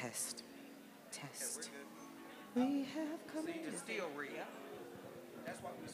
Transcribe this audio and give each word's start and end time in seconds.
Test. 0.00 0.44
Test. 1.12 1.70
We 2.54 2.86
have 2.94 3.26
come. 3.26 3.44
See, 3.44 3.70
to 3.70 3.76
steal 3.76 4.08
real. 4.16 4.30
That's 5.44 5.62
why 5.62 5.70
we 5.78 5.88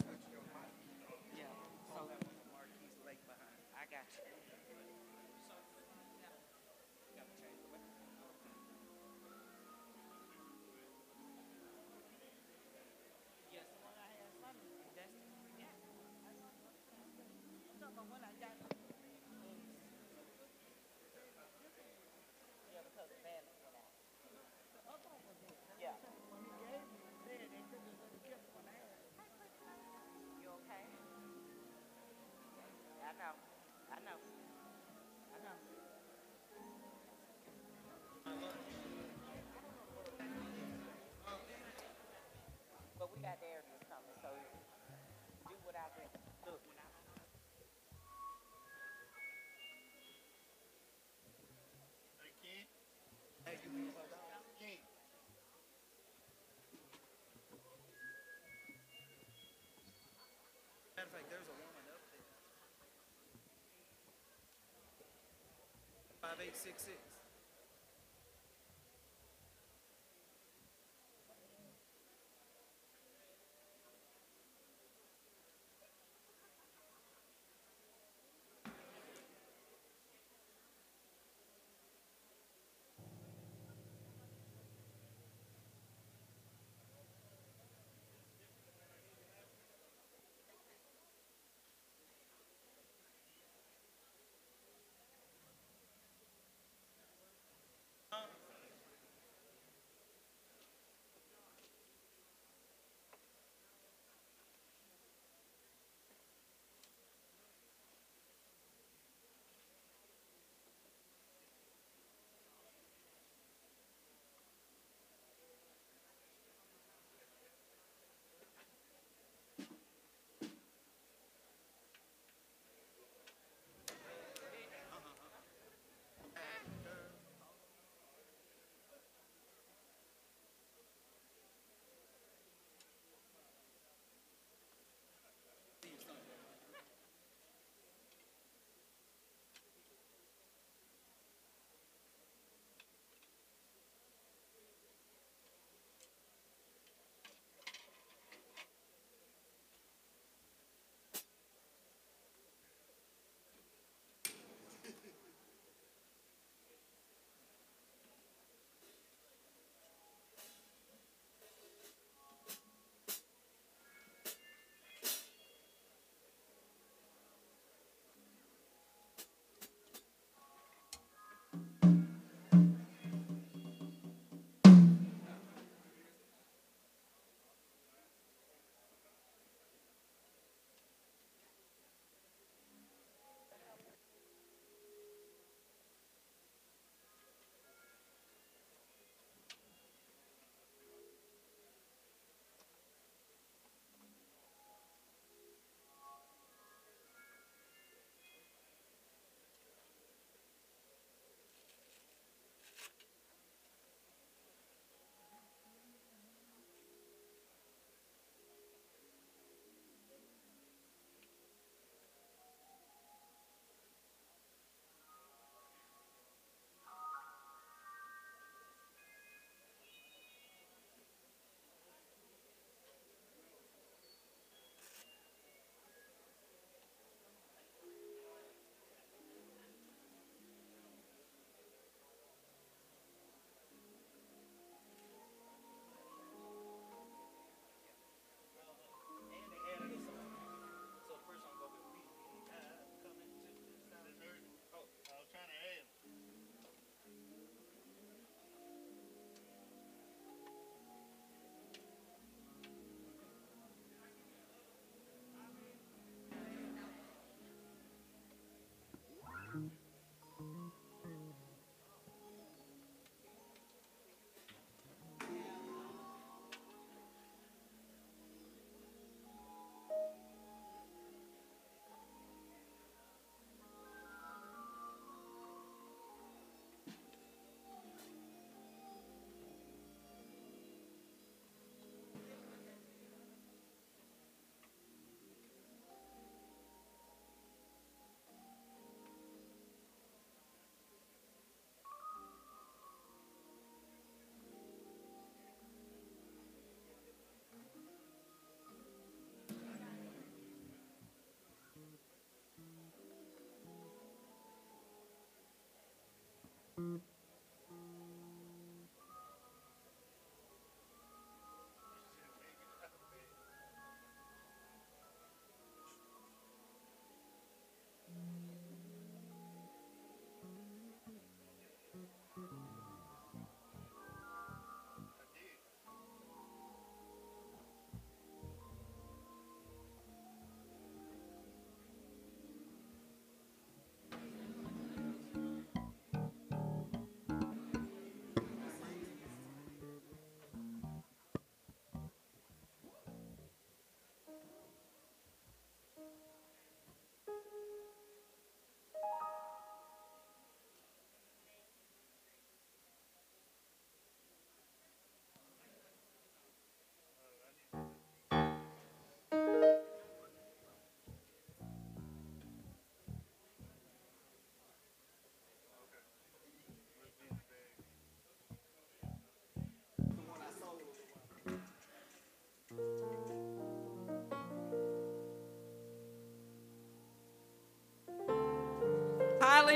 866. 66.53 67.16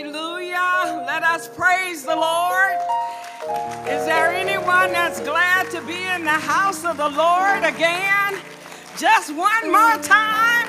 Hallelujah. 0.01 1.05
Let 1.07 1.23
us 1.25 1.47
praise 1.47 2.05
the 2.05 2.17
Lord. 2.17 2.73
Is 3.85 4.07
there 4.07 4.33
anyone 4.33 4.93
that's 4.93 5.21
glad 5.21 5.71
to 5.73 5.83
be 5.83 6.07
in 6.07 6.25
the 6.25 6.41
house 6.41 6.87
of 6.87 6.97
the 6.97 7.11
Lord 7.11 7.65
again? 7.65 8.41
Just 8.97 9.29
one 9.37 9.71
more 9.71 9.99
time. 10.01 10.69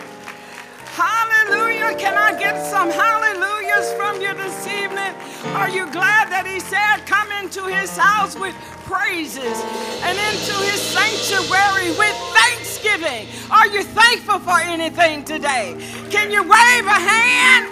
Hallelujah. 0.99 1.95
Can 1.97 2.13
I 2.13 2.37
get 2.37 2.59
some 2.67 2.91
hallelujahs 2.91 3.93
from 3.93 4.19
you 4.19 4.33
this 4.33 4.67
evening? 4.67 5.15
Are 5.55 5.69
you 5.69 5.89
glad 5.91 6.27
that 6.27 6.45
he 6.45 6.59
said, 6.59 7.07
Come 7.07 7.31
into 7.39 7.63
his 7.73 7.95
house 7.95 8.35
with 8.35 8.53
praises 8.83 9.55
and 10.03 10.19
into 10.19 10.55
his 10.67 10.81
sanctuary 10.81 11.95
with 11.95 12.15
thanksgiving? 12.35 13.29
Are 13.49 13.67
you 13.67 13.83
thankful 13.83 14.39
for 14.39 14.59
anything 14.59 15.23
today? 15.23 15.79
Can 16.09 16.31
you 16.31 16.43
wave 16.43 16.85
a 16.85 16.99
hand? 16.99 17.70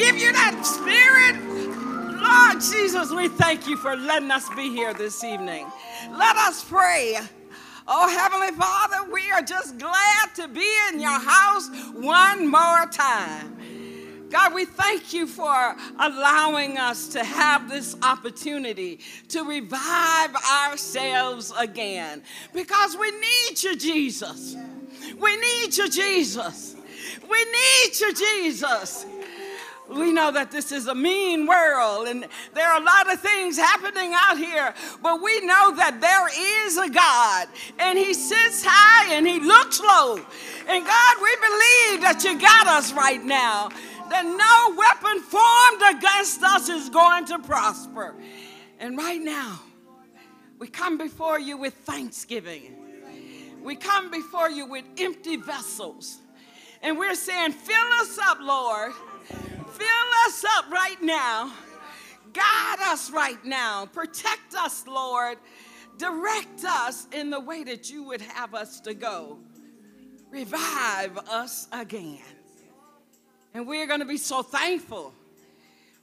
Give 0.00 0.16
you 0.16 0.32
that 0.32 0.64
spirit? 0.64 1.36
Lord 2.22 2.62
Jesus, 2.62 3.12
we 3.12 3.28
thank 3.28 3.68
you 3.68 3.76
for 3.76 3.96
letting 3.96 4.30
us 4.30 4.48
be 4.56 4.70
here 4.70 4.94
this 4.94 5.22
evening. 5.22 5.66
Let 6.12 6.36
us 6.36 6.64
pray. 6.64 7.18
Oh, 7.86 8.08
Heavenly 8.08 8.58
Father, 8.58 9.12
we 9.12 9.30
are 9.30 9.42
just 9.42 9.76
glad 9.76 10.34
to 10.36 10.48
be 10.48 10.66
in 10.88 11.00
your 11.00 11.20
house 11.20 11.68
one 11.92 12.50
more 12.50 12.86
time. 12.90 13.58
God, 14.30 14.54
we 14.54 14.64
thank 14.64 15.12
you 15.12 15.26
for 15.26 15.76
allowing 15.98 16.78
us 16.78 17.08
to 17.08 17.22
have 17.22 17.68
this 17.68 17.94
opportunity 18.02 19.00
to 19.28 19.42
revive 19.42 20.34
ourselves 20.50 21.52
again 21.58 22.22
because 22.54 22.96
we 22.96 23.10
need 23.10 23.62
you, 23.62 23.76
Jesus. 23.76 24.56
We 25.18 25.36
need 25.36 25.76
you, 25.76 25.90
Jesus. 25.90 26.74
We 27.28 27.44
need 27.44 28.00
you, 28.00 28.14
Jesus. 28.14 29.04
We 29.90 30.12
know 30.12 30.30
that 30.30 30.52
this 30.52 30.70
is 30.70 30.86
a 30.86 30.94
mean 30.94 31.46
world 31.46 32.06
and 32.06 32.26
there 32.54 32.68
are 32.68 32.80
a 32.80 32.84
lot 32.84 33.12
of 33.12 33.20
things 33.20 33.58
happening 33.58 34.12
out 34.14 34.38
here, 34.38 34.72
but 35.02 35.20
we 35.20 35.40
know 35.40 35.74
that 35.74 36.00
there 36.00 36.66
is 36.66 36.78
a 36.78 36.88
God 36.88 37.48
and 37.78 37.98
He 37.98 38.14
sits 38.14 38.64
high 38.64 39.12
and 39.12 39.26
He 39.26 39.40
looks 39.40 39.80
low. 39.80 40.16
And 40.68 40.86
God, 40.86 41.16
we 41.20 41.36
believe 41.36 42.02
that 42.02 42.22
you 42.22 42.38
got 42.38 42.68
us 42.68 42.92
right 42.92 43.22
now, 43.22 43.70
that 44.10 44.24
no 44.24 44.76
weapon 44.76 45.20
formed 45.22 45.98
against 45.98 46.42
us 46.44 46.68
is 46.68 46.88
going 46.88 47.24
to 47.26 47.40
prosper. 47.40 48.14
And 48.78 48.96
right 48.96 49.20
now, 49.20 49.58
we 50.60 50.68
come 50.68 50.98
before 50.98 51.40
you 51.40 51.56
with 51.56 51.74
thanksgiving. 51.74 52.76
We 53.60 53.74
come 53.74 54.10
before 54.10 54.50
you 54.50 54.66
with 54.66 54.84
empty 54.98 55.36
vessels. 55.36 56.18
And 56.80 56.96
we're 56.96 57.16
saying, 57.16 57.52
fill 57.52 57.92
us 58.00 58.18
up, 58.18 58.38
Lord 58.40 58.92
Fill 59.80 60.26
us 60.26 60.44
up 60.58 60.70
right 60.70 61.00
now. 61.00 61.54
Guide 62.34 62.80
us 62.80 63.10
right 63.10 63.42
now. 63.46 63.86
Protect 63.86 64.54
us, 64.54 64.86
Lord. 64.86 65.38
Direct 65.96 66.64
us 66.66 67.06
in 67.12 67.30
the 67.30 67.40
way 67.40 67.64
that 67.64 67.90
you 67.90 68.02
would 68.02 68.20
have 68.20 68.54
us 68.54 68.78
to 68.80 68.92
go. 68.92 69.38
Revive 70.30 71.16
us 71.30 71.66
again. 71.72 72.20
And 73.54 73.66
we're 73.66 73.86
going 73.86 74.00
to 74.00 74.06
be 74.06 74.18
so 74.18 74.42
thankful. 74.42 75.14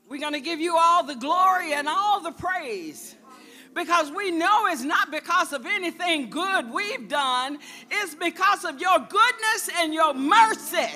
We're 0.09 0.21
going 0.21 0.33
to 0.33 0.39
give 0.39 0.59
you 0.59 0.75
all 0.75 1.03
the 1.03 1.15
glory 1.15 1.73
and 1.73 1.87
all 1.87 2.19
the 2.19 2.31
praise 2.31 3.15
because 3.77 4.11
we 4.11 4.31
know 4.31 4.65
it's 4.67 4.83
not 4.83 5.11
because 5.11 5.53
of 5.53 5.65
anything 5.67 6.29
good 6.29 6.69
we've 6.71 7.07
done, 7.07 7.59
it's 7.91 8.15
because 8.15 8.65
of 8.65 8.81
your 8.81 8.97
goodness 8.97 9.69
and 9.77 9.93
your 9.93 10.13
mercy 10.15 10.87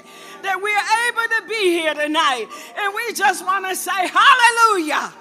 that 0.42 0.60
we're 0.60 0.89
able 1.07 1.22
to 1.38 1.44
be 1.48 1.80
here 1.80 1.94
tonight. 1.94 2.48
And 2.75 2.94
we 2.95 3.13
just 3.13 3.45
want 3.45 3.69
to 3.69 3.75
say, 3.75 3.92
Hallelujah! 3.92 5.13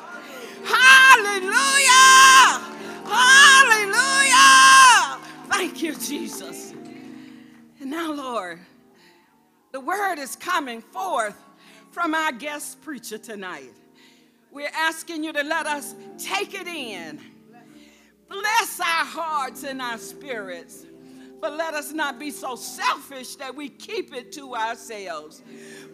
Hallelujah! 0.65 2.61
Hallelujah! 3.05 5.19
Thank 5.49 5.83
you, 5.83 5.95
Jesus. 5.95 6.73
And 7.81 7.91
now, 7.91 8.11
Lord, 8.13 8.59
the 9.73 9.81
word 9.81 10.19
is 10.19 10.35
coming 10.35 10.81
forth 10.81 11.37
from 11.91 12.15
our 12.15 12.33
guest 12.33 12.81
preacher 12.81 13.19
tonight. 13.19 13.75
We're 14.51 14.73
asking 14.75 15.25
you 15.25 15.35
to 15.35 15.43
let 15.43 15.67
us 15.67 15.95
take 16.19 16.55
it 16.55 16.67
in 16.67 17.21
Bless 18.31 18.79
our 18.79 19.05
hearts 19.05 19.65
and 19.65 19.83
our 19.83 19.99
spirits. 19.99 20.87
But 21.41 21.55
let 21.55 21.75
us 21.75 21.93
not 21.93 22.21
be 22.21 22.31
so 22.31 22.55
selfish 22.55 23.37
that 23.37 23.57
we 23.57 23.69
keep 23.71 24.15
it 24.15 24.31
to 24.33 24.55
ourselves. 24.55 25.43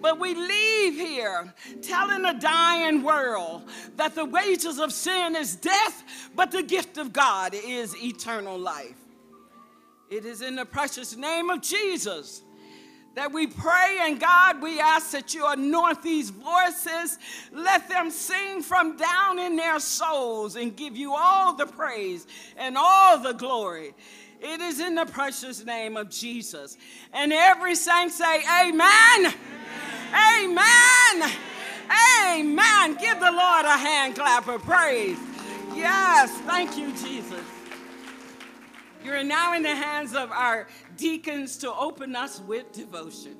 But 0.02 0.18
we 0.18 0.34
leave 0.34 0.94
here 0.94 1.54
telling 1.82 2.24
a 2.24 2.38
dying 2.38 3.02
world 3.02 3.62
that 3.96 4.14
the 4.14 4.24
wages 4.24 4.78
of 4.78 4.92
sin 4.92 5.34
is 5.34 5.56
death, 5.56 6.30
but 6.34 6.50
the 6.50 6.62
gift 6.62 6.98
of 6.98 7.12
God 7.12 7.54
is 7.54 7.96
eternal 7.96 8.58
life. 8.58 8.98
It 10.10 10.24
is 10.24 10.42
in 10.42 10.56
the 10.56 10.66
precious 10.66 11.16
name 11.16 11.48
of 11.48 11.62
Jesus 11.62 12.42
that 13.16 13.32
we 13.32 13.46
pray, 13.46 13.98
and 14.02 14.20
God, 14.20 14.60
we 14.60 14.78
ask 14.78 15.10
that 15.12 15.34
you 15.34 15.46
anoint 15.46 16.02
these 16.02 16.28
voices. 16.28 17.18
Let 17.50 17.88
them 17.88 18.10
sing 18.10 18.62
from 18.62 18.98
down 18.98 19.38
in 19.38 19.56
their 19.56 19.80
souls 19.80 20.54
and 20.54 20.76
give 20.76 20.98
you 20.98 21.14
all 21.14 21.54
the 21.54 21.64
praise 21.64 22.26
and 22.58 22.76
all 22.78 23.18
the 23.18 23.32
glory. 23.32 23.94
It 24.42 24.60
is 24.60 24.80
in 24.80 24.94
the 24.94 25.06
precious 25.06 25.64
name 25.64 25.96
of 25.96 26.10
Jesus. 26.10 26.76
And 27.14 27.32
every 27.32 27.74
saint 27.74 28.12
say, 28.12 28.42
Amen. 28.62 29.32
Amen. 30.12 30.62
Amen. 31.18 31.32
Amen. 32.28 32.94
Give 33.00 33.18
the 33.18 33.32
Lord 33.32 33.64
a 33.64 33.78
hand 33.78 34.16
clap 34.16 34.46
of 34.46 34.62
praise. 34.62 35.18
Yes, 35.74 36.30
thank 36.42 36.76
you, 36.76 36.92
Jesus. 36.92 37.40
You're 39.06 39.22
now 39.22 39.54
in 39.54 39.62
the 39.62 39.74
hands 39.74 40.14
of 40.14 40.32
our 40.32 40.66
deacons 40.96 41.56
to 41.58 41.72
open 41.72 42.16
us 42.16 42.40
with 42.40 42.72
devotion. 42.72 43.36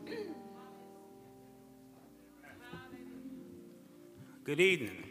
Good 4.44 4.60
evening. 4.60 5.02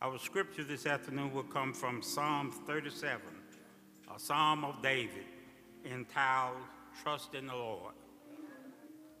Our 0.00 0.18
scripture 0.18 0.64
this 0.64 0.86
afternoon 0.86 1.32
will 1.32 1.42
come 1.42 1.72
from 1.72 2.02
Psalm 2.02 2.52
37, 2.66 3.20
a 4.14 4.18
psalm 4.18 4.64
of 4.64 4.80
David, 4.82 5.24
entitled 5.84 6.56
Trust 7.02 7.34
in 7.34 7.48
the 7.48 7.54
Lord. 7.54 7.94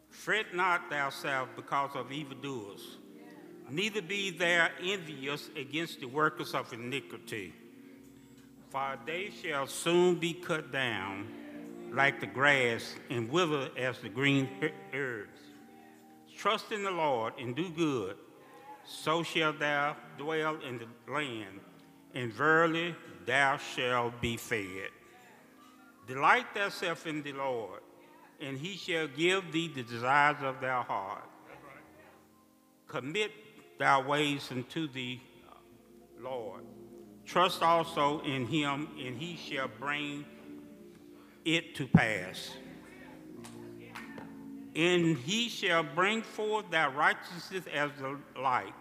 Fret 0.08 0.54
not 0.54 0.88
thyself 0.88 1.48
because 1.56 1.90
of 1.94 2.12
evildoers, 2.12 2.98
neither 3.68 4.00
be 4.00 4.30
thou 4.30 4.68
envious 4.82 5.50
against 5.56 6.00
the 6.00 6.06
workers 6.06 6.54
of 6.54 6.72
iniquity 6.72 7.52
for 8.70 8.98
they 9.06 9.30
shall 9.42 9.66
soon 9.66 10.16
be 10.16 10.32
cut 10.32 10.72
down 10.72 11.26
like 11.92 12.20
the 12.20 12.26
grass 12.26 12.94
and 13.10 13.30
wither 13.30 13.70
as 13.76 13.98
the 14.00 14.08
green 14.08 14.48
herbs. 14.92 15.40
Trust 16.36 16.72
in 16.72 16.82
the 16.82 16.90
Lord 16.90 17.32
and 17.38 17.56
do 17.56 17.70
good, 17.70 18.16
so 18.84 19.22
shalt 19.22 19.58
thou 19.58 19.96
dwell 20.18 20.58
in 20.60 20.78
the 20.78 21.12
land, 21.12 21.60
and 22.14 22.32
verily 22.32 22.94
thou 23.24 23.56
shalt 23.56 24.20
be 24.20 24.36
fed. 24.36 24.90
Delight 26.06 26.46
thyself 26.54 27.06
in 27.06 27.22
the 27.22 27.32
Lord, 27.32 27.80
and 28.40 28.58
he 28.58 28.76
shall 28.76 29.08
give 29.08 29.50
thee 29.50 29.68
the 29.68 29.82
desires 29.82 30.36
of 30.42 30.60
thy 30.60 30.82
heart. 30.82 31.24
Commit 32.86 33.32
thy 33.78 34.00
ways 34.00 34.48
unto 34.52 34.86
the 34.86 35.18
Lord 36.20 36.62
Trust 37.26 37.62
also 37.62 38.20
in 38.20 38.46
him, 38.46 38.88
and 39.04 39.18
he 39.18 39.36
shall 39.36 39.68
bring 39.68 40.24
it 41.44 41.74
to 41.74 41.86
pass. 41.88 42.52
And 44.76 45.16
he 45.18 45.48
shall 45.48 45.82
bring 45.82 46.22
forth 46.22 46.70
thy 46.70 46.86
righteousness 46.86 47.64
as 47.72 47.90
the 47.98 48.18
light, 48.40 48.74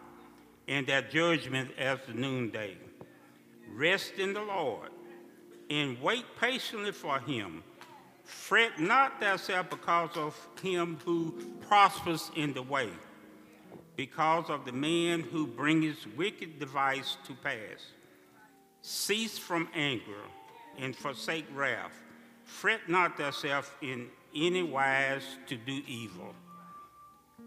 and 0.67 0.85
that 0.87 1.09
judgment 1.09 1.71
as 1.77 1.99
the 2.07 2.13
noonday. 2.13 2.77
Rest 3.73 4.13
in 4.19 4.33
the 4.33 4.43
Lord, 4.43 4.91
and 5.69 5.99
wait 6.01 6.25
patiently 6.39 6.91
for 6.91 7.19
him. 7.19 7.63
Fret 8.23 8.79
not 8.79 9.19
thyself 9.19 9.69
because 9.69 10.15
of 10.17 10.47
him 10.61 10.97
who 11.03 11.31
prospers 11.67 12.29
in 12.35 12.53
the 12.53 12.61
way, 12.61 12.89
because 13.95 14.49
of 14.49 14.65
the 14.65 14.71
man 14.71 15.21
who 15.21 15.47
bringeth 15.47 16.05
wicked 16.15 16.59
device 16.59 17.17
to 17.25 17.33
pass. 17.33 17.91
Cease 18.87 19.35
from 19.35 19.67
anger 19.73 20.21
and 20.77 20.95
forsake 20.95 21.47
wrath. 21.55 22.03
Fret 22.43 22.87
not 22.87 23.17
thyself 23.17 23.75
in 23.81 24.09
any 24.35 24.61
wise 24.61 25.23
to 25.47 25.55
do 25.57 25.81
evil. 25.87 26.35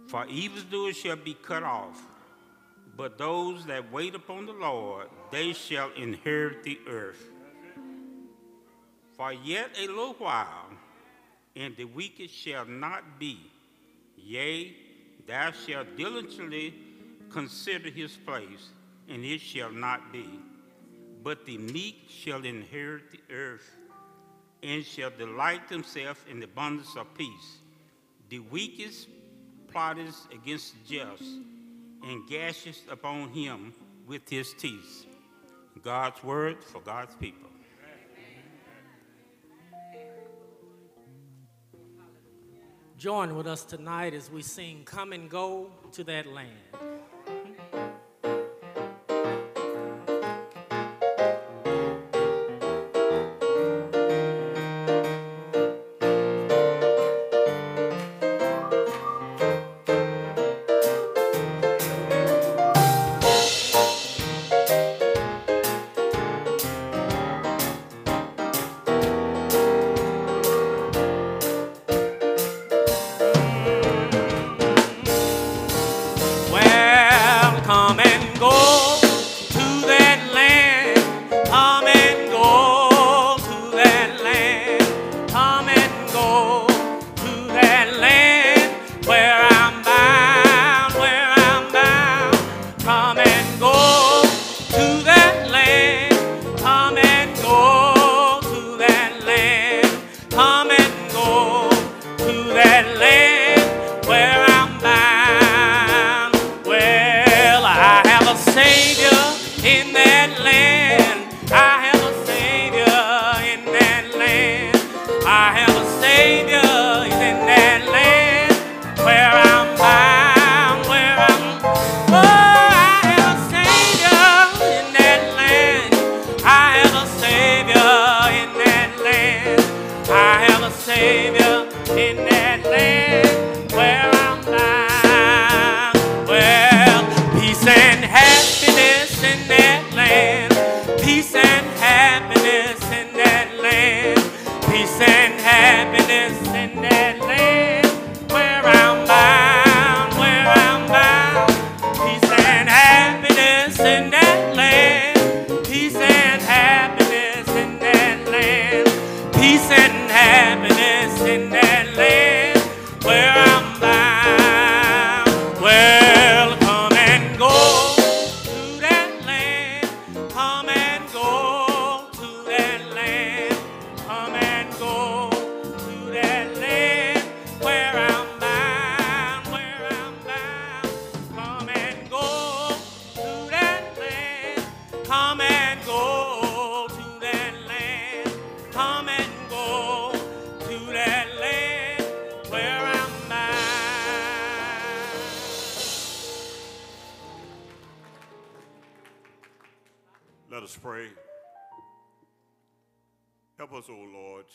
For 0.09 0.27
evildoers 0.27 0.97
shall 0.97 1.15
be 1.15 1.35
cut 1.35 1.63
off, 1.63 2.03
but 2.97 3.19
those 3.19 3.65
that 3.67 3.93
wait 3.93 4.17
upon 4.17 4.47
the 4.47 4.53
Lord, 4.53 5.11
they 5.31 5.53
shall 5.53 5.93
inherit 5.93 6.65
the 6.65 6.81
earth. 6.89 7.31
For 9.17 9.33
yet 9.33 9.71
a 9.79 9.87
little 9.87 10.15
while, 10.15 10.71
and 11.55 11.77
the 11.77 11.85
wicked 11.85 12.31
shall 12.31 12.65
not 12.65 13.21
be. 13.21 13.39
Yea, 14.17 14.75
Thou 15.25 15.53
shalt 15.53 15.97
diligently 15.97 16.75
consider 17.31 17.91
his 17.91 18.17
place, 18.17 18.71
and 19.09 19.25
it 19.25 19.41
shall 19.41 19.71
not 19.71 20.13
be. 20.13 20.41
But 21.23 21.45
the 21.45 21.59
meek 21.59 22.07
shall 22.09 22.45
inherit 22.45 23.11
the 23.11 23.21
earth, 23.35 23.71
and 24.63 24.85
shall 24.85 25.11
delight 25.11 25.69
themselves 25.69 26.21
in 26.31 26.41
the 26.41 26.45
abundance 26.45 26.97
of 26.97 27.13
peace. 27.15 27.59
The 28.29 28.41
weakest 28.41 29.09
plotteth 29.69 30.27
against 30.33 30.75
the 30.75 30.97
just, 30.97 31.23
and 32.03 32.29
gashes 32.29 32.83
upon 32.91 33.31
him 33.31 33.73
with 34.07 34.29
his 34.29 34.55
teeth. 34.55 35.07
God's 35.83 36.23
word 36.25 36.63
for 36.65 36.81
God's 36.81 37.15
people. 37.17 37.49
Join 42.97 43.37
with 43.37 43.47
us 43.47 43.63
tonight 43.63 44.13
as 44.13 44.29
we 44.29 44.43
sing 44.43 44.83
Come 44.85 45.13
and 45.13 45.31
Go 45.31 45.71
to 45.93 46.03
That 46.03 46.27
Land. 46.27 46.51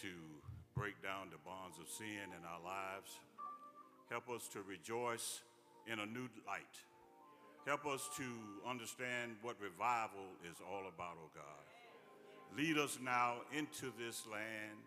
To 0.04 0.12
break 0.76 1.00
down 1.00 1.32
the 1.32 1.40
bonds 1.48 1.80
of 1.80 1.88
sin 1.88 2.28
in 2.36 2.44
our 2.44 2.60
lives. 2.60 3.24
Help 4.12 4.28
us 4.28 4.52
to 4.52 4.60
rejoice 4.68 5.40
in 5.88 6.04
a 6.04 6.06
new 6.06 6.28
light. 6.44 6.76
Help 7.64 7.88
us 7.88 8.12
to 8.20 8.28
understand 8.68 9.40
what 9.40 9.56
revival 9.64 10.36
is 10.44 10.60
all 10.60 10.84
about, 10.92 11.16
O 11.16 11.32
God. 11.32 11.64
Lead 12.60 12.78
us 12.78 13.00
now 13.00 13.48
into 13.56 13.96
this 13.96 14.28
land. 14.28 14.84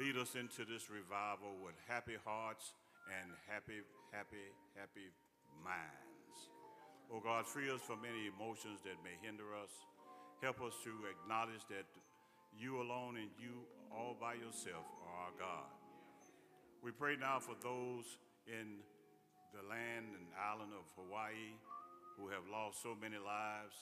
Lead 0.00 0.16
us 0.16 0.32
into 0.32 0.64
this 0.64 0.88
revival 0.88 1.52
with 1.60 1.76
happy 1.84 2.16
hearts 2.24 2.72
and 3.20 3.36
happy, 3.44 3.84
happy, 4.16 4.48
happy 4.80 5.12
minds. 5.60 6.48
Oh 7.12 7.20
God, 7.20 7.44
free 7.44 7.68
us 7.68 7.84
from 7.84 8.00
any 8.08 8.32
emotions 8.32 8.80
that 8.88 8.96
may 9.04 9.12
hinder 9.20 9.52
us. 9.60 9.70
Help 10.40 10.64
us 10.64 10.72
to 10.88 10.92
acknowledge 11.12 11.68
that 11.68 11.84
you 12.56 12.80
alone 12.80 13.20
and 13.20 13.28
you 13.36 13.68
all 13.94 14.16
by 14.18 14.34
yourself 14.34 14.84
are 15.06 15.30
our 15.30 15.34
God. 15.38 15.70
We 16.82 16.90
pray 16.90 17.16
now 17.16 17.38
for 17.38 17.54
those 17.62 18.18
in 18.46 18.82
the 19.54 19.62
land 19.70 20.12
and 20.18 20.26
island 20.34 20.74
of 20.74 20.84
Hawaii 20.98 21.54
who 22.18 22.28
have 22.28 22.44
lost 22.50 22.82
so 22.82 22.92
many 22.98 23.16
lives. 23.16 23.74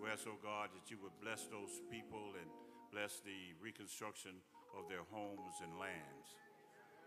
We 0.00 0.08
ask, 0.08 0.24
oh 0.24 0.40
God, 0.40 0.70
that 0.72 0.88
you 0.88 0.96
would 1.02 1.14
bless 1.20 1.50
those 1.50 1.82
people 1.90 2.38
and 2.38 2.48
bless 2.94 3.20
the 3.20 3.54
reconstruction 3.60 4.38
of 4.78 4.88
their 4.88 5.04
homes 5.10 5.60
and 5.60 5.76
lands. 5.76 6.38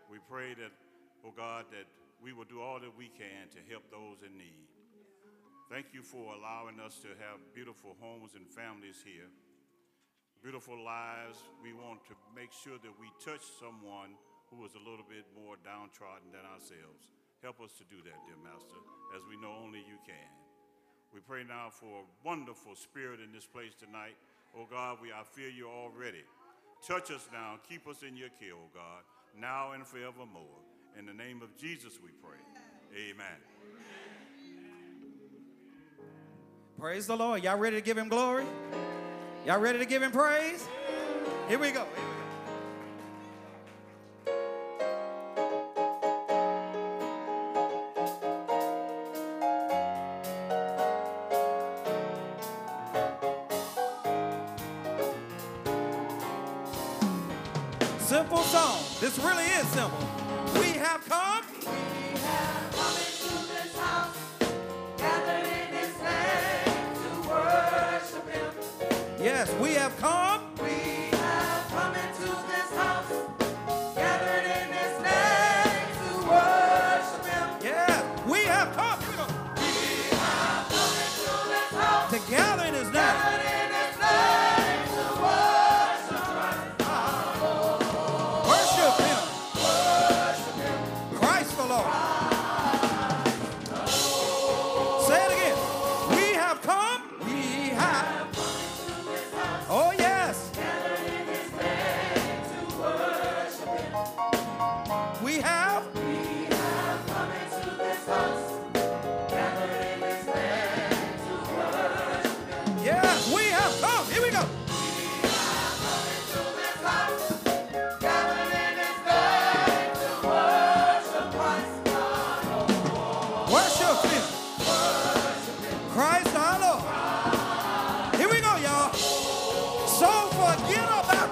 We 0.06 0.20
pray 0.28 0.54
that, 0.54 0.72
oh 1.24 1.32
God, 1.34 1.66
that 1.72 1.88
we 2.22 2.32
will 2.32 2.48
do 2.48 2.60
all 2.60 2.78
that 2.80 2.92
we 2.92 3.08
can 3.08 3.48
to 3.52 3.60
help 3.68 3.88
those 3.90 4.22
in 4.24 4.36
need. 4.36 4.68
Thank 5.72 5.96
you 5.96 6.04
for 6.04 6.36
allowing 6.36 6.78
us 6.78 7.00
to 7.00 7.08
have 7.18 7.40
beautiful 7.56 7.96
homes 8.00 8.36
and 8.36 8.44
families 8.46 9.00
here, 9.00 9.32
beautiful 10.44 10.76
lives. 10.76 11.40
We 11.64 11.72
want 11.72 12.04
to 12.04 12.14
make 12.36 12.52
sure 12.52 12.76
that 12.76 12.94
we 13.00 13.08
touch 13.16 13.40
someone 13.56 14.12
who 14.52 14.60
is 14.68 14.76
a 14.76 14.84
little 14.84 15.08
bit 15.08 15.24
more 15.32 15.56
downtrodden 15.64 16.28
than 16.36 16.44
ourselves. 16.44 17.08
Help 17.40 17.64
us 17.64 17.72
to 17.80 17.84
do 17.88 17.96
that, 18.04 18.18
dear 18.28 18.36
Master, 18.44 18.76
as 19.16 19.24
we 19.24 19.40
know 19.40 19.56
only 19.64 19.80
you 19.80 19.96
can. 20.04 20.28
We 21.16 21.24
pray 21.24 21.48
now 21.48 21.72
for 21.72 22.04
a 22.04 22.08
wonderful 22.20 22.76
spirit 22.76 23.24
in 23.24 23.32
this 23.32 23.48
place 23.48 23.72
tonight. 23.72 24.20
Oh 24.52 24.68
God, 24.68 24.98
we 25.00 25.16
I 25.16 25.24
feel 25.24 25.48
you 25.48 25.64
already. 25.66 26.28
Touch 26.86 27.10
us 27.10 27.24
now. 27.32 27.56
Keep 27.66 27.88
us 27.88 28.04
in 28.04 28.14
your 28.14 28.28
care, 28.36 28.52
oh 28.52 28.68
God, 28.76 29.00
now 29.40 29.72
and 29.72 29.86
forevermore. 29.86 30.60
In 30.98 31.06
the 31.06 31.14
name 31.14 31.40
of 31.40 31.56
Jesus 31.56 31.96
we 32.04 32.12
pray. 32.20 32.36
Amen. 32.92 33.40
Praise 36.78 37.06
the 37.06 37.16
Lord. 37.16 37.42
Y'all 37.42 37.56
ready 37.56 37.76
to 37.76 37.82
give 37.82 37.96
him 37.96 38.10
glory? 38.10 38.44
Y'all 39.44 39.60
ready 39.60 39.78
to 39.78 39.84
give 39.84 40.02
him 40.02 40.10
praise? 40.10 40.66
Here 41.48 41.58
we 41.58 41.70
go. 41.70 41.84
Simple 41.84 42.13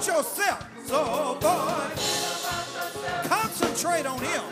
about 0.03 0.17
yourself. 0.17 0.67
So 0.87 1.37
boy, 1.41 1.89
concentrate 3.29 4.07
on 4.07 4.19
Him. 4.19 4.43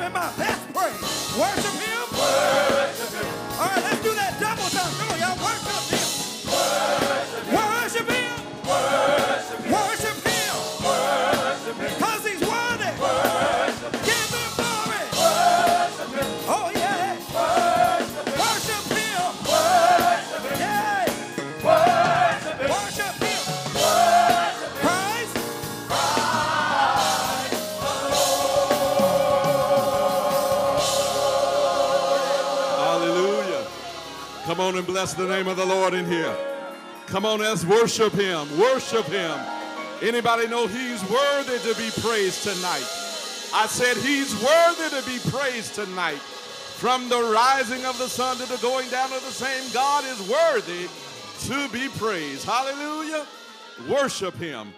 Give 0.00 0.06
him 0.06 0.12
my 0.14 0.32
best 0.36 0.72
praise. 0.72 1.38
Worship 1.38 1.76
him. 1.76 2.00
Worship 2.16 3.12
him. 3.20 3.34
All 3.60 3.66
right, 3.66 3.82
let's 3.84 4.02
do 4.02 4.14
that 4.14 4.36
double 4.40 4.68
time. 4.70 4.92
Come 4.98 5.10
on, 5.10 5.20
y'all. 5.20 5.44
Worship 5.44 6.00
him. 6.00 6.09
Bless 35.00 35.14
the 35.14 35.26
name 35.26 35.48
of 35.48 35.56
the 35.56 35.64
Lord 35.64 35.94
in 35.94 36.04
here. 36.04 36.36
Come 37.06 37.24
on, 37.24 37.40
let's 37.40 37.64
worship 37.64 38.12
him. 38.12 38.46
Worship 38.58 39.06
him. 39.06 39.32
Anybody 40.02 40.46
know 40.46 40.66
he's 40.66 41.02
worthy 41.08 41.58
to 41.60 41.74
be 41.80 41.88
praised 42.02 42.42
tonight? 42.42 42.84
I 43.54 43.66
said 43.66 43.96
he's 43.96 44.34
worthy 44.42 45.00
to 45.00 45.02
be 45.08 45.18
praised 45.30 45.74
tonight. 45.74 46.18
From 46.18 47.08
the 47.08 47.16
rising 47.16 47.86
of 47.86 47.96
the 47.96 48.08
sun 48.08 48.36
to 48.36 48.46
the 48.46 48.58
going 48.58 48.90
down 48.90 49.10
of 49.14 49.22
the 49.22 49.32
same, 49.32 49.72
God 49.72 50.04
is 50.04 50.20
worthy 50.28 50.86
to 51.46 51.68
be 51.72 51.88
praised. 51.96 52.44
Hallelujah. 52.44 53.26
Worship 53.88 54.34
him. 54.34 54.70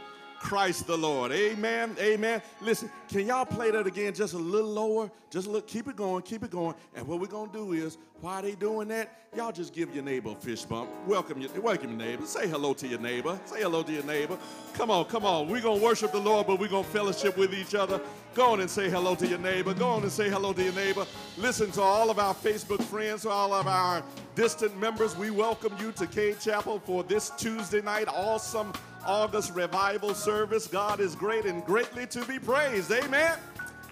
Christ 0.43 0.89
the 0.89 0.99
Lord. 0.99 1.31
Amen. 1.31 1.97
Amen. 2.01 2.43
Listen, 2.61 2.91
can 3.09 3.27
y'all 3.27 3.47
play 3.47 3.71
that 3.71 3.87
again 3.87 4.13
just 4.13 4.35
a 4.35 4.39
little 4.39 4.69
lower? 4.69 5.11
Just 5.31 5.47
look, 5.47 5.69
keep 5.69 5.87
it 5.87 5.95
going, 5.95 6.23
keep 6.23 6.43
it 6.43 6.51
going. 6.51 6.75
And 6.97 7.07
what 7.07 7.21
we're 7.21 7.29
gonna 7.29 7.53
do 7.53 7.73
is, 7.73 7.97
while 8.21 8.43
they 8.43 8.57
doing 8.57 8.89
that, 8.89 9.29
y'all 9.37 9.53
just 9.53 9.73
give 9.73 9.95
your 9.95 10.03
neighbor 10.03 10.31
a 10.31 10.35
fish 10.35 10.65
bump. 10.65 10.91
Welcome 11.07 11.41
your 11.41 11.51
welcome 11.61 11.91
your 11.91 11.99
neighbor. 11.99 12.27
Say 12.27 12.49
hello 12.49 12.75
to 12.75 12.89
your 12.89 12.99
neighbor. 12.99 13.39
Say 13.45 13.61
hello 13.61 13.85
to 13.85 13.93
your 13.93 14.03
neighbor. 14.03 14.37
Come 14.75 14.91
on, 14.91 15.05
come 15.05 15.25
on. 15.25 15.49
We're 15.49 15.63
gonna 15.63 15.81
worship 15.81 16.11
the 16.11 16.19
Lord, 16.19 16.49
but 16.49 16.59
we're 16.59 16.69
gonna 16.69 16.85
fellowship 16.85 17.39
with 17.39 17.55
each 17.55 17.77
other. 17.77 18.01
Go 18.35 18.53
on 18.53 18.61
and 18.61 18.69
say 18.69 18.91
hello 18.91 19.15
to 19.15 19.27
your 19.27 19.39
neighbor. 19.39 19.73
Go 19.73 19.91
on 19.91 20.03
and 20.03 20.11
say 20.11 20.29
hello 20.29 20.53
to 20.53 20.63
your 20.63 20.75
neighbor. 20.75 21.07
Listen 21.39 21.71
to 21.71 21.81
all 21.81 22.11
of 22.11 22.19
our 22.19 22.35
Facebook 22.35 22.83
friends, 22.83 23.23
to 23.23 23.31
all 23.31 23.55
of 23.55 23.69
our 23.69 24.03
distant 24.35 24.77
members. 24.79 25.17
We 25.17 25.31
welcome 25.31 25.73
you 25.79 25.93
to 25.93 26.07
Cade 26.07 26.41
Chapel 26.41 26.81
for 26.81 27.05
this 27.05 27.31
Tuesday 27.39 27.81
night. 27.81 28.09
Awesome 28.09 28.73
August 29.07 29.55
revival 29.55 30.15
service. 30.15 30.67
God 30.67 31.01
is 31.01 31.15
great 31.15 31.45
and 31.45 31.65
greatly 31.65 32.07
to 32.09 32.25
be 32.25 32.39
praised. 32.39 32.91
Amen. 32.91 33.39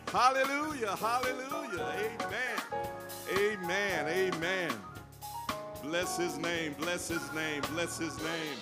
Hallelujah. 0.09 0.97
Hallelujah. 0.97 1.87
Amen. 2.21 2.61
Amen. 3.37 4.09
Amen. 4.09 4.73
Bless 5.83 6.17
his 6.17 6.37
name. 6.39 6.75
Bless 6.79 7.09
his 7.09 7.33
name. 7.33 7.63
Bless 7.73 7.99
his 7.99 8.17
name. 8.19 8.57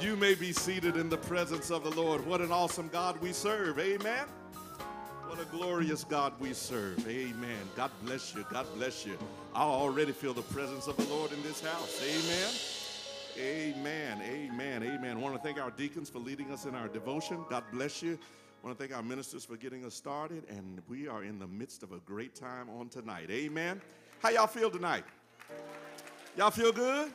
You 0.00 0.16
may 0.16 0.34
be 0.34 0.52
seated 0.52 0.96
in 0.96 1.08
the 1.08 1.16
presence 1.16 1.70
of 1.70 1.84
the 1.84 1.90
Lord. 1.90 2.24
What 2.26 2.40
an 2.40 2.52
awesome 2.52 2.88
God 2.88 3.20
we 3.20 3.32
serve. 3.32 3.78
Amen. 3.78 4.26
What 5.28 5.40
a 5.40 5.44
glorious 5.44 6.04
God 6.04 6.32
we 6.40 6.54
serve. 6.54 7.06
Amen. 7.06 7.60
God 7.76 7.90
bless 8.04 8.34
you. 8.34 8.46
God 8.50 8.66
bless 8.76 9.04
you. 9.04 9.18
I 9.54 9.62
already 9.62 10.12
feel 10.12 10.32
the 10.32 10.42
presence 10.42 10.86
of 10.86 10.96
the 10.96 11.04
Lord 11.04 11.32
in 11.32 11.42
this 11.42 11.60
house. 11.60 12.00
Amen. 12.02 12.77
Amen. 13.38 14.20
Amen. 14.20 14.82
Amen. 14.82 15.16
I 15.16 15.20
want 15.20 15.36
to 15.36 15.40
thank 15.40 15.60
our 15.60 15.70
deacons 15.70 16.10
for 16.10 16.18
leading 16.18 16.50
us 16.50 16.64
in 16.64 16.74
our 16.74 16.88
devotion. 16.88 17.44
God 17.48 17.62
bless 17.72 18.02
you. 18.02 18.18
I 18.62 18.66
want 18.66 18.76
to 18.76 18.84
thank 18.84 18.96
our 18.96 19.02
ministers 19.02 19.44
for 19.44 19.56
getting 19.56 19.84
us 19.84 19.94
started. 19.94 20.42
And 20.48 20.82
we 20.88 21.06
are 21.06 21.22
in 21.22 21.38
the 21.38 21.46
midst 21.46 21.84
of 21.84 21.92
a 21.92 21.98
great 21.98 22.34
time 22.34 22.68
on 22.68 22.88
tonight. 22.88 23.30
Amen. 23.30 23.80
How 24.20 24.30
y'all 24.30 24.48
feel 24.48 24.72
tonight? 24.72 25.04
Y'all 26.36 26.50
feel 26.50 26.72
good? 26.72 27.12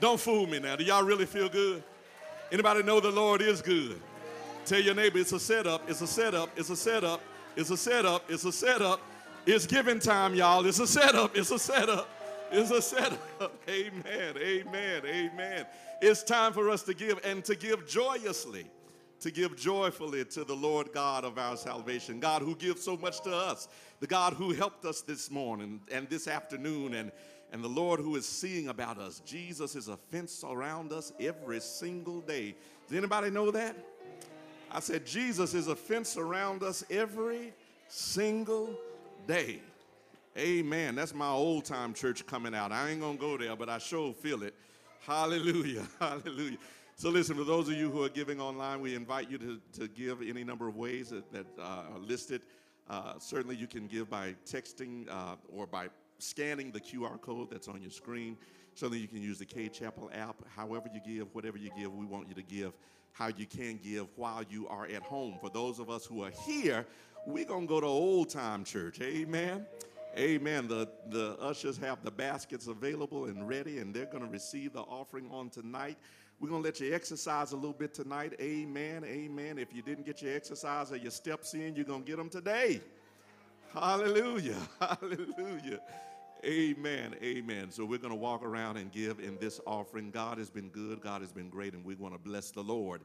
Don't 0.00 0.18
fool 0.18 0.46
me 0.46 0.60
now. 0.60 0.76
Do 0.76 0.84
y'all 0.84 1.04
really 1.04 1.26
feel 1.26 1.50
good? 1.50 1.82
Anybody 2.50 2.82
know 2.82 2.98
the 2.98 3.10
Lord 3.10 3.42
is 3.42 3.60
good? 3.60 4.00
Tell 4.64 4.80
your 4.80 4.94
neighbor 4.94 5.18
it's 5.18 5.32
a 5.32 5.40
setup, 5.40 5.88
it's 5.90 6.00
a 6.00 6.06
setup, 6.06 6.50
it's 6.56 6.70
a 6.70 6.76
setup, 6.76 7.20
it's 7.56 7.70
a 7.70 7.76
setup, 7.76 8.30
it's 8.30 8.44
a 8.44 8.52
setup. 8.52 9.00
It's 9.46 9.66
giving 9.66 9.98
time, 9.98 10.34
y'all. 10.34 10.64
It's 10.66 10.78
a 10.80 10.86
setup, 10.86 11.36
it's 11.36 11.50
a 11.50 11.58
setup, 11.58 12.08
it's 12.50 12.70
a 12.70 12.82
setup. 12.82 13.52
Amen, 13.68 14.34
amen, 14.36 15.02
amen. 15.06 15.66
It's 16.02 16.22
time 16.22 16.52
for 16.52 16.70
us 16.70 16.82
to 16.84 16.94
give 16.94 17.20
and 17.24 17.44
to 17.44 17.54
give 17.54 17.86
joyously, 17.86 18.66
to 19.20 19.30
give 19.30 19.56
joyfully 19.56 20.24
to 20.26 20.44
the 20.44 20.54
Lord 20.54 20.92
God 20.92 21.24
of 21.24 21.38
our 21.38 21.56
salvation. 21.56 22.20
God 22.20 22.42
who 22.42 22.54
gives 22.56 22.82
so 22.82 22.96
much 22.96 23.20
to 23.22 23.34
us, 23.34 23.68
the 24.00 24.06
God 24.06 24.34
who 24.34 24.52
helped 24.52 24.84
us 24.84 25.00
this 25.02 25.30
morning 25.30 25.80
and 25.90 26.08
this 26.08 26.26
afternoon, 26.26 26.94
and, 26.94 27.12
and 27.52 27.62
the 27.62 27.68
Lord 27.68 28.00
who 28.00 28.16
is 28.16 28.26
seeing 28.26 28.68
about 28.68 28.98
us. 28.98 29.20
Jesus 29.20 29.76
is 29.76 29.88
a 29.88 29.96
fence 29.96 30.44
around 30.46 30.92
us 30.92 31.12
every 31.20 31.60
single 31.60 32.20
day. 32.20 32.54
Does 32.88 32.98
anybody 32.98 33.30
know 33.30 33.50
that? 33.50 33.76
I 34.70 34.80
said, 34.80 35.04
Jesus 35.04 35.54
is 35.54 35.68
a 35.68 35.76
fence 35.76 36.16
around 36.16 36.62
us 36.62 36.84
every 36.90 37.52
single 37.88 38.70
day. 39.26 39.60
Amen. 40.38 40.94
That's 40.94 41.12
my 41.12 41.28
old 41.28 41.64
time 41.64 41.92
church 41.92 42.24
coming 42.24 42.54
out. 42.54 42.70
I 42.70 42.90
ain't 42.90 43.00
going 43.00 43.16
to 43.16 43.20
go 43.20 43.36
there, 43.36 43.56
but 43.56 43.68
I 43.68 43.78
sure 43.78 44.12
feel 44.12 44.44
it. 44.44 44.54
Hallelujah. 45.04 45.84
Hallelujah. 45.98 46.58
So, 46.94 47.08
listen, 47.08 47.36
for 47.36 47.44
those 47.44 47.68
of 47.68 47.74
you 47.74 47.90
who 47.90 48.04
are 48.04 48.08
giving 48.08 48.40
online, 48.40 48.80
we 48.80 48.94
invite 48.94 49.28
you 49.28 49.38
to, 49.38 49.60
to 49.80 49.88
give 49.88 50.22
any 50.22 50.44
number 50.44 50.68
of 50.68 50.76
ways 50.76 51.08
that, 51.10 51.32
that 51.32 51.46
uh, 51.58 51.94
are 51.94 51.98
listed. 51.98 52.42
Uh, 52.88 53.14
certainly, 53.18 53.56
you 53.56 53.66
can 53.66 53.88
give 53.88 54.08
by 54.08 54.36
texting 54.46 55.08
uh, 55.10 55.34
or 55.52 55.66
by 55.66 55.88
scanning 56.18 56.70
the 56.70 56.80
QR 56.80 57.20
code 57.20 57.50
that's 57.50 57.66
on 57.66 57.80
your 57.80 57.90
screen. 57.90 58.36
Certainly, 58.74 59.00
you 59.00 59.08
can 59.08 59.22
use 59.22 59.38
the 59.38 59.46
Cade 59.46 59.72
Chapel 59.72 60.10
app. 60.14 60.36
However, 60.54 60.88
you 60.94 61.00
give, 61.04 61.34
whatever 61.34 61.58
you 61.58 61.70
give, 61.76 61.92
we 61.92 62.04
want 62.04 62.28
you 62.28 62.34
to 62.34 62.42
give 62.42 62.72
how 63.12 63.28
you 63.28 63.46
can 63.46 63.78
give 63.82 64.06
while 64.16 64.44
you 64.48 64.68
are 64.68 64.86
at 64.86 65.02
home. 65.02 65.36
For 65.40 65.50
those 65.50 65.80
of 65.80 65.90
us 65.90 66.06
who 66.06 66.22
are 66.22 66.30
here, 66.46 66.86
we're 67.26 67.44
going 67.44 67.62
to 67.62 67.66
go 67.66 67.80
to 67.80 67.86
old 67.86 68.30
time 68.30 68.64
church. 68.64 69.00
Amen. 69.00 69.66
Amen. 70.18 70.66
The, 70.66 70.88
the 71.08 71.36
ushers 71.40 71.76
have 71.78 72.02
the 72.02 72.10
baskets 72.10 72.66
available 72.66 73.26
and 73.26 73.48
ready, 73.48 73.78
and 73.78 73.94
they're 73.94 74.06
going 74.06 74.24
to 74.24 74.30
receive 74.30 74.72
the 74.72 74.80
offering 74.80 75.28
on 75.30 75.50
tonight. 75.50 75.96
We're 76.40 76.48
going 76.48 76.62
to 76.62 76.68
let 76.68 76.80
you 76.80 76.94
exercise 76.94 77.52
a 77.52 77.56
little 77.56 77.72
bit 77.72 77.94
tonight. 77.94 78.32
Amen. 78.40 79.04
Amen. 79.04 79.58
If 79.58 79.74
you 79.74 79.82
didn't 79.82 80.06
get 80.06 80.22
your 80.22 80.34
exercise 80.34 80.90
or 80.90 80.96
your 80.96 81.10
steps 81.10 81.54
in, 81.54 81.76
you're 81.76 81.84
going 81.84 82.02
to 82.02 82.06
get 82.06 82.16
them 82.16 82.30
today. 82.30 82.80
Hallelujah. 83.72 84.56
Hallelujah. 84.80 85.80
Amen. 86.44 87.14
Amen. 87.22 87.70
So 87.70 87.84
we're 87.84 87.98
going 87.98 88.14
to 88.14 88.18
walk 88.18 88.42
around 88.42 88.78
and 88.78 88.90
give 88.90 89.20
in 89.20 89.36
this 89.38 89.60
offering. 89.66 90.10
God 90.10 90.38
has 90.38 90.48
been 90.48 90.70
good. 90.70 91.02
God 91.02 91.20
has 91.20 91.30
been 91.30 91.50
great, 91.50 91.74
and 91.74 91.84
we 91.84 91.94
want 91.94 92.14
to 92.14 92.18
bless 92.18 92.50
the 92.50 92.62
Lord. 92.62 93.02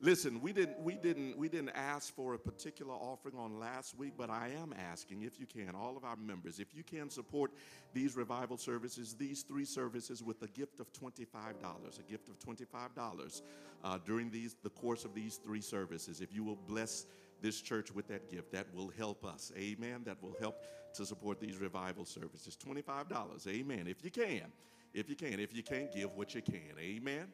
Listen, 0.00 0.40
we 0.40 0.52
didn't 0.52 0.78
we 0.80 0.94
didn't 0.94 1.36
we 1.36 1.48
didn't 1.48 1.70
ask 1.70 2.14
for 2.14 2.34
a 2.34 2.38
particular 2.38 2.94
offering 2.94 3.34
on 3.36 3.58
last 3.58 3.98
week, 3.98 4.12
but 4.16 4.30
I 4.30 4.50
am 4.62 4.72
asking 4.92 5.22
if 5.22 5.40
you 5.40 5.46
can, 5.46 5.74
all 5.74 5.96
of 5.96 6.04
our 6.04 6.14
members, 6.14 6.60
if 6.60 6.72
you 6.72 6.84
can 6.84 7.10
support 7.10 7.50
these 7.92 8.16
revival 8.16 8.56
services, 8.56 9.14
these 9.14 9.42
three 9.42 9.64
services 9.64 10.22
with 10.22 10.40
a 10.42 10.46
gift 10.48 10.78
of 10.78 10.92
$25, 10.92 11.24
a 11.26 12.02
gift 12.08 12.28
of 12.28 12.38
$25 12.38 13.42
uh, 13.82 13.98
during 14.04 14.30
these 14.30 14.54
the 14.62 14.70
course 14.70 15.04
of 15.04 15.14
these 15.14 15.36
three 15.36 15.60
services. 15.60 16.20
If 16.20 16.32
you 16.32 16.44
will 16.44 16.58
bless 16.68 17.06
this 17.42 17.60
church 17.60 17.92
with 17.92 18.06
that 18.06 18.30
gift, 18.30 18.52
that 18.52 18.72
will 18.72 18.92
help 18.96 19.24
us. 19.24 19.50
Amen. 19.56 20.02
That 20.04 20.22
will 20.22 20.36
help 20.38 20.62
to 20.94 21.06
support 21.06 21.40
these 21.40 21.56
revival 21.58 22.04
services. 22.04 22.56
$25. 22.56 23.48
Amen. 23.48 23.86
If 23.88 24.04
you 24.04 24.12
can. 24.12 24.52
If 24.94 25.08
you 25.08 25.16
can. 25.16 25.40
If 25.40 25.54
you 25.54 25.64
can't, 25.64 25.92
give 25.92 26.14
what 26.14 26.36
you 26.36 26.42
can. 26.42 26.78
Amen. 26.78 27.26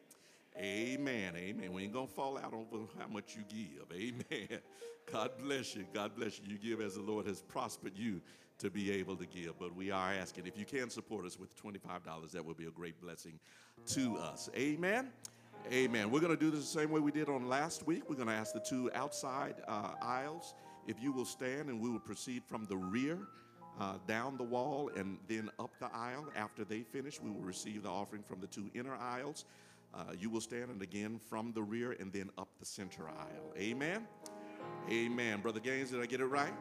Amen. 0.57 1.33
Amen. 1.35 1.73
We 1.73 1.83
ain't 1.83 1.93
going 1.93 2.07
to 2.07 2.13
fall 2.13 2.37
out 2.37 2.53
over 2.53 2.85
how 2.97 3.07
much 3.07 3.35
you 3.35 3.43
give. 3.47 3.91
Amen. 3.93 4.59
God 5.11 5.31
bless 5.41 5.75
you. 5.75 5.85
God 5.93 6.15
bless 6.15 6.39
you. 6.39 6.45
You 6.47 6.57
give 6.57 6.81
as 6.81 6.95
the 6.95 7.01
Lord 7.01 7.27
has 7.27 7.41
prospered 7.41 7.93
you 7.95 8.21
to 8.59 8.69
be 8.69 8.91
able 8.91 9.17
to 9.17 9.25
give. 9.25 9.59
But 9.59 9.75
we 9.75 9.91
are 9.91 10.13
asking 10.13 10.47
if 10.47 10.57
you 10.57 10.65
can 10.65 10.89
support 10.89 11.25
us 11.25 11.37
with 11.37 11.55
$25, 11.61 12.31
that 12.31 12.45
would 12.45 12.57
be 12.57 12.65
a 12.65 12.71
great 12.71 12.99
blessing 13.01 13.39
to 13.87 14.17
us. 14.17 14.49
Amen. 14.55 15.09
Amen. 15.71 16.09
We're 16.09 16.19
going 16.19 16.35
to 16.35 16.39
do 16.39 16.51
this 16.51 16.61
the 16.61 16.79
same 16.79 16.91
way 16.91 16.99
we 16.99 17.11
did 17.11 17.27
on 17.27 17.47
last 17.47 17.85
week. 17.85 18.09
We're 18.09 18.15
going 18.15 18.27
to 18.27 18.33
ask 18.33 18.53
the 18.53 18.59
two 18.59 18.89
outside 18.93 19.55
uh, 19.67 19.93
aisles 20.01 20.53
if 20.87 21.01
you 21.01 21.11
will 21.11 21.25
stand, 21.25 21.69
and 21.69 21.81
we 21.81 21.89
will 21.89 21.99
proceed 21.99 22.43
from 22.47 22.65
the 22.65 22.77
rear 22.77 23.17
uh, 23.79 23.95
down 24.07 24.37
the 24.37 24.43
wall 24.43 24.89
and 24.95 25.17
then 25.27 25.49
up 25.59 25.71
the 25.79 25.89
aisle. 25.93 26.27
After 26.35 26.63
they 26.63 26.81
finish, 26.81 27.19
we 27.19 27.29
will 27.29 27.41
receive 27.41 27.83
the 27.83 27.89
offering 27.89 28.23
from 28.23 28.39
the 28.39 28.47
two 28.47 28.69
inner 28.73 28.95
aisles. 28.95 29.45
Uh, 29.95 30.11
you 30.19 30.29
will 30.29 30.41
stand, 30.41 30.69
and 30.69 30.81
again 30.81 31.17
from 31.29 31.53
the 31.53 31.63
rear 31.63 31.95
and 31.99 32.11
then 32.11 32.29
up 32.37 32.49
the 32.59 32.65
center 32.65 33.07
aisle. 33.07 33.53
Amen. 33.57 34.05
Amen. 34.91 35.41
Brother 35.41 35.61
Gaines, 35.61 35.91
did 35.91 36.01
I 36.01 36.05
get 36.05 36.19
it 36.19 36.25
right? 36.25 36.53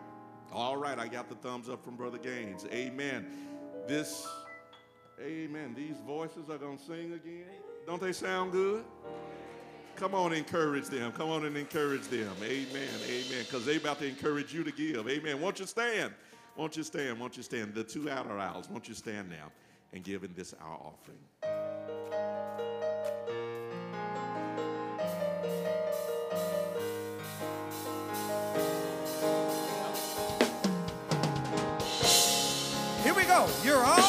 All 0.53 0.77
right, 0.77 0.99
I 0.99 1.09
got 1.09 1.29
the 1.29 1.35
thumbs 1.35 1.69
up 1.69 1.85
from 1.85 1.97
Brother 1.97 2.19
Gaines. 2.19 2.65
Amen. 2.73 3.27
This, 3.89 4.27
amen. 5.21 5.75
These 5.75 5.97
voices 6.07 6.49
are 6.49 6.59
going 6.59 6.79
to 6.79 6.85
sing 6.85 7.13
again. 7.13 7.47
Don't 7.87 8.01
they 8.01 8.13
sound 8.13 8.53
good? 8.53 8.85
Come 9.97 10.15
on, 10.15 10.33
encourage 10.33 10.87
them. 10.87 11.13
Come 11.13 11.31
on 11.31 11.45
and 11.45 11.57
encourage 11.57 12.03
them. 12.03 12.33
Amen. 12.43 12.89
Amen. 13.09 13.45
Because 13.45 13.65
they 13.65 13.77
about 13.77 13.99
to 14.01 14.07
encourage 14.07 14.53
you 14.55 14.65
to 14.65 14.73
give. 14.73 15.09
Amen. 15.09 15.41
Won't 15.41 15.61
you 15.61 15.67
stand? 15.67 16.13
Won't 16.57 16.77
you 16.77 16.83
stand? 16.83 17.19
Won't 17.19 17.37
you 17.37 17.43
stand? 17.43 17.75
The 17.75 17.85
two 17.85 18.11
outer 18.11 18.39
aisles. 18.39 18.69
Won't 18.69 18.89
you 18.89 18.95
stand 18.95 19.29
now 19.29 19.51
and 19.93 20.05
give 20.05 20.25
in 20.25 20.33
this 20.35 20.55
our 20.61 20.77
offering? 20.77 21.54
You're 33.63 33.85
all 33.85 34.04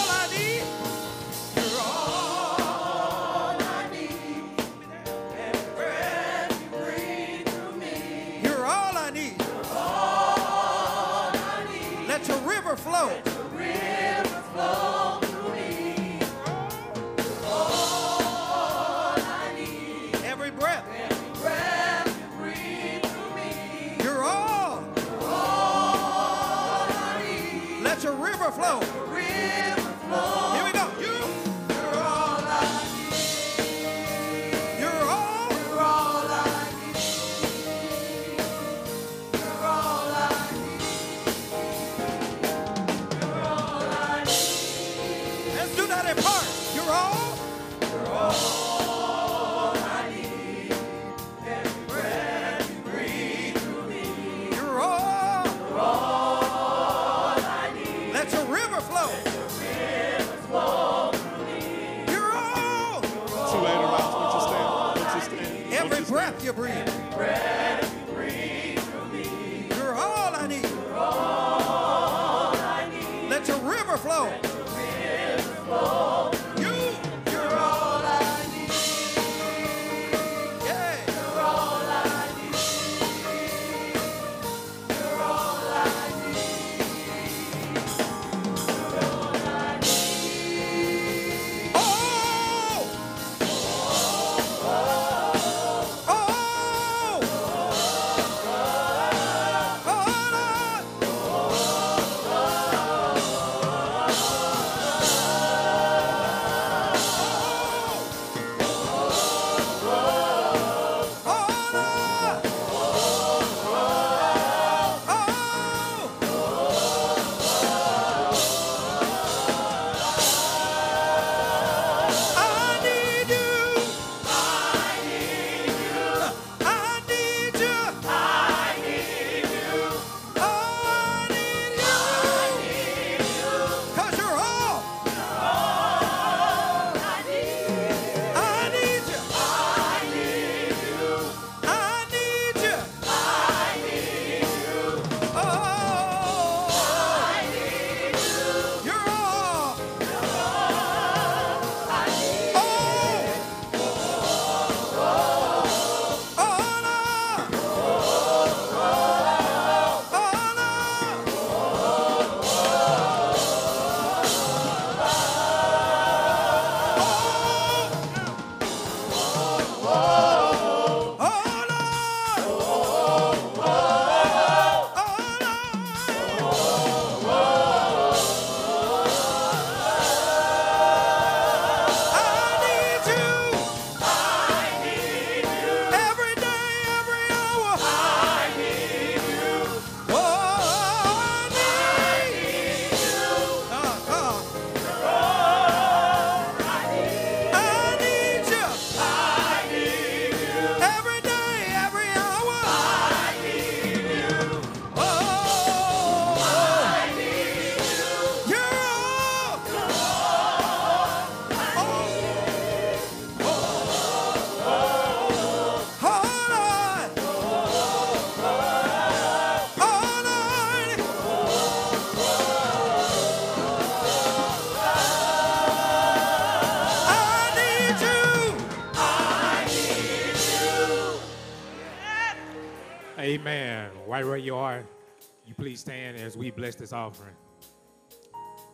stand 235.86 236.18
as 236.18 236.36
we 236.36 236.50
bless 236.50 236.74
this 236.74 236.92
offering. 236.92 237.36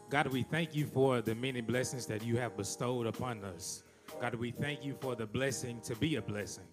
God, 0.10 0.28
we 0.28 0.44
thank 0.44 0.74
you 0.74 0.86
for 0.86 1.20
the 1.20 1.36
many 1.36 1.60
blessings 1.60 2.06
that 2.06 2.24
you 2.24 2.38
have 2.38 2.56
bestowed 2.56 3.06
upon 3.06 3.44
us. 3.44 3.84
God, 4.22 4.34
we 4.36 4.52
thank 4.52 4.86
you 4.86 4.96
for 5.02 5.14
the 5.14 5.26
blessing 5.26 5.82
to 5.82 5.96
be 5.98 6.16
a 6.16 6.22
blessing. 6.22 6.64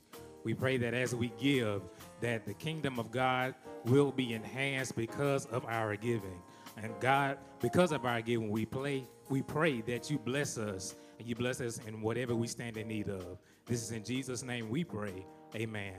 We 0.45 0.55
pray 0.55 0.77
that 0.77 0.95
as 0.95 1.13
we 1.13 1.33
give, 1.41 1.83
that 2.21 2.47
the 2.47 2.55
kingdom 2.55 3.01
of 3.01 3.11
God 3.11 3.57
will 3.87 4.13
be 4.13 4.33
enhanced 4.33 4.95
because 4.95 5.47
of 5.47 5.65
our 5.67 5.97
giving. 5.97 6.41
And 6.81 6.93
God, 7.01 7.39
because 7.61 7.91
of 7.91 8.07
our 8.07 8.21
giving, 8.23 8.49
we 8.49 8.65
pray, 8.65 9.09
we 9.29 9.43
pray 9.43 9.81
that 9.83 10.09
you 10.09 10.21
bless 10.21 10.57
us 10.57 10.95
and 11.19 11.27
you 11.27 11.35
bless 11.35 11.61
us 11.61 11.81
in 11.85 12.01
whatever 12.01 12.37
we 12.37 12.47
stand 12.47 12.77
in 12.77 12.87
need 12.87 13.09
of. 13.09 13.39
This 13.67 13.83
is 13.83 13.91
in 13.91 14.05
Jesus' 14.05 14.45
name 14.45 14.69
we 14.69 14.85
pray. 14.85 15.27
Amen. 15.57 15.95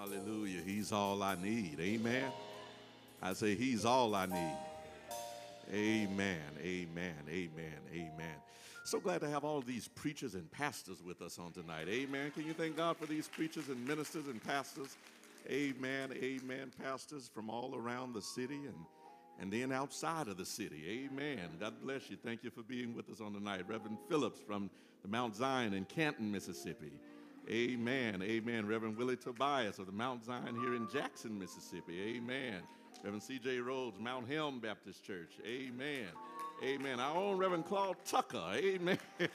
Hallelujah. 0.00 0.62
He's 0.64 0.92
all 0.92 1.22
I 1.22 1.34
need. 1.34 1.76
Amen. 1.78 2.32
I 3.20 3.34
say, 3.34 3.54
He's 3.54 3.84
all 3.84 4.14
I 4.14 4.24
need. 4.24 4.56
Amen. 5.70 6.40
Amen. 6.58 7.14
Amen. 7.28 7.76
Amen. 7.92 8.34
So 8.84 8.98
glad 8.98 9.20
to 9.20 9.28
have 9.28 9.44
all 9.44 9.60
these 9.60 9.88
preachers 9.88 10.34
and 10.34 10.50
pastors 10.50 11.02
with 11.02 11.20
us 11.20 11.38
on 11.38 11.52
tonight. 11.52 11.86
Amen. 11.86 12.30
Can 12.30 12.46
you 12.46 12.54
thank 12.54 12.78
God 12.78 12.96
for 12.96 13.04
these 13.04 13.28
preachers 13.28 13.68
and 13.68 13.86
ministers 13.86 14.26
and 14.26 14.42
pastors? 14.42 14.96
Amen. 15.50 16.14
Amen. 16.14 16.72
Pastors 16.82 17.28
from 17.32 17.50
all 17.50 17.76
around 17.76 18.14
the 18.14 18.22
city 18.22 18.60
and 18.66 18.86
and 19.38 19.52
then 19.52 19.70
outside 19.70 20.28
of 20.28 20.38
the 20.38 20.46
city. 20.46 21.08
Amen. 21.12 21.48
God 21.58 21.74
bless 21.82 22.08
you. 22.08 22.16
Thank 22.16 22.42
you 22.42 22.50
for 22.50 22.62
being 22.62 22.94
with 22.94 23.10
us 23.10 23.20
on 23.20 23.34
tonight. 23.34 23.68
Reverend 23.68 23.98
Phillips 24.08 24.40
from 24.46 24.70
the 25.02 25.08
Mount 25.08 25.36
Zion 25.36 25.74
in 25.74 25.84
Canton, 25.84 26.32
Mississippi. 26.32 26.92
Amen. 27.48 28.22
Amen. 28.22 28.66
Reverend 28.66 28.96
Willie 28.96 29.16
Tobias 29.16 29.78
of 29.78 29.86
the 29.86 29.92
Mount 29.92 30.24
Zion 30.24 30.56
here 30.60 30.74
in 30.74 30.88
Jackson, 30.92 31.38
Mississippi. 31.38 32.16
Amen. 32.16 32.62
Reverend 33.02 33.22
C.J. 33.22 33.58
Rhodes, 33.58 33.98
Mount 33.98 34.28
Helm 34.28 34.60
Baptist 34.60 35.04
Church. 35.04 35.32
Amen. 35.46 36.06
Amen. 36.62 37.00
Our 37.00 37.16
own 37.16 37.38
Reverend 37.38 37.64
Claude 37.64 37.96
Tucker. 38.04 38.44
Amen. 38.54 38.98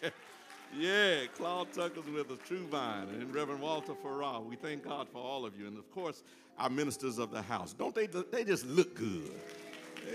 yeah, 0.78 1.26
Claude 1.36 1.74
Tucker's 1.74 2.06
with 2.06 2.30
us, 2.30 2.38
True 2.46 2.66
Vine, 2.68 3.10
and 3.10 3.34
Reverend 3.34 3.62
Walter 3.62 3.96
Farrar. 3.96 4.42
We 4.42 4.56
thank 4.56 4.84
God 4.84 5.08
for 5.10 5.20
all 5.20 5.46
of 5.46 5.58
you. 5.60 5.68
And 5.68 5.78
of 5.78 5.90
course, 5.92 6.22
our 6.60 6.70
ministers 6.70 7.18
of 7.18 7.32
the 7.32 7.42
house. 7.42 7.74
Don't 7.74 7.96
they, 7.96 8.06
they 8.06 8.44
just 8.44 8.66
look 8.66 8.96
good? 8.96 9.32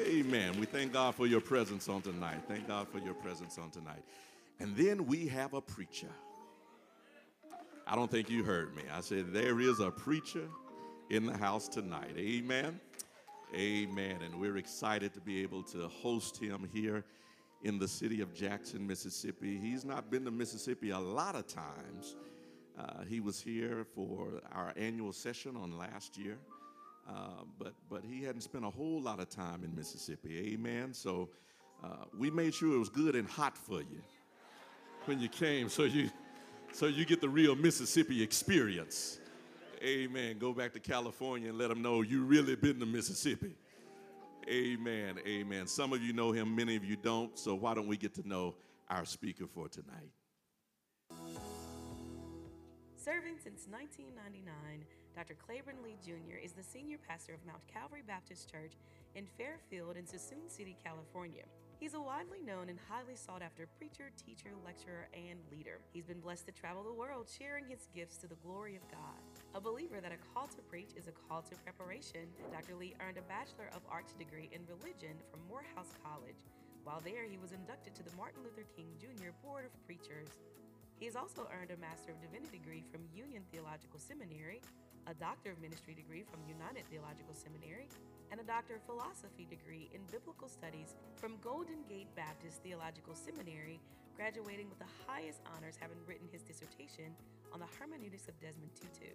Amen. 0.07 0.59
We 0.61 0.67
thank 0.67 0.93
God 0.93 1.17
for 1.17 1.27
your 1.27 1.41
presence 1.41 1.89
on 1.89 2.03
tonight. 2.03 2.41
Thank 2.47 2.69
God 2.69 2.89
for 2.89 2.99
your 2.99 3.15
presence 3.15 3.59
on 3.59 3.71
tonight. 3.71 4.05
And 4.61 4.77
then 4.77 5.07
we 5.07 5.27
have 5.27 5.55
a 5.55 5.61
preacher. 5.61 6.09
I 7.91 7.97
don't 7.97 8.09
think 8.09 8.31
you 8.31 8.45
heard 8.45 8.77
me. 8.77 8.85
I 8.95 9.01
said, 9.01 9.33
there 9.33 9.59
is 9.59 9.81
a 9.81 9.91
preacher 9.91 10.47
in 11.11 11.27
the 11.27 11.37
house 11.37 11.67
tonight. 11.67 12.15
Amen. 12.17 12.79
Amen. 13.53 14.19
And 14.25 14.41
we're 14.41 14.59
excited 14.59 15.13
to 15.15 15.21
be 15.21 15.43
able 15.43 15.65
to 15.65 15.89
host 15.89 16.41
him 16.41 16.69
here 16.73 17.05
in 17.65 17.81
the 17.81 17.89
city 17.89 18.21
of 18.21 18.33
Jackson, 18.33 18.87
Mississippi. 18.87 19.59
He's 19.59 19.85
not 19.85 20.09
been 20.09 20.25
to 20.27 20.31
Mississippi 20.31 20.91
a 20.91 21.01
lot 21.01 21.35
of 21.35 21.49
times. 21.49 22.15
Uh, 22.79 23.03
he 23.09 23.19
was 23.19 23.41
here 23.41 23.85
for 23.93 24.41
our 24.53 24.73
annual 24.77 25.13
session 25.13 25.57
on 25.57 25.77
last 25.77 26.17
year. 26.17 26.39
Uh, 27.09 27.43
but 27.59 27.75
but 27.89 28.05
he 28.05 28.23
hadn't 28.23 28.43
spent 28.43 28.65
a 28.65 28.71
whole 28.71 29.03
lot 29.03 29.19
of 29.19 29.29
time 29.29 29.65
in 29.65 29.75
Mississippi. 29.75 30.53
Amen. 30.55 30.95
So 30.95 31.29
uh, 31.83 32.05
we 32.17 32.31
made 32.31 32.55
sure 32.55 32.73
it 32.73 32.79
was 32.79 32.89
good 32.89 33.17
and 33.17 33.29
hot 33.29 33.59
for 33.59 33.81
you 33.81 34.01
when 35.07 35.19
you 35.19 35.29
came, 35.29 35.69
so 35.69 35.85
you 35.85 36.11
so 36.73 36.87
you 36.87 37.05
get 37.05 37.21
the 37.21 37.29
real 37.29 37.55
Mississippi 37.55 38.23
experience. 38.23 39.19
Amen. 39.83 40.39
Go 40.39 40.53
back 40.53 40.73
to 40.75 40.81
California 40.81 41.49
and 41.49 41.59
let 41.59 41.69
them 41.69 41.81
know 41.83 42.03
you 42.03 42.25
really 42.25 42.55
been 42.55 42.79
to 42.81 42.87
Mississippi. 42.87 43.55
Amen. 44.49 45.19
Amen. 45.27 45.67
Some 45.67 45.93
of 45.93 46.03
you 46.03 46.13
know 46.13 46.33
him, 46.33 46.55
many 46.55 46.77
of 46.77 46.85
you 46.85 46.97
don't. 46.97 47.39
So 47.39 47.55
why 47.55 47.75
don't 47.75 47.87
we 47.87 47.97
get 47.97 48.15
to 48.15 48.29
know 48.29 48.55
our 48.89 49.05
speaker 49.05 49.47
for 49.47 49.69
tonight? 49.69 50.11
Serving 52.97 53.39
since 53.43 53.67
1999, 53.71 54.85
Dr. 55.17 55.35
Claybon 55.35 55.83
Lea 55.83 55.97
Jr. 56.05 56.37
is 56.43 56.53
the 56.53 56.63
senior 56.63 56.99
pastor 57.09 57.33
of 57.33 57.45
Mount 57.47 57.67
Calvary 57.67 58.03
Baptist 58.07 58.51
Church 58.51 58.73
in 59.15 59.25
Fairfield 59.39 59.97
in 59.97 60.05
Suisun 60.05 60.49
City, 60.49 60.77
California. 60.85 61.45
He's 61.81 61.97
a 61.97 62.01
widely 62.01 62.45
known 62.45 62.69
and 62.69 62.77
highly 62.93 63.17
sought 63.17 63.41
after 63.41 63.65
preacher, 63.81 64.13
teacher, 64.13 64.53
lecturer, 64.69 65.09
and 65.17 65.41
leader. 65.49 65.81
He's 65.97 66.05
been 66.05 66.21
blessed 66.21 66.45
to 66.45 66.53
travel 66.53 66.85
the 66.85 66.93
world 66.93 67.25
sharing 67.25 67.65
his 67.65 67.89
gifts 67.97 68.21
to 68.21 68.29
the 68.29 68.37
glory 68.45 68.77
of 68.77 68.85
God. 68.93 69.17
A 69.57 69.65
believer 69.65 69.97
that 70.05 70.13
a 70.13 70.21
call 70.37 70.45
to 70.53 70.61
preach 70.69 70.93
is 70.93 71.09
a 71.09 71.17
call 71.25 71.41
to 71.41 71.57
preparation, 71.65 72.29
Dr. 72.53 72.77
Lea 72.77 72.93
earned 73.01 73.17
a 73.17 73.25
Bachelor 73.33 73.73
of 73.73 73.81
Arts 73.89 74.13
degree 74.13 74.53
in 74.53 74.69
religion 74.69 75.17
from 75.33 75.41
Morehouse 75.49 75.97
College. 76.05 76.45
While 76.85 77.01
there, 77.01 77.25
he 77.25 77.41
was 77.41 77.57
inducted 77.57 77.97
to 77.97 78.05
the 78.05 78.13
Martin 78.13 78.45
Luther 78.45 78.69
King 78.77 78.93
Jr. 79.01 79.33
Board 79.41 79.65
of 79.65 79.73
Preachers. 79.89 80.37
He 81.01 81.09
has 81.09 81.17
also 81.17 81.49
earned 81.49 81.73
a 81.73 81.81
Master 81.81 82.13
of 82.13 82.21
Divinity 82.21 82.61
degree 82.61 82.85
from 82.93 83.09
Union 83.09 83.41
Theological 83.49 83.97
Seminary, 83.97 84.61
a 85.09 85.17
Doctor 85.17 85.57
of 85.57 85.65
Ministry 85.65 85.97
degree 85.97 86.29
from 86.29 86.45
United 86.45 86.85
Theological 86.93 87.33
Seminary, 87.33 87.89
and 88.31 88.41
a 88.41 88.45
Doctor 88.45 88.77
of 88.77 88.83
Philosophy 88.87 89.47
degree 89.51 89.91
in 89.93 90.07
Biblical 90.11 90.49
Studies 90.49 90.95
from 91.17 91.43
Golden 91.43 91.83
Gate 91.89 92.15
Baptist 92.15 92.63
Theological 92.63 93.15
Seminary, 93.15 93.81
graduating 94.15 94.71
with 94.71 94.79
the 94.79 94.95
highest 95.07 95.43
honors 95.57 95.75
having 95.75 95.99
written 96.07 96.31
his 96.31 96.43
dissertation 96.43 97.11
on 97.53 97.59
the 97.59 97.67
hermeneutics 97.79 98.29
of 98.29 98.39
Desmond 98.39 98.71
Tutu. 98.79 99.11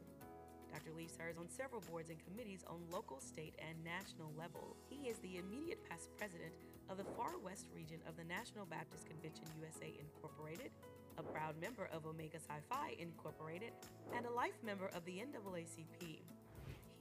Dr. 0.68 0.92
Lea 0.92 1.08
serves 1.08 1.40
on 1.40 1.48
several 1.48 1.80
boards 1.88 2.10
and 2.10 2.20
committees 2.28 2.66
on 2.68 2.84
local, 2.92 3.22
state, 3.22 3.56
and 3.64 3.80
national 3.88 4.36
level. 4.36 4.76
He 4.90 5.08
is 5.08 5.18
the 5.20 5.40
immediate 5.40 5.80
past 5.88 6.12
president 6.20 6.52
of 6.90 6.98
the 6.98 7.08
Far 7.16 7.40
West 7.40 7.72
region 7.74 8.04
of 8.04 8.18
the 8.20 8.28
National 8.28 8.66
Baptist 8.66 9.08
Convention 9.08 9.48
USA 9.64 9.96
Incorporated, 9.96 10.76
a 11.18 11.24
proud 11.24 11.56
member 11.62 11.88
of 11.96 12.06
Omega 12.06 12.44
Psi 12.44 12.60
Phi 12.68 13.00
Incorporated, 13.00 13.72
and 14.12 14.26
a 14.26 14.36
life 14.36 14.60
member 14.60 14.92
of 14.92 15.06
the 15.06 15.24
NAACP. 15.24 16.25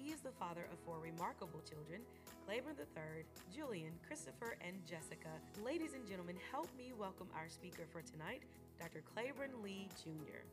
He 0.04 0.12
is 0.12 0.20
the 0.20 0.32
father 0.32 0.66
of 0.70 0.78
four 0.84 0.98
remarkable 1.02 1.62
children 1.66 2.02
Claybon 2.46 2.76
III, 2.78 3.24
Julian, 3.56 3.92
Christopher, 4.06 4.54
and 4.60 4.76
Jessica. 4.84 5.30
Ladies 5.64 5.94
and 5.94 6.06
gentlemen, 6.06 6.36
help 6.52 6.68
me 6.76 6.92
welcome 6.98 7.26
our 7.34 7.48
speaker 7.48 7.84
for 7.90 8.02
tonight, 8.02 8.42
Dr. 8.78 9.02
Claybon 9.16 9.64
Lea 9.64 9.88
Jr. 10.04 10.44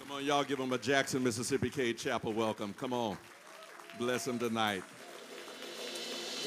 Come 0.00 0.10
on, 0.10 0.24
y'all 0.24 0.42
give 0.42 0.58
him 0.58 0.72
a 0.72 0.78
Jackson, 0.78 1.22
Mississippi 1.22 1.70
Cade 1.70 1.98
Chapel 1.98 2.32
welcome. 2.32 2.74
Come 2.76 2.92
on. 2.92 3.16
Bless 3.96 4.26
him 4.26 4.40
tonight. 4.40 4.82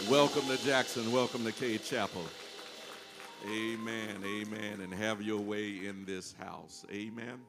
Welcome 0.09 0.45
to 0.47 0.57
Jackson. 0.65 1.13
Welcome 1.13 1.45
to 1.45 1.53
Cade 1.53 1.81
Chapel. 1.85 2.25
Amen. 3.45 4.17
Amen. 4.25 4.81
And 4.81 4.93
have 4.93 5.21
your 5.21 5.39
way 5.39 5.85
in 5.85 6.03
this 6.03 6.35
house. 6.37 6.85
Amen. 6.91 7.39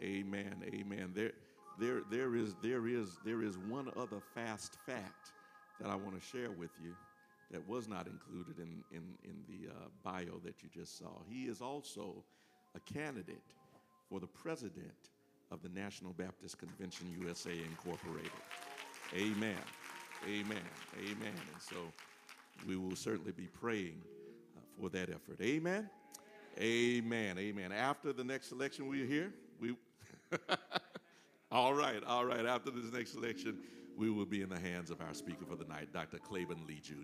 Amen. 0.00 0.54
Amen. 0.72 1.10
There, 1.12 1.32
there, 1.78 2.02
there 2.10 2.34
is, 2.34 2.54
there 2.62 2.86
is, 2.86 3.18
there 3.24 3.42
is 3.42 3.58
one 3.58 3.90
other 3.96 4.20
fast 4.34 4.76
fact 4.86 5.32
that 5.80 5.90
I 5.90 5.94
want 5.94 6.20
to 6.20 6.26
share 6.26 6.50
with 6.50 6.70
you 6.82 6.94
that 7.50 7.66
was 7.68 7.88
not 7.88 8.06
included 8.06 8.58
in, 8.58 8.82
in, 8.90 9.02
in 9.24 9.36
the 9.46 9.70
uh, 9.70 9.74
bio 10.02 10.38
that 10.44 10.62
you 10.62 10.68
just 10.74 10.98
saw. 10.98 11.10
He 11.28 11.44
is 11.44 11.60
also 11.60 12.24
a 12.74 12.80
candidate 12.80 13.54
for 14.08 14.20
the 14.20 14.26
president 14.26 15.10
of 15.50 15.62
the 15.62 15.68
National 15.68 16.12
Baptist 16.12 16.58
Convention 16.58 17.14
USA 17.20 17.52
Incorporated. 17.52 18.30
Amen. 19.14 19.56
Amen. 20.24 20.58
Amen. 20.98 21.34
And 21.52 21.60
so 21.60 21.76
we 22.66 22.76
will 22.76 22.96
certainly 22.96 23.32
be 23.32 23.48
praying 23.60 24.00
uh, 24.56 24.60
for 24.80 24.88
that 24.90 25.10
effort. 25.10 25.40
Amen. 25.40 25.88
Amen. 26.58 27.38
Amen. 27.38 27.70
After 27.70 28.12
the 28.12 28.24
next 28.24 28.50
election, 28.50 28.88
we're 28.88 29.06
here. 29.06 29.32
We. 29.60 29.76
all 31.50 31.74
right. 31.74 32.02
All 32.06 32.24
right. 32.24 32.44
After 32.44 32.70
this 32.70 32.92
next 32.92 33.14
election, 33.14 33.58
we 33.96 34.10
will 34.10 34.26
be 34.26 34.42
in 34.42 34.48
the 34.48 34.58
hands 34.58 34.90
of 34.90 35.00
our 35.00 35.14
speaker 35.14 35.44
for 35.48 35.56
the 35.56 35.64
night, 35.64 35.92
Dr. 35.92 36.18
Claybon 36.18 36.66
Lea 36.66 36.80
Jr. 36.80 36.94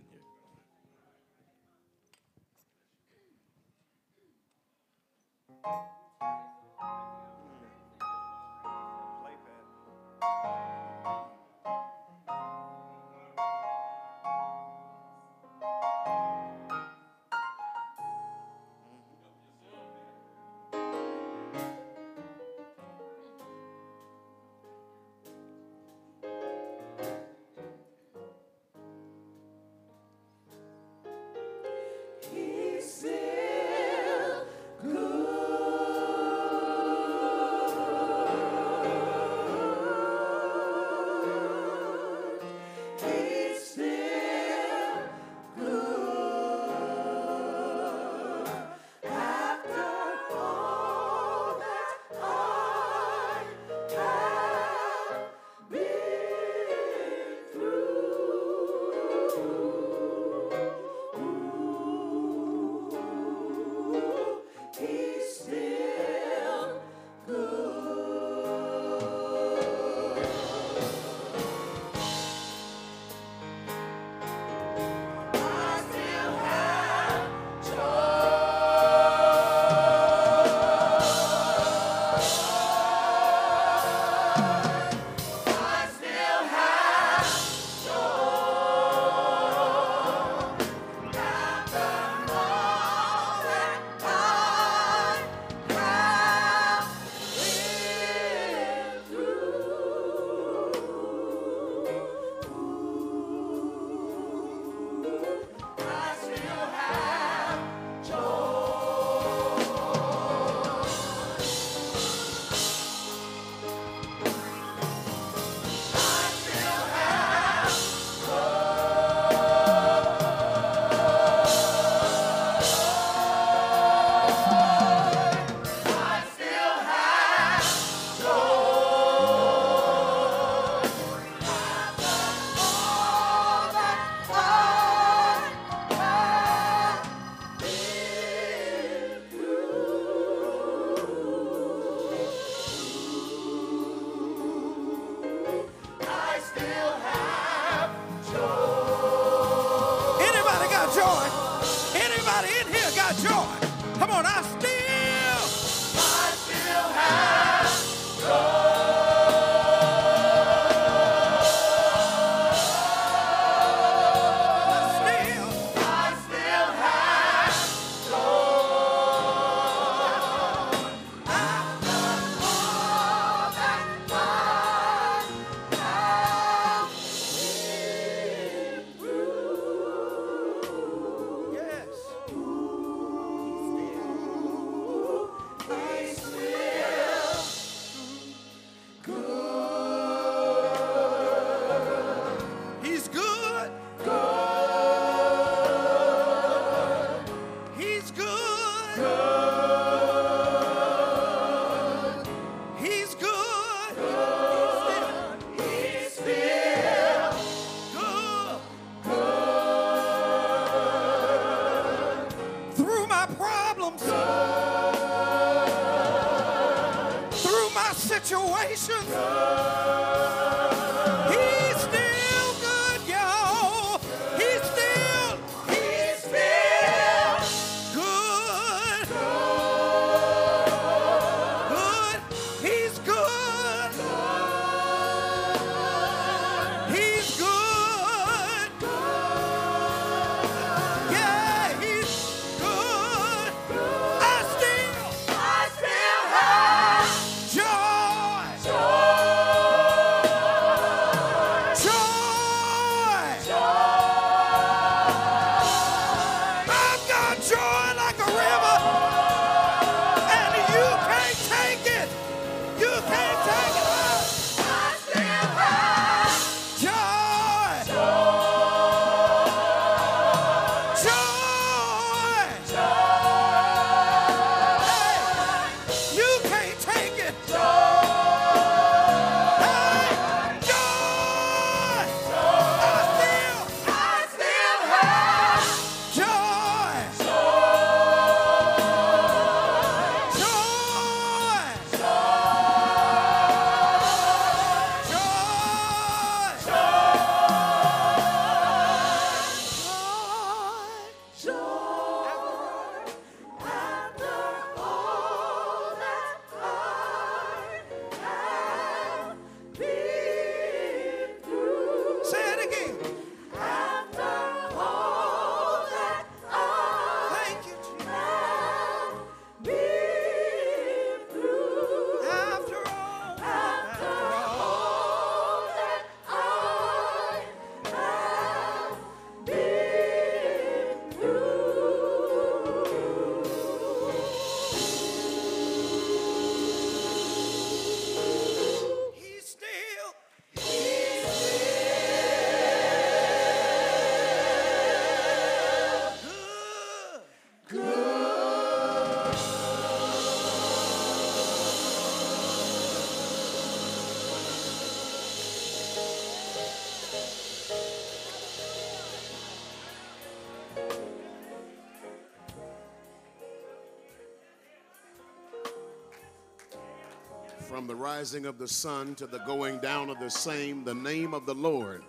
From 367.73 367.87
the 367.87 367.97
rising 367.97 368.45
of 368.45 368.59
the 368.59 368.69
sun 368.69 369.15
to 369.15 369.27
the 369.27 369.39
going 369.47 369.79
down 369.79 370.11
of 370.11 370.19
the 370.19 370.29
same, 370.29 370.85
the 370.85 370.95
name 370.95 371.33
of 371.33 371.47
the 371.47 371.55
Lord 371.55 372.03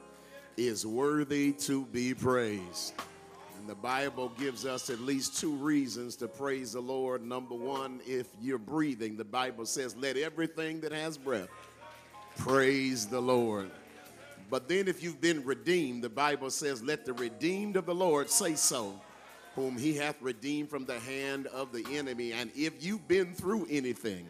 is 0.57 0.85
worthy 0.85 1.53
to 1.53 1.85
be 1.85 2.13
praised. 2.13 2.93
And 3.57 3.69
the 3.69 3.75
Bible 3.75 4.33
gives 4.37 4.65
us 4.65 4.89
at 4.89 4.99
least 4.99 5.39
two 5.39 5.53
reasons 5.53 6.17
to 6.17 6.27
praise 6.27 6.73
the 6.73 6.81
Lord. 6.81 7.25
Number 7.25 7.55
one, 7.55 8.01
if 8.05 8.27
you're 8.41 8.57
breathing, 8.57 9.15
the 9.15 9.23
Bible 9.23 9.65
says, 9.65 9.95
let 9.95 10.17
everything 10.17 10.81
that 10.81 10.91
has 10.91 11.17
breath 11.17 11.47
praise 12.37 13.05
the 13.05 13.21
Lord. 13.21 13.71
But 14.49 14.67
then, 14.67 14.89
if 14.89 15.01
you've 15.01 15.21
been 15.21 15.45
redeemed, 15.45 16.03
the 16.03 16.09
Bible 16.09 16.49
says, 16.49 16.83
let 16.83 17.05
the 17.05 17.13
redeemed 17.13 17.77
of 17.77 17.85
the 17.85 17.95
Lord 17.95 18.29
say 18.29 18.55
so, 18.55 18.99
whom 19.55 19.77
he 19.77 19.95
hath 19.95 20.21
redeemed 20.21 20.69
from 20.69 20.83
the 20.83 20.99
hand 20.99 21.47
of 21.47 21.71
the 21.71 21.85
enemy. 21.95 22.33
And 22.33 22.51
if 22.53 22.83
you've 22.83 23.07
been 23.07 23.33
through 23.33 23.67
anything, 23.69 24.27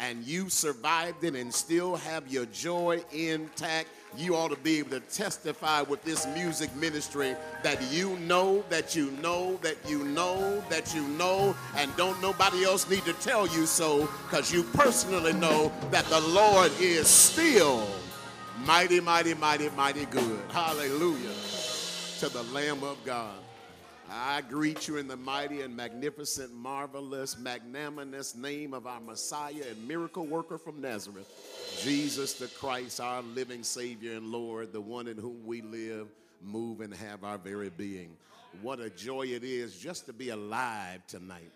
and 0.00 0.24
you 0.24 0.48
survived 0.48 1.24
it 1.24 1.34
and 1.34 1.52
still 1.52 1.96
have 1.96 2.26
your 2.26 2.46
joy 2.46 3.02
intact, 3.12 3.88
you 4.16 4.34
ought 4.34 4.50
to 4.50 4.56
be 4.56 4.78
able 4.78 4.90
to 4.90 5.00
testify 5.00 5.82
with 5.82 6.02
this 6.02 6.26
music 6.28 6.74
ministry 6.74 7.36
that 7.62 7.80
you 7.92 8.16
know, 8.20 8.64
that 8.70 8.96
you 8.96 9.10
know, 9.22 9.56
that 9.62 9.76
you 9.86 10.02
know, 10.04 10.62
that 10.68 10.94
you 10.94 11.06
know, 11.08 11.54
and 11.76 11.94
don't 11.96 12.20
nobody 12.20 12.64
else 12.64 12.88
need 12.88 13.04
to 13.04 13.12
tell 13.14 13.46
you 13.46 13.66
so, 13.66 14.08
because 14.28 14.52
you 14.52 14.62
personally 14.62 15.34
know 15.34 15.70
that 15.90 16.04
the 16.06 16.20
Lord 16.20 16.72
is 16.80 17.06
still 17.06 17.86
mighty, 18.66 19.00
mighty, 19.00 19.34
mighty, 19.34 19.68
mighty 19.70 20.06
good. 20.06 20.40
Hallelujah 20.50 21.34
to 22.20 22.28
the 22.28 22.42
Lamb 22.52 22.82
of 22.82 23.02
God. 23.04 23.34
I 24.12 24.40
greet 24.40 24.88
you 24.88 24.96
in 24.96 25.06
the 25.06 25.16
mighty 25.16 25.60
and 25.60 25.76
magnificent, 25.76 26.52
marvelous, 26.52 27.38
magnanimous 27.38 28.34
name 28.34 28.74
of 28.74 28.84
our 28.88 29.00
Messiah 29.00 29.62
and 29.70 29.86
miracle 29.86 30.26
worker 30.26 30.58
from 30.58 30.80
Nazareth, 30.80 31.30
Jesus 31.80 32.32
the 32.34 32.48
Christ, 32.48 33.00
our 33.00 33.22
living 33.22 33.62
Savior 33.62 34.14
and 34.14 34.32
Lord, 34.32 34.72
the 34.72 34.80
one 34.80 35.06
in 35.06 35.16
whom 35.16 35.46
we 35.46 35.62
live, 35.62 36.08
move, 36.42 36.80
and 36.80 36.92
have 36.92 37.22
our 37.22 37.38
very 37.38 37.70
being. 37.70 38.16
What 38.62 38.80
a 38.80 38.90
joy 38.90 39.28
it 39.28 39.44
is 39.44 39.78
just 39.78 40.06
to 40.06 40.12
be 40.12 40.30
alive 40.30 41.06
tonight 41.06 41.52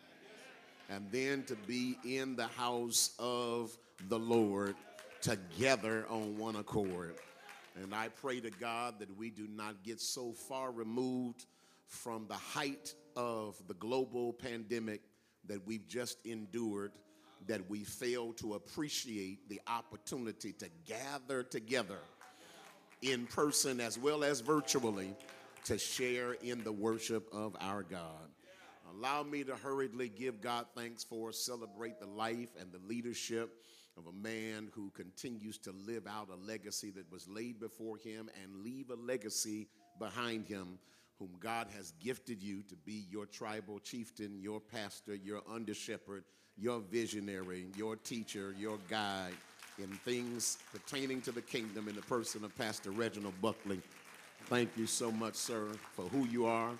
and 0.89 1.11
then 1.11 1.43
to 1.45 1.57
be 1.67 1.99
in 2.05 2.37
the 2.37 2.47
house 2.47 3.17
of 3.19 3.77
the 4.09 4.19
Lord 4.19 4.77
together 5.23 6.07
on 6.09 6.39
one 6.39 6.55
accord. 6.55 7.17
And 7.83 7.93
I 7.93 8.11
pray 8.11 8.39
to 8.39 8.51
God 8.51 9.01
that 9.01 9.19
we 9.19 9.31
do 9.31 9.49
not 9.57 9.83
get 9.83 10.01
so 10.01 10.31
far 10.31 10.71
removed 10.71 11.47
from 11.95 12.27
the 12.29 12.35
height 12.35 12.95
of 13.17 13.57
the 13.69 13.75
global 13.75 14.33
pandemic 14.33 15.03
that 15.47 15.67
we've 15.67 15.87
just 15.87 16.25
endured 16.27 16.93
that 17.47 17.69
we 17.71 17.85
fail 17.85 18.33
to 18.33 18.55
appreciate 18.55 19.49
the 19.49 19.61
opportunity 19.67 20.53
to 20.53 20.69
gather 20.87 21.43
together 21.43 21.99
in 23.03 23.27
person 23.27 23.81
as 23.81 23.99
well 23.99 24.25
as 24.25 24.41
virtually 24.41 25.15
to 25.65 25.79
share 25.79 26.33
in 26.43 26.65
the 26.65 26.73
worship 26.73 27.29
of 27.33 27.57
our 27.61 27.83
God. 27.83 28.29
Allow 28.97 29.23
me 29.25 29.45
to 29.45 29.57
hurriedly 29.57 30.09
give 30.09 30.41
God 30.41 30.67
thanks 30.75 31.05
for, 31.05 31.33
celebrate 31.33 32.01
the 32.01 32.07
life 32.07 32.49
and 32.61 32.71
the 32.73 32.87
leadership 32.87 33.51
of 33.97 34.07
a 34.07 34.13
man 34.13 34.69
who 34.75 34.91
continues 34.91 35.59
to 35.59 35.73
live 35.87 36.07
out 36.07 36.29
a 36.31 36.47
legacy 36.47 36.91
that 36.91 37.11
was 37.11 37.29
laid 37.29 37.61
before 37.61 37.97
him 37.97 38.29
and 38.43 38.65
leave 38.65 38.91
a 38.91 38.95
legacy 38.95 39.69
behind 39.99 40.47
him, 40.47 40.79
whom 41.19 41.31
God 41.41 41.69
has 41.77 41.93
gifted 42.01 42.43
you 42.43 42.63
to 42.63 42.77
be 42.77 43.05
your 43.11 43.27
tribal 43.27 43.79
chieftain, 43.79 44.39
your 44.41 44.61
pastor, 44.61 45.15
your 45.15 45.43
under 45.51 45.75
shepherd, 45.75 46.25
your 46.57 46.81
visionary, 46.81 47.67
your 47.77 47.97
teacher, 47.97 48.55
your 48.59 48.79
guide 48.89 49.35
in 49.79 49.89
things 49.89 50.59
pertaining 50.73 51.21
to 51.23 51.33
the 51.33 51.43
kingdom 51.43 51.89
in 51.89 51.97
the 51.97 52.03
person 52.03 52.45
of 52.45 52.57
Pastor 52.57 52.91
Reginald 52.91 53.35
Buckley. 53.41 53.81
Thank 54.47 54.71
you 54.77 54.87
so 54.87 55.11
much, 55.11 55.35
sir, 55.35 55.69
for 55.95 56.03
who 56.05 56.27
you 56.27 56.47
are 56.47 56.73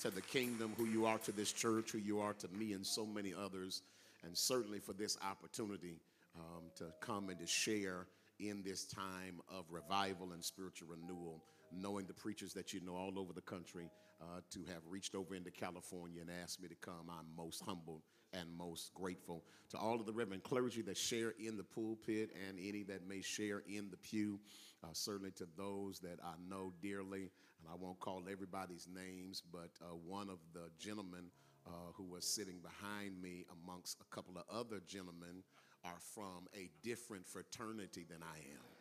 to 0.00 0.10
the 0.10 0.22
kingdom, 0.22 0.72
who 0.76 0.86
you 0.86 1.04
are 1.06 1.18
to 1.18 1.32
this 1.32 1.52
church, 1.52 1.90
who 1.90 1.98
you 1.98 2.20
are 2.20 2.32
to 2.34 2.48
me 2.48 2.72
and 2.72 2.86
so 2.86 3.04
many 3.04 3.34
others, 3.34 3.82
and 4.24 4.36
certainly 4.36 4.78
for 4.78 4.92
this 4.92 5.18
opportunity 5.28 5.96
um, 6.36 6.64
to 6.76 6.84
come 7.00 7.28
and 7.28 7.38
to 7.40 7.46
share 7.46 8.06
in 8.38 8.62
this 8.62 8.84
time 8.84 9.40
of 9.50 9.64
revival 9.70 10.32
and 10.32 10.44
spiritual 10.44 10.88
renewal, 10.88 11.42
knowing 11.72 12.06
the 12.06 12.14
preachers 12.14 12.52
that 12.54 12.72
you 12.72 12.80
know 12.80 12.96
all 12.96 13.18
over 13.18 13.32
the 13.32 13.40
country 13.40 13.90
uh, 14.20 14.40
to 14.50 14.60
have 14.72 14.82
reached 14.88 15.14
over 15.14 15.34
into 15.34 15.50
California 15.50 16.20
and 16.20 16.30
asked 16.42 16.60
me 16.60 16.68
to 16.68 16.74
come. 16.76 17.08
I'm 17.10 17.26
most 17.36 17.62
humbled 17.64 18.02
and 18.32 18.50
most 18.56 18.92
grateful 18.94 19.44
to 19.70 19.78
all 19.78 20.00
of 20.00 20.06
the 20.06 20.12
reverend 20.12 20.42
clergy 20.42 20.82
that 20.82 20.96
share 20.96 21.34
in 21.38 21.56
the 21.56 21.62
pulpit 21.62 22.30
and 22.48 22.58
any 22.58 22.82
that 22.84 23.06
may 23.08 23.22
share 23.22 23.62
in 23.68 23.90
the 23.90 23.96
pew. 23.96 24.38
Uh, 24.84 24.88
certainly 24.92 25.30
to 25.32 25.46
those 25.56 25.98
that 26.00 26.18
I 26.22 26.34
know 26.48 26.72
dearly, 26.80 27.30
and 27.60 27.68
I 27.70 27.74
won't 27.74 27.98
call 27.98 28.22
everybody's 28.30 28.86
names, 28.92 29.42
but 29.52 29.70
uh, 29.82 29.94
one 30.06 30.28
of 30.28 30.38
the 30.52 30.70
gentlemen 30.78 31.30
uh, 31.66 31.70
who 31.94 32.04
was 32.04 32.24
sitting 32.24 32.60
behind 32.60 33.20
me, 33.20 33.44
amongst 33.64 34.00
a 34.00 34.14
couple 34.14 34.36
of 34.38 34.44
other 34.50 34.80
gentlemen, 34.86 35.42
are 35.84 35.98
from 36.14 36.48
a 36.54 36.70
different 36.82 37.26
fraternity 37.26 38.06
than 38.08 38.22
I 38.22 38.38
am. 38.38 38.77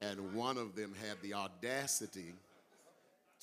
And 0.00 0.32
one 0.32 0.58
of 0.58 0.76
them 0.76 0.94
had 1.06 1.20
the 1.22 1.34
audacity 1.34 2.34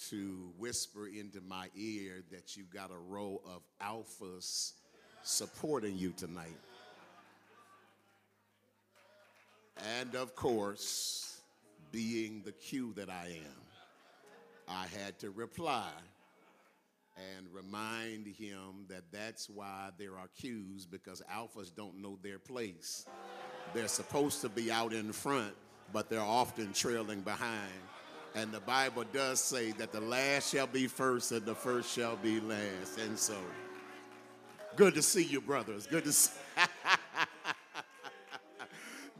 to 0.10 0.52
whisper 0.58 1.08
into 1.08 1.42
my 1.42 1.70
ear 1.76 2.24
that 2.32 2.56
you 2.56 2.64
got 2.74 2.92
a 2.92 2.98
row 3.10 3.42
of 3.46 3.62
alphas 3.82 4.74
supporting 5.24 5.98
you 5.98 6.14
tonight. 6.16 6.58
And 10.00 10.16
of 10.16 10.36
course, 10.36 11.42
being 11.92 12.42
the 12.46 12.52
Q 12.52 12.94
that 12.96 13.10
I 13.10 13.28
am, 13.28 13.62
I 14.68 14.86
had 14.88 15.20
to 15.20 15.30
reply 15.32 15.90
and 17.18 17.48
remind 17.54 18.28
him 18.28 18.86
that 18.90 19.04
that's 19.12 19.50
why 19.50 19.90
there 19.98 20.18
are 20.18 20.28
Qs 20.42 20.90
because 20.90 21.22
alphas 21.34 21.74
don't 21.74 22.02
know 22.02 22.18
their 22.22 22.40
place. 22.40 23.06
They're 23.74 23.88
supposed 23.88 24.42
to 24.42 24.50
be 24.50 24.72
out 24.72 24.94
in 24.94 25.12
front, 25.12 25.54
but 25.94 26.10
they're 26.10 26.20
often 26.20 26.74
trailing 26.74 27.22
behind. 27.22 27.72
And 28.36 28.52
the 28.52 28.60
Bible 28.60 29.06
does 29.14 29.40
say 29.40 29.72
that 29.74 29.94
the 29.94 30.02
last 30.02 30.52
shall 30.52 30.68
be 30.68 30.88
first 30.88 31.32
and 31.32 31.46
the 31.46 31.56
first 31.56 31.90
shall 31.90 32.18
be 32.18 32.42
last. 32.42 33.00
And 33.00 33.18
so, 33.18 33.38
good 34.76 34.94
to 34.96 35.02
see 35.02 35.24
you, 35.24 35.40
brothers. 35.40 35.88
Good 35.88 36.04
to 36.04 36.12
see. 36.12 36.34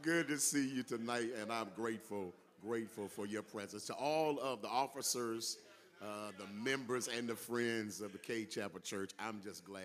good 0.02 0.28
to 0.28 0.38
see 0.38 0.68
you 0.68 0.82
tonight, 0.82 1.30
and 1.40 1.50
I'm 1.50 1.68
grateful, 1.74 2.34
grateful 2.62 3.08
for 3.08 3.26
your 3.26 3.42
presence. 3.42 3.86
To 3.86 3.94
all 3.94 4.38
of 4.38 4.60
the 4.60 4.68
officers, 4.68 5.56
uh, 6.02 6.32
the 6.38 6.46
members, 6.52 7.08
and 7.08 7.26
the 7.26 7.34
friends 7.34 8.02
of 8.02 8.12
the 8.12 8.18
Cade 8.18 8.50
Chapel 8.50 8.80
Church, 8.80 9.12
I'm 9.18 9.40
just 9.42 9.64
glad 9.64 9.82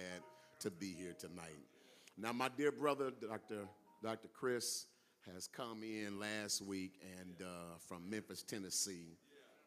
to 0.60 0.70
be 0.70 0.94
here 0.94 1.16
tonight. 1.18 1.58
Now, 2.18 2.34
my 2.34 2.50
dear 2.56 2.72
brother, 2.72 3.12
Dr. 3.22 3.68
Dr. 4.04 4.28
Chris, 4.34 4.88
has 5.34 5.48
come 5.48 5.84
in 5.84 6.20
last 6.20 6.62
week 6.62 7.00
and 7.20 7.42
uh, 7.42 7.78
from 7.88 8.10
Memphis, 8.10 8.44
Tennessee, 8.44 9.18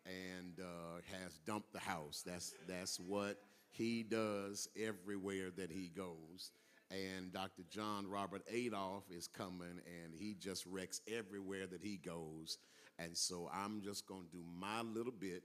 and 0.07 0.61
uh, 0.61 1.01
has 1.23 1.39
dumped 1.47 1.73
the 1.73 1.79
house. 1.79 2.23
That's 2.27 2.55
that's 2.67 2.99
what 2.99 3.39
he 3.71 4.03
does 4.03 4.69
everywhere 4.77 5.51
that 5.57 5.71
he 5.71 5.89
goes 5.89 6.53
and 6.91 7.33
Dr. 7.33 7.63
John 7.71 8.07
Robert 8.07 8.43
Adolph 8.51 9.11
is 9.11 9.27
coming, 9.27 9.81
and 9.87 10.15
he 10.15 10.35
just 10.35 10.67
wrecks 10.67 11.01
everywhere 11.09 11.67
that 11.67 11.83
he 11.83 11.97
goes. 11.97 12.59
And 12.99 13.17
so 13.17 13.51
I'm 13.53 13.81
just 13.83 14.07
to 14.31 14.37
do 14.37 14.45
my 14.59 14.83
little 14.83 15.13
bit, 15.13 15.43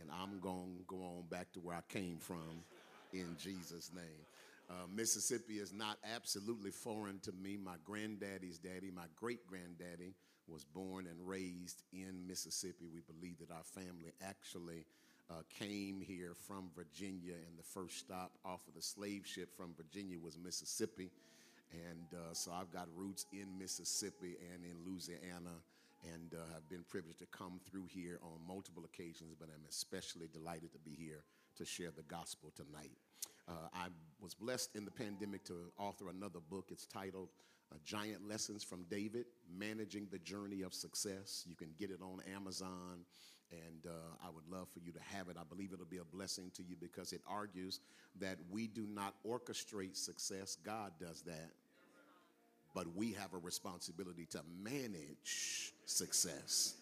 and 0.00 0.10
I'm 0.10 0.40
to 0.78 0.84
go 0.86 0.96
on 1.02 1.24
back 1.30 1.52
to 1.52 1.60
where 1.60 1.76
I 1.76 1.82
came 1.88 2.18
from 2.18 2.64
in 3.12 3.36
Jesus' 3.38 3.90
name. 3.94 4.26
Uh, 4.72 4.86
Mississippi 4.94 5.54
is 5.54 5.70
not 5.70 5.98
absolutely 6.14 6.70
foreign 6.70 7.18
to 7.20 7.32
me. 7.32 7.58
My 7.58 7.76
granddaddy's 7.84 8.56
daddy, 8.56 8.90
my 8.90 9.04
great 9.16 9.46
granddaddy, 9.46 10.14
was 10.48 10.64
born 10.64 11.06
and 11.06 11.28
raised 11.28 11.82
in 11.92 12.26
Mississippi. 12.26 12.86
We 12.92 13.00
believe 13.00 13.38
that 13.40 13.50
our 13.50 13.64
family 13.64 14.12
actually 14.24 14.86
uh, 15.30 15.42
came 15.58 16.00
here 16.00 16.32
from 16.34 16.70
Virginia, 16.74 17.34
and 17.34 17.58
the 17.58 17.62
first 17.62 17.98
stop 17.98 18.32
off 18.46 18.66
of 18.66 18.74
the 18.74 18.80
slave 18.80 19.26
ship 19.26 19.54
from 19.54 19.74
Virginia 19.76 20.18
was 20.18 20.38
Mississippi. 20.38 21.10
And 21.72 22.06
uh, 22.14 22.32
so 22.32 22.52
I've 22.52 22.72
got 22.72 22.88
roots 22.96 23.26
in 23.32 23.58
Mississippi 23.58 24.36
and 24.54 24.64
in 24.64 24.90
Louisiana, 24.90 25.60
and 26.14 26.34
uh, 26.34 26.54
have 26.54 26.68
been 26.68 26.84
privileged 26.88 27.18
to 27.18 27.26
come 27.26 27.60
through 27.70 27.86
here 27.88 28.18
on 28.22 28.38
multiple 28.48 28.84
occasions, 28.84 29.34
but 29.38 29.48
I'm 29.54 29.64
especially 29.68 30.28
delighted 30.32 30.72
to 30.72 30.78
be 30.78 30.96
here 30.98 31.24
to 31.58 31.64
share 31.66 31.90
the 31.94 32.02
gospel 32.02 32.52
tonight. 32.56 32.90
Uh, 33.48 33.68
I 33.74 33.88
was 34.20 34.34
blessed 34.34 34.76
in 34.76 34.84
the 34.84 34.90
pandemic 34.90 35.44
to 35.44 35.54
author 35.78 36.08
another 36.08 36.40
book. 36.50 36.68
It's 36.70 36.86
titled 36.86 37.28
uh, 37.72 37.76
Giant 37.84 38.28
Lessons 38.28 38.62
from 38.62 38.84
David 38.84 39.26
Managing 39.52 40.06
the 40.10 40.18
Journey 40.18 40.62
of 40.62 40.72
Success. 40.74 41.44
You 41.46 41.56
can 41.56 41.70
get 41.78 41.90
it 41.90 42.00
on 42.02 42.20
Amazon 42.34 43.04
and 43.52 43.86
uh, 43.86 44.26
I 44.26 44.30
would 44.30 44.46
love 44.50 44.68
for 44.72 44.80
you 44.80 44.92
to 44.92 45.00
have 45.14 45.28
it. 45.28 45.36
I 45.38 45.44
believe 45.44 45.72
it'll 45.72 45.84
be 45.84 45.98
a 45.98 46.04
blessing 46.04 46.50
to 46.54 46.62
you 46.62 46.76
because 46.80 47.12
it 47.12 47.20
argues 47.26 47.80
that 48.20 48.38
we 48.50 48.66
do 48.66 48.86
not 48.88 49.14
orchestrate 49.26 49.96
success, 49.96 50.56
God 50.64 50.92
does 51.00 51.22
that. 51.22 51.50
But 52.74 52.86
we 52.96 53.12
have 53.12 53.34
a 53.34 53.38
responsibility 53.38 54.26
to 54.30 54.40
manage 54.62 55.74
success. 55.84 56.76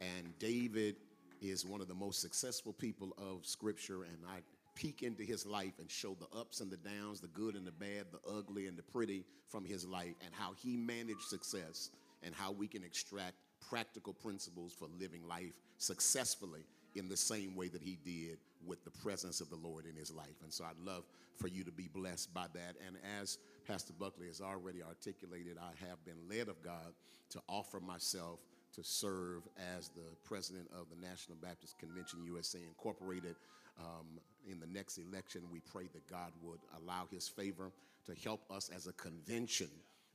And 0.00 0.38
David 0.38 0.96
is 1.42 1.66
one 1.66 1.82
of 1.82 1.88
the 1.88 1.94
most 1.94 2.22
successful 2.22 2.72
people 2.72 3.14
of 3.18 3.44
Scripture, 3.44 4.04
and 4.04 4.16
I 4.26 4.38
peek 4.76 5.02
into 5.02 5.24
his 5.24 5.44
life 5.44 5.72
and 5.80 5.90
show 5.90 6.14
the 6.14 6.38
ups 6.38 6.60
and 6.60 6.70
the 6.70 6.76
downs, 6.76 7.20
the 7.20 7.26
good 7.28 7.56
and 7.56 7.66
the 7.66 7.72
bad, 7.72 8.06
the 8.12 8.30
ugly 8.30 8.68
and 8.68 8.78
the 8.78 8.82
pretty 8.82 9.24
from 9.48 9.64
his 9.64 9.84
life, 9.84 10.14
and 10.24 10.32
how 10.32 10.52
he 10.62 10.76
managed 10.76 11.22
success 11.22 11.90
and 12.22 12.34
how 12.34 12.52
we 12.52 12.68
can 12.68 12.84
extract 12.84 13.34
practical 13.68 14.12
principles 14.12 14.72
for 14.72 14.86
living 15.00 15.26
life 15.26 15.52
successfully 15.78 16.64
in 16.94 17.08
the 17.08 17.16
same 17.16 17.56
way 17.56 17.68
that 17.68 17.82
he 17.82 17.98
did 18.04 18.38
with 18.64 18.84
the 18.84 18.90
presence 18.90 19.40
of 19.40 19.50
the 19.50 19.56
Lord 19.56 19.86
in 19.86 19.96
his 19.96 20.12
life. 20.12 20.42
And 20.42 20.52
so 20.52 20.64
I'd 20.64 20.78
love 20.84 21.04
for 21.36 21.48
you 21.48 21.64
to 21.64 21.72
be 21.72 21.88
blessed 21.92 22.32
by 22.32 22.46
that. 22.54 22.76
And 22.86 22.96
as 23.20 23.38
Pastor 23.66 23.92
Buckley 23.98 24.28
has 24.28 24.40
already 24.40 24.82
articulated, 24.82 25.58
I 25.58 25.86
have 25.86 26.04
been 26.04 26.16
led 26.28 26.48
of 26.48 26.62
God 26.62 26.94
to 27.30 27.40
offer 27.48 27.80
myself 27.80 28.40
to 28.74 28.84
serve 28.84 29.42
as 29.76 29.88
the 29.88 30.16
president 30.24 30.68
of 30.72 30.86
the 30.90 31.06
National 31.06 31.36
Baptist 31.40 31.78
Convention 31.78 32.24
USA 32.24 32.58
Incorporated. 32.66 33.36
Um, 33.78 34.20
in 34.50 34.60
the 34.60 34.66
next 34.66 34.98
election, 34.98 35.42
we 35.52 35.60
pray 35.60 35.88
that 35.92 36.08
God 36.08 36.32
would 36.42 36.60
allow 36.80 37.06
his 37.10 37.28
favor 37.28 37.72
to 38.06 38.14
help 38.22 38.40
us 38.50 38.70
as 38.74 38.86
a 38.86 38.92
convention 38.92 39.68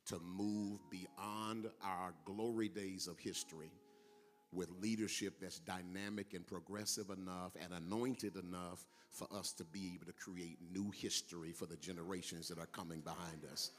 to 0.07 0.19
move 0.19 0.79
beyond 0.89 1.67
our 1.83 2.13
glory 2.25 2.69
days 2.69 3.07
of 3.07 3.19
history 3.19 3.71
with 4.53 4.69
leadership 4.81 5.35
that's 5.39 5.59
dynamic 5.59 6.33
and 6.33 6.45
progressive 6.45 7.09
enough 7.09 7.51
and 7.61 7.73
anointed 7.73 8.35
enough 8.35 8.85
for 9.11 9.27
us 9.33 9.51
to 9.53 9.63
be 9.65 9.91
able 9.95 10.05
to 10.05 10.13
create 10.13 10.57
new 10.73 10.91
history 10.91 11.51
for 11.51 11.65
the 11.65 11.77
generations 11.77 12.47
that 12.47 12.57
are 12.57 12.65
coming 12.67 13.01
behind 13.01 13.45
us. 13.51 13.71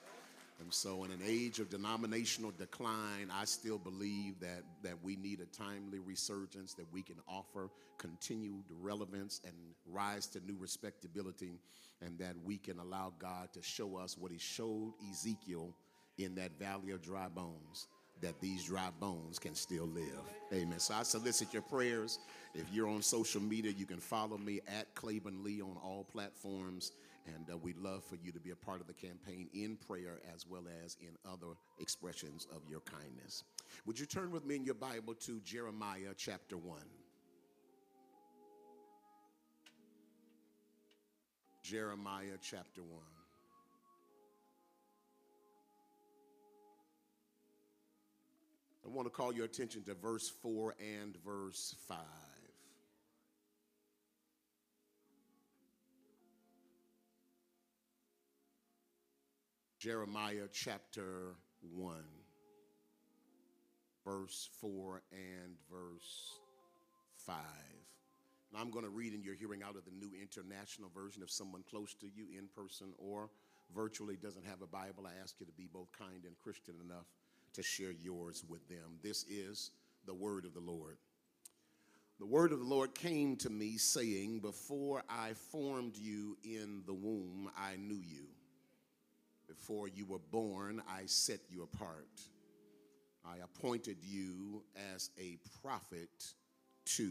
And 0.63 0.73
so, 0.73 1.03
in 1.03 1.11
an 1.11 1.21
age 1.27 1.59
of 1.59 1.71
denominational 1.71 2.53
decline, 2.57 3.33
I 3.35 3.45
still 3.47 3.79
believe 3.79 4.39
that, 4.41 4.63
that 4.85 4.95
we 5.03 5.17
need 5.17 5.41
a 5.41 5.47
timely 5.47 5.99
resurgence, 5.99 6.75
that 6.75 6.87
we 6.93 7.03
can 7.03 7.17
offer 7.27 7.69
continued 7.99 8.63
relevance 8.81 9.41
and 9.45 9.55
rise 9.91 10.29
to 10.29 10.41
new 10.47 10.57
respectability, 10.57 11.59
and 12.01 12.17
that 12.21 12.37
we 12.45 12.59
can 12.59 12.79
allow 12.79 13.13
God 13.19 13.53
to 13.55 13.63
show 13.63 13.97
us 13.97 14.17
what 14.17 14.31
He 14.31 14.39
showed 14.39 14.93
Ezekiel 15.11 15.75
in 16.19 16.37
that 16.37 16.57
valley 16.61 16.93
of 16.93 17.03
dry 17.03 17.27
bones 17.27 17.89
that 18.21 18.41
these 18.41 18.63
dry 18.65 18.89
bones 19.01 19.41
can 19.41 19.57
still 19.57 19.87
live. 19.87 20.23
Amen. 20.53 20.79
So 20.79 20.95
I 20.95 21.03
solicit 21.03 21.53
your 21.53 21.63
prayers. 21.63 22.21
If 22.55 22.67
you're 22.73 22.87
on 22.87 23.03
social 23.03 23.43
media, 23.43 23.73
you 23.77 23.85
can 23.85 23.99
follow 23.99 24.39
me 24.39 24.61
at 24.69 24.95
Claybon 24.95 25.43
Lea 25.43 25.61
on 25.61 25.77
all 25.83 26.07
platforms. 26.13 26.93
And 27.27 27.49
uh, 27.51 27.57
we'd 27.57 27.79
love 27.79 28.03
for 28.05 28.17
you 28.17 28.33
to 28.33 28.41
be 28.41 28.51
a 28.51 28.57
part 28.57 28.81
of 28.81 28.87
the 28.87 28.95
campaign 28.95 29.49
in 29.55 29.77
prayer 29.77 30.21
as 30.35 30.47
well 30.47 30.65
as 30.85 30.97
in 31.01 31.17
other 31.25 31.55
expressions 31.79 32.47
of 32.55 32.63
your 32.69 32.81
kindness. 32.81 33.45
Would 33.87 33.99
you 33.99 34.07
turn 34.07 34.31
with 34.31 34.45
me 34.45 34.57
in 34.57 34.65
your 34.65 34.75
Bible 34.75 35.15
to 35.15 35.41
Jeremiah 35.41 36.15
chapter 36.17 36.57
1? 36.57 36.79
Jeremiah 41.63 42.39
chapter 42.43 42.83
1. 42.83 43.01
I 48.85 48.89
want 48.89 49.07
to 49.07 49.11
call 49.11 49.33
your 49.33 49.45
attention 49.45 49.85
to 49.85 49.95
verse 49.95 50.29
4 50.43 50.75
and 50.81 51.17
verse 51.25 51.77
5. 51.89 51.99
Jeremiah 59.83 60.47
chapter 60.53 61.35
1, 61.75 61.97
verse 64.07 64.49
4 64.61 65.03
and 65.11 65.57
verse 65.69 66.39
5. 67.27 67.35
And 68.53 68.61
I'm 68.61 68.71
going 68.71 68.85
to 68.85 68.91
read 68.93 69.13
and 69.13 69.25
you're 69.25 69.35
hearing 69.35 69.65
out 69.65 69.75
of 69.75 69.85
the 69.85 69.91
New 69.91 70.13
International 70.23 70.89
Version. 70.95 71.21
If 71.21 71.33
someone 71.33 71.65
close 71.69 71.95
to 71.95 72.07
you 72.07 72.27
in 72.39 72.47
person 72.55 72.93
or 72.97 73.29
virtually 73.75 74.15
doesn't 74.15 74.47
have 74.47 74.63
a 74.63 74.69
Bible, 74.69 75.05
I 75.05 75.21
ask 75.21 75.35
you 75.41 75.47
to 75.47 75.53
be 75.53 75.67
both 75.73 75.89
kind 75.99 76.27
and 76.27 76.39
Christian 76.39 76.75
enough 76.85 77.07
to 77.55 77.63
share 77.65 77.91
yours 77.91 78.45
with 78.49 78.69
them. 78.69 79.01
This 79.03 79.25
is 79.25 79.73
the 80.07 80.15
word 80.15 80.45
of 80.45 80.55
the 80.55 80.61
Lord. 80.61 80.99
The 82.21 82.27
word 82.27 82.53
of 82.53 82.61
the 82.61 82.65
Lord 82.65 82.95
came 82.95 83.35
to 83.39 83.51
me 83.51 83.79
saying, 83.79 84.43
Before 84.43 85.03
I 85.09 85.33
formed 85.33 85.97
you 85.97 86.37
in 86.45 86.85
the 86.87 86.95
womb, 86.95 87.51
I 87.59 87.75
knew 87.75 88.01
you. 88.01 88.27
Before 89.59 89.87
you 89.87 90.07
were 90.07 90.19
born, 90.31 90.83
I 90.89 91.03
set 91.07 91.41
you 91.51 91.63
apart. 91.63 92.21
I 93.25 93.37
appointed 93.45 93.99
you 94.01 94.63
as 94.95 95.11
a 95.21 95.37
prophet 95.63 96.09
to 96.97 97.11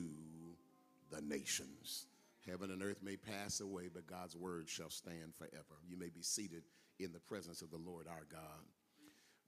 the 1.12 1.22
nations. 1.22 2.08
Heaven 2.50 2.72
and 2.72 2.82
earth 2.82 3.04
may 3.04 3.16
pass 3.16 3.60
away, 3.60 3.90
but 3.94 4.08
God's 4.08 4.36
word 4.36 4.68
shall 4.68 4.90
stand 4.90 5.36
forever. 5.38 5.78
You 5.88 5.98
may 5.98 6.10
be 6.10 6.24
seated 6.24 6.64
in 7.00 7.14
the 7.14 7.20
presence 7.20 7.62
of 7.62 7.70
the 7.70 7.78
Lord 7.78 8.08
our 8.08 8.26
God. 8.32 8.66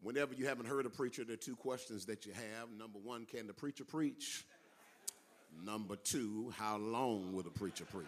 Whenever 0.01 0.35
you 0.35 0.45
haven't 0.45 0.67
heard 0.67 0.85
a 0.85 0.89
preacher, 0.89 1.23
there 1.23 1.33
are 1.33 1.37
two 1.37 1.55
questions 1.55 2.05
that 2.05 2.25
you 2.27 2.33
have. 2.33 2.69
Number 2.77 2.99
one, 2.99 3.25
can 3.25 3.47
the 3.47 3.53
preacher 3.53 3.85
preach? 3.85 4.45
Number 5.65 5.95
two, 5.95 6.53
how 6.57 6.77
long 6.77 7.33
will 7.33 7.43
the 7.43 7.49
preacher 7.49 7.85
preach? 7.85 8.07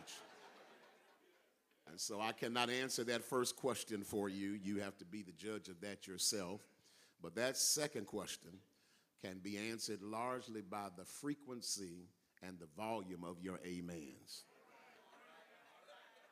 And 1.87 1.99
so 1.99 2.19
I 2.19 2.31
cannot 2.31 2.69
answer 2.69 3.03
that 3.05 3.23
first 3.23 3.55
question 3.55 4.03
for 4.03 4.27
you. 4.27 4.59
You 4.63 4.79
have 4.79 4.97
to 4.97 5.05
be 5.05 5.21
the 5.21 5.31
judge 5.31 5.69
of 5.69 5.79
that 5.81 6.07
yourself. 6.07 6.61
But 7.21 7.35
that 7.35 7.57
second 7.57 8.07
question 8.07 8.51
can 9.23 9.39
be 9.39 9.57
answered 9.57 10.01
largely 10.01 10.61
by 10.61 10.87
the 10.97 11.05
frequency 11.05 12.09
and 12.45 12.59
the 12.59 12.67
volume 12.77 13.23
of 13.23 13.41
your 13.41 13.59
amens. 13.65 14.43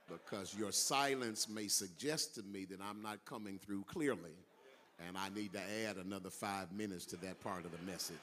Because 0.08 0.54
your 0.58 0.72
silence 0.72 1.48
may 1.48 1.68
suggest 1.68 2.36
to 2.36 2.44
me 2.44 2.66
that 2.66 2.80
I'm 2.82 3.02
not 3.02 3.24
coming 3.26 3.58
through 3.58 3.84
clearly, 3.84 4.36
and 5.08 5.18
I 5.18 5.30
need 5.30 5.54
to 5.54 5.62
add 5.88 5.96
another 5.96 6.30
five 6.30 6.72
minutes 6.72 7.06
to 7.08 7.16
that 7.18 7.40
part 7.40 7.66
of 7.66 7.72
the 7.72 7.92
message. 7.92 8.18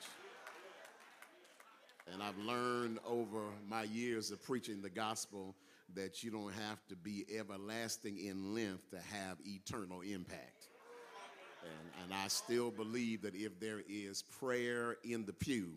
And 2.12 2.22
I've 2.22 2.38
learned 2.38 2.98
over 3.06 3.40
my 3.68 3.84
years 3.84 4.30
of 4.30 4.42
preaching 4.42 4.82
the 4.82 4.90
gospel 4.90 5.54
that 5.94 6.22
you 6.22 6.30
don't 6.30 6.52
have 6.52 6.86
to 6.88 6.96
be 6.96 7.24
everlasting 7.36 8.18
in 8.18 8.54
length 8.54 8.90
to 8.90 8.98
have 9.14 9.38
eternal 9.44 10.00
impact. 10.00 10.68
And, 11.62 12.04
and 12.04 12.14
I 12.14 12.28
still 12.28 12.70
believe 12.70 13.22
that 13.22 13.34
if 13.34 13.60
there 13.60 13.82
is 13.88 14.22
prayer 14.22 14.96
in 15.04 15.26
the 15.26 15.32
pew, 15.32 15.70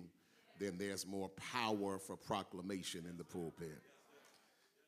then 0.60 0.78
there's 0.78 1.06
more 1.06 1.30
power 1.30 2.00
for 2.00 2.16
proclamation 2.16 3.06
in 3.10 3.18
the 3.18 3.24
pulpit. 3.24 3.82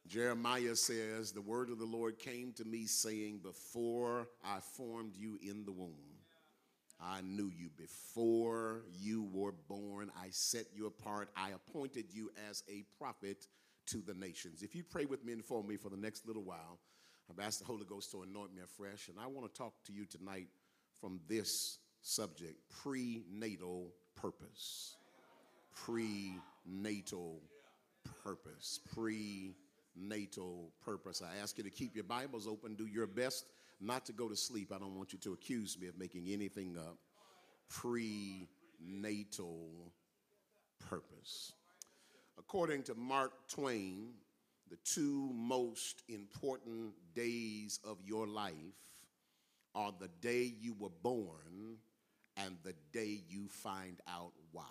Jeremiah 0.08 0.76
says, 0.76 1.32
The 1.32 1.42
word 1.42 1.70
of 1.70 1.80
the 1.80 1.86
Lord 1.86 2.20
came 2.20 2.54
to 2.54 2.66
me 2.66 2.86
saying, 2.86 3.40
Before 3.40 4.28
I 4.44 4.60
formed 4.60 5.16
you 5.18 5.40
in 5.42 5.66
the 5.66 5.72
womb, 5.72 6.16
I 7.02 7.22
knew 7.22 7.52
you. 7.56 7.70
Before 7.76 8.84
you 8.98 9.28
were 9.34 9.54
born, 9.68 10.12
I 10.18 10.28
set 10.30 10.66
you 10.74 10.86
apart. 10.86 11.30
I 11.36 11.52
appointed 11.52 12.06
you 12.12 12.32
as 12.50 12.64
a 12.70 12.84
prophet 12.98 13.48
to 13.88 13.98
the 13.98 14.14
nations. 14.14 14.62
If 14.64 14.76
you 14.76 14.84
pray 14.84 15.06
with 15.06 15.24
me 15.24 15.34
and 15.34 15.44
for 15.44 15.64
me 15.64 15.78
for 15.78 15.90
the 15.90 15.98
next 15.98 16.28
little 16.28 16.44
while, 16.44 16.80
I've 17.30 17.44
asked 17.44 17.60
the 17.60 17.66
Holy 17.66 17.86
Ghost 17.86 18.12
to 18.12 18.22
anoint 18.22 18.54
me 18.56 18.62
afresh, 18.64 19.08
and 19.08 19.18
I 19.20 19.28
want 19.28 19.52
to 19.52 19.58
talk 19.58 19.74
to 19.86 19.94
you 19.94 20.06
tonight 20.06 20.48
from 21.00 21.20
this 21.28 21.80
subject 22.02 22.56
prenatal 22.70 23.94
purpose. 24.16 24.96
Prenatal 25.74 27.42
purpose. 28.24 28.80
Prenatal 28.94 30.72
purpose. 30.84 31.22
I 31.22 31.42
ask 31.42 31.58
you 31.58 31.64
to 31.64 31.70
keep 31.70 31.96
your 31.96 32.04
Bibles 32.04 32.48
open, 32.48 32.76
do 32.76 32.86
your 32.86 33.08
best 33.08 33.46
not 33.82 34.06
to 34.06 34.14
go 34.14 34.30
to 34.30 34.36
sleep. 34.36 34.72
I 34.74 34.78
don't 34.80 34.96
want 34.96 35.14
you 35.14 35.20
to 35.20 35.34
accuse 35.34 35.78
me 35.80 35.88
of 35.88 35.98
making 35.98 36.30
anything 36.30 36.78
up. 36.78 36.98
Prenatal 37.70 38.48
purpose. 40.90 41.54
According 42.48 42.84
to 42.84 42.96
Mark 42.96 43.34
Twain, 43.50 44.14
the 44.70 44.78
two 44.84 45.32
most 45.34 46.04
important 46.08 46.94
days 47.16 47.80
of 47.84 47.98
your 48.06 48.28
life 48.28 48.54
are 49.74 49.92
the 50.00 50.10
day 50.22 50.54
you 50.62 50.76
were 50.78 50.92
born 51.02 51.78
and 52.38 52.56
the 52.64 52.76
day 52.94 53.24
you 53.28 53.48
find 53.48 54.00
out 54.08 54.32
why. 54.52 54.64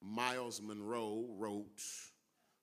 Myles 0.00 0.60
Munroe 0.62 1.26
wrote 1.36 1.82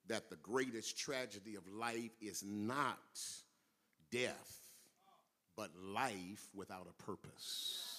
that 0.08 0.32
the 0.32 0.36
greatest 0.38 0.98
tragedy 0.98 1.56
of 1.56 1.68
life 1.68 2.12
is 2.20 2.44
not 2.44 2.98
death, 4.12 4.58
but 5.56 5.70
life 5.80 6.50
without 6.56 6.88
a 6.90 7.04
purpose. 7.04 7.99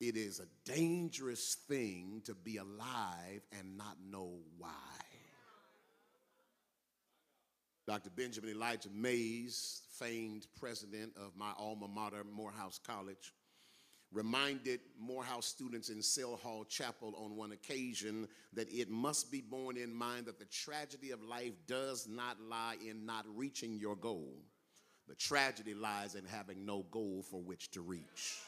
It 0.00 0.16
is 0.16 0.40
a 0.40 0.70
dangerous 0.70 1.56
thing 1.68 2.22
to 2.24 2.34
be 2.34 2.56
alive 2.56 3.42
and 3.58 3.76
not 3.76 3.96
know 4.10 4.38
why. 4.58 4.70
Dr. 7.86 8.10
Benjamin 8.10 8.50
Elijah 8.50 8.88
Mays, 8.94 9.82
famed 9.98 10.46
president 10.58 11.12
of 11.16 11.36
my 11.36 11.52
alma 11.58 11.86
mater, 11.86 12.24
Morehouse 12.24 12.80
College, 12.84 13.32
reminded 14.10 14.80
Morehouse 14.98 15.46
students 15.46 15.90
in 15.90 16.02
Sale 16.02 16.38
Hall 16.42 16.64
Chapel 16.64 17.14
on 17.18 17.36
one 17.36 17.52
occasion 17.52 18.26
that 18.54 18.72
it 18.72 18.88
must 18.88 19.30
be 19.30 19.42
borne 19.42 19.76
in 19.76 19.92
mind 19.92 20.26
that 20.26 20.38
the 20.38 20.46
tragedy 20.46 21.10
of 21.10 21.22
life 21.22 21.52
does 21.66 22.08
not 22.08 22.40
lie 22.40 22.76
in 22.88 23.04
not 23.04 23.26
reaching 23.34 23.78
your 23.78 23.96
goal. 23.96 24.38
The 25.08 25.14
tragedy 25.16 25.74
lies 25.74 26.14
in 26.14 26.24
having 26.24 26.64
no 26.64 26.86
goal 26.90 27.24
for 27.28 27.42
which 27.42 27.70
to 27.72 27.82
reach. 27.82 28.38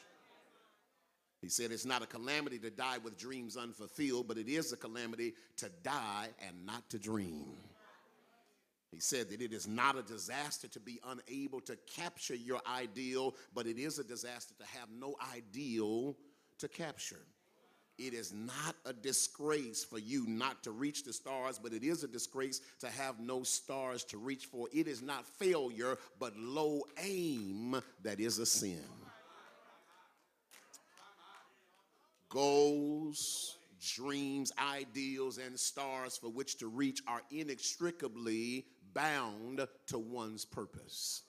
He 1.47 1.51
said 1.51 1.71
it's 1.71 1.85
not 1.85 2.03
a 2.03 2.07
calamity 2.07 2.59
to 2.59 2.71
die 2.71 2.99
with 2.99 3.17
dreams 3.17 3.57
unfulfilled, 3.57 4.27
but 4.27 4.37
it 4.37 4.49
is 4.49 4.73
a 4.73 4.77
calamity 4.77 5.33
to 5.59 5.71
die 5.85 6.27
and 6.45 6.67
not 6.67 6.91
to 6.91 6.99
dream. 6.99 7.53
He 8.91 8.99
said 8.99 9.29
that 9.29 9.41
it 9.41 9.53
is 9.53 9.69
not 9.69 9.97
a 9.97 10.03
disaster 10.03 10.67
to 10.67 10.81
be 10.81 10.99
unable 11.07 11.61
to 11.61 11.79
capture 11.87 12.35
your 12.35 12.61
ideal, 12.69 13.37
but 13.55 13.69
it 13.69 13.79
is 13.79 14.01
a 14.01 14.03
disaster 14.03 14.55
to 14.59 14.67
have 14.77 14.89
no 14.91 15.15
ideal 15.37 16.17
to 16.59 16.67
capture. 16.67 17.25
It 17.97 18.13
is 18.13 18.33
not 18.33 18.75
a 18.85 18.93
disgrace 18.93 19.85
for 19.85 20.01
you 20.01 20.27
not 20.27 20.65
to 20.65 20.73
reach 20.73 21.05
the 21.05 21.13
stars, 21.13 21.61
but 21.63 21.73
it 21.73 21.85
is 21.85 22.03
a 22.03 22.09
disgrace 22.09 22.61
to 22.81 22.89
have 22.89 23.21
no 23.21 23.45
stars 23.45 24.03
to 24.07 24.19
reach 24.19 24.47
for. 24.47 24.67
It 24.73 24.89
is 24.89 25.01
not 25.01 25.25
failure, 25.25 25.97
but 26.19 26.37
low 26.37 26.83
aim 27.01 27.81
that 28.03 28.19
is 28.19 28.41
a 28.41 28.47
sin. 28.47 28.83
Goals, 32.29 33.57
dreams, 33.95 34.53
ideals, 34.59 35.39
and 35.39 35.59
stars 35.59 36.17
for 36.17 36.29
which 36.29 36.59
to 36.59 36.69
reach 36.69 37.01
are 37.07 37.23
inextricably 37.31 38.67
bound 38.95 39.67
to 39.89 39.99
one's 39.99 40.45
purpose. 40.45 41.23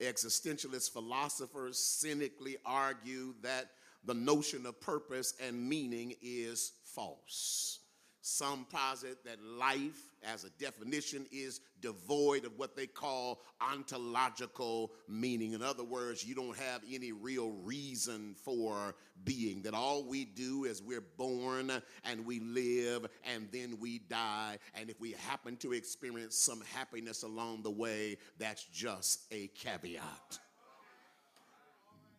Existentialist 0.00 0.92
philosophers 0.92 1.78
cynically 1.78 2.56
argue 2.64 3.34
that 3.42 3.70
the 4.04 4.14
notion 4.14 4.66
of 4.66 4.80
purpose 4.80 5.34
and 5.40 5.68
meaning 5.68 6.14
is 6.22 6.72
false. 6.84 7.80
Some 8.28 8.66
posit 8.72 9.24
that 9.24 9.40
life, 9.40 10.02
as 10.24 10.42
a 10.42 10.50
definition, 10.58 11.26
is 11.30 11.60
devoid 11.80 12.44
of 12.44 12.58
what 12.58 12.74
they 12.74 12.88
call 12.88 13.40
ontological 13.60 14.90
meaning. 15.08 15.52
In 15.52 15.62
other 15.62 15.84
words, 15.84 16.26
you 16.26 16.34
don't 16.34 16.56
have 16.56 16.82
any 16.92 17.12
real 17.12 17.52
reason 17.62 18.34
for 18.44 18.96
being. 19.22 19.62
That 19.62 19.74
all 19.74 20.02
we 20.02 20.24
do 20.24 20.64
is 20.64 20.82
we're 20.82 21.04
born 21.16 21.70
and 22.02 22.26
we 22.26 22.40
live 22.40 23.06
and 23.32 23.46
then 23.52 23.78
we 23.78 24.00
die. 24.00 24.58
And 24.74 24.90
if 24.90 25.00
we 25.00 25.12
happen 25.12 25.56
to 25.58 25.72
experience 25.72 26.36
some 26.36 26.64
happiness 26.74 27.22
along 27.22 27.62
the 27.62 27.70
way, 27.70 28.16
that's 28.40 28.64
just 28.64 29.20
a 29.30 29.46
caveat. 29.54 30.40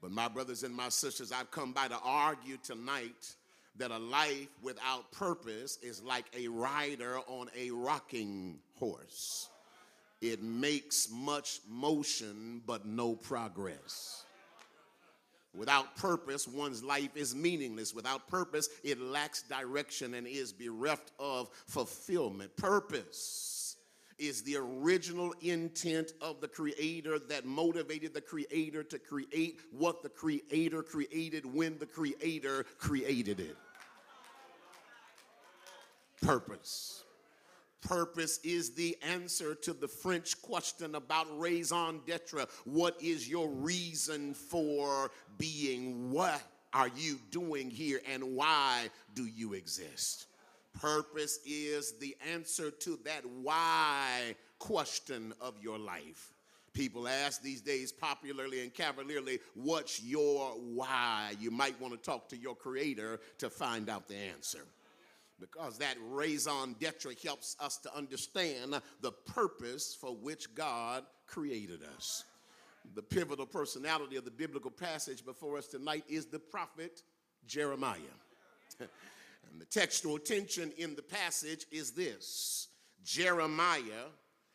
But 0.02 0.12
my 0.12 0.30
brothers 0.30 0.64
and 0.64 0.74
my 0.74 0.88
sisters, 0.88 1.34
I've 1.34 1.52
come 1.52 1.74
by 1.74 1.90
to 1.90 2.00
argue 2.02 2.56
tonight 2.64 3.36
that 3.78 3.92
a 3.92 3.98
life 3.98 4.48
without 4.62 5.12
purpose 5.12 5.78
is 5.82 6.02
like 6.02 6.26
a 6.36 6.48
rider 6.48 7.20
on 7.28 7.50
a 7.56 7.72
rocking 7.72 8.60
horse. 8.76 9.50
It 10.22 10.42
makes 10.42 11.10
much 11.12 11.60
motion 11.70 12.62
but 12.66 12.86
no 12.86 13.16
progress. 13.16 14.24
Without 15.56 15.96
purpose, 15.96 16.48
one's 16.48 16.84
life 16.84 17.16
is 17.16 17.36
meaningless. 17.36 17.94
Without 17.94 18.28
purpose, 18.28 18.70
it 18.84 19.00
lacks 19.00 19.44
direction 19.44 20.16
and 20.16 20.28
is 20.28 20.52
bereft 20.52 21.12
of 21.20 21.50
fulfillment. 21.68 22.56
Purpose 22.58 23.76
is 24.20 24.42
the 24.44 24.56
original 24.56 25.34
intent 25.42 26.14
of 26.22 26.42
the 26.42 26.48
Creator 26.48 27.20
that 27.20 27.46
motivated 27.46 28.14
the 28.14 28.22
Creator 28.22 28.84
to 28.84 29.00
create 29.00 29.60
what 29.72 30.02
the 30.02 30.10
Creator 30.10 30.84
created 30.84 31.46
when 31.46 31.78
the 31.78 31.86
Creator 31.86 32.66
created 32.80 33.40
it 33.40 33.58
purpose. 36.22 37.04
Purpose 37.82 38.40
is 38.44 38.74
the 38.74 38.98
answer 39.02 39.54
to 39.56 39.74
the 39.74 39.88
French 39.88 40.42
question 40.42 40.96
about 40.96 41.28
raison 41.40 42.02
d'etre. 42.06 42.46
What 42.66 43.02
is 43.02 43.30
your 43.30 43.50
reason 43.50 44.34
for 44.34 45.12
being? 45.38 46.12
What 46.12 46.42
are 46.74 46.90
you 46.98 47.20
doing 47.32 47.70
here 47.70 48.02
and 48.12 48.36
why 48.36 48.90
do 49.14 49.26
you 49.26 49.54
exist? 49.54 50.26
Purpose 50.80 51.40
is 51.46 51.94
the 52.00 52.16
answer 52.32 52.72
to 52.72 53.00
that 53.06 53.26
why 53.26 54.36
question 54.60 55.34
of 55.40 55.56
your 55.62 55.78
life. 55.78 56.34
People 56.74 57.08
ask 57.08 57.42
these 57.42 57.62
days 57.62 57.92
popularly 57.92 58.62
and 58.62 58.74
cavalierly, 58.74 59.40
What's 59.56 60.04
your 60.04 60.52
why? 60.52 61.34
You 61.40 61.50
might 61.50 61.80
want 61.82 61.94
to 61.94 62.00
talk 62.00 62.30
to 62.30 62.38
your 62.38 62.56
creator 62.56 63.20
to 63.40 63.50
find 63.50 63.90
out 63.90 64.08
the 64.08 64.16
answer 64.16 64.66
because 65.40 65.78
that 65.78 65.96
raison 66.10 66.76
d'etre 66.80 67.16
helps 67.24 67.56
us 67.60 67.78
to 67.78 67.96
understand 67.96 68.80
the 69.02 69.12
purpose 69.12 69.96
for 70.00 70.16
which 70.16 70.54
God 70.56 71.04
created 71.28 71.82
us. 71.96 72.24
The 72.96 73.02
pivotal 73.02 73.46
personality 73.46 74.16
of 74.16 74.26
the 74.26 74.32
biblical 74.32 74.72
passage 74.72 75.26
before 75.26 75.58
us 75.58 75.68
tonight 75.68 76.06
is 76.08 76.26
the 76.26 76.40
prophet 76.40 77.04
Jeremiah. 77.46 77.98
and 78.80 79.60
the 79.60 79.66
textual 79.66 80.18
tension 80.18 80.72
in 80.78 80.96
the 80.96 81.02
passage 81.02 81.66
is 81.72 81.92
this 81.92 82.70
Jeremiah 83.04 84.10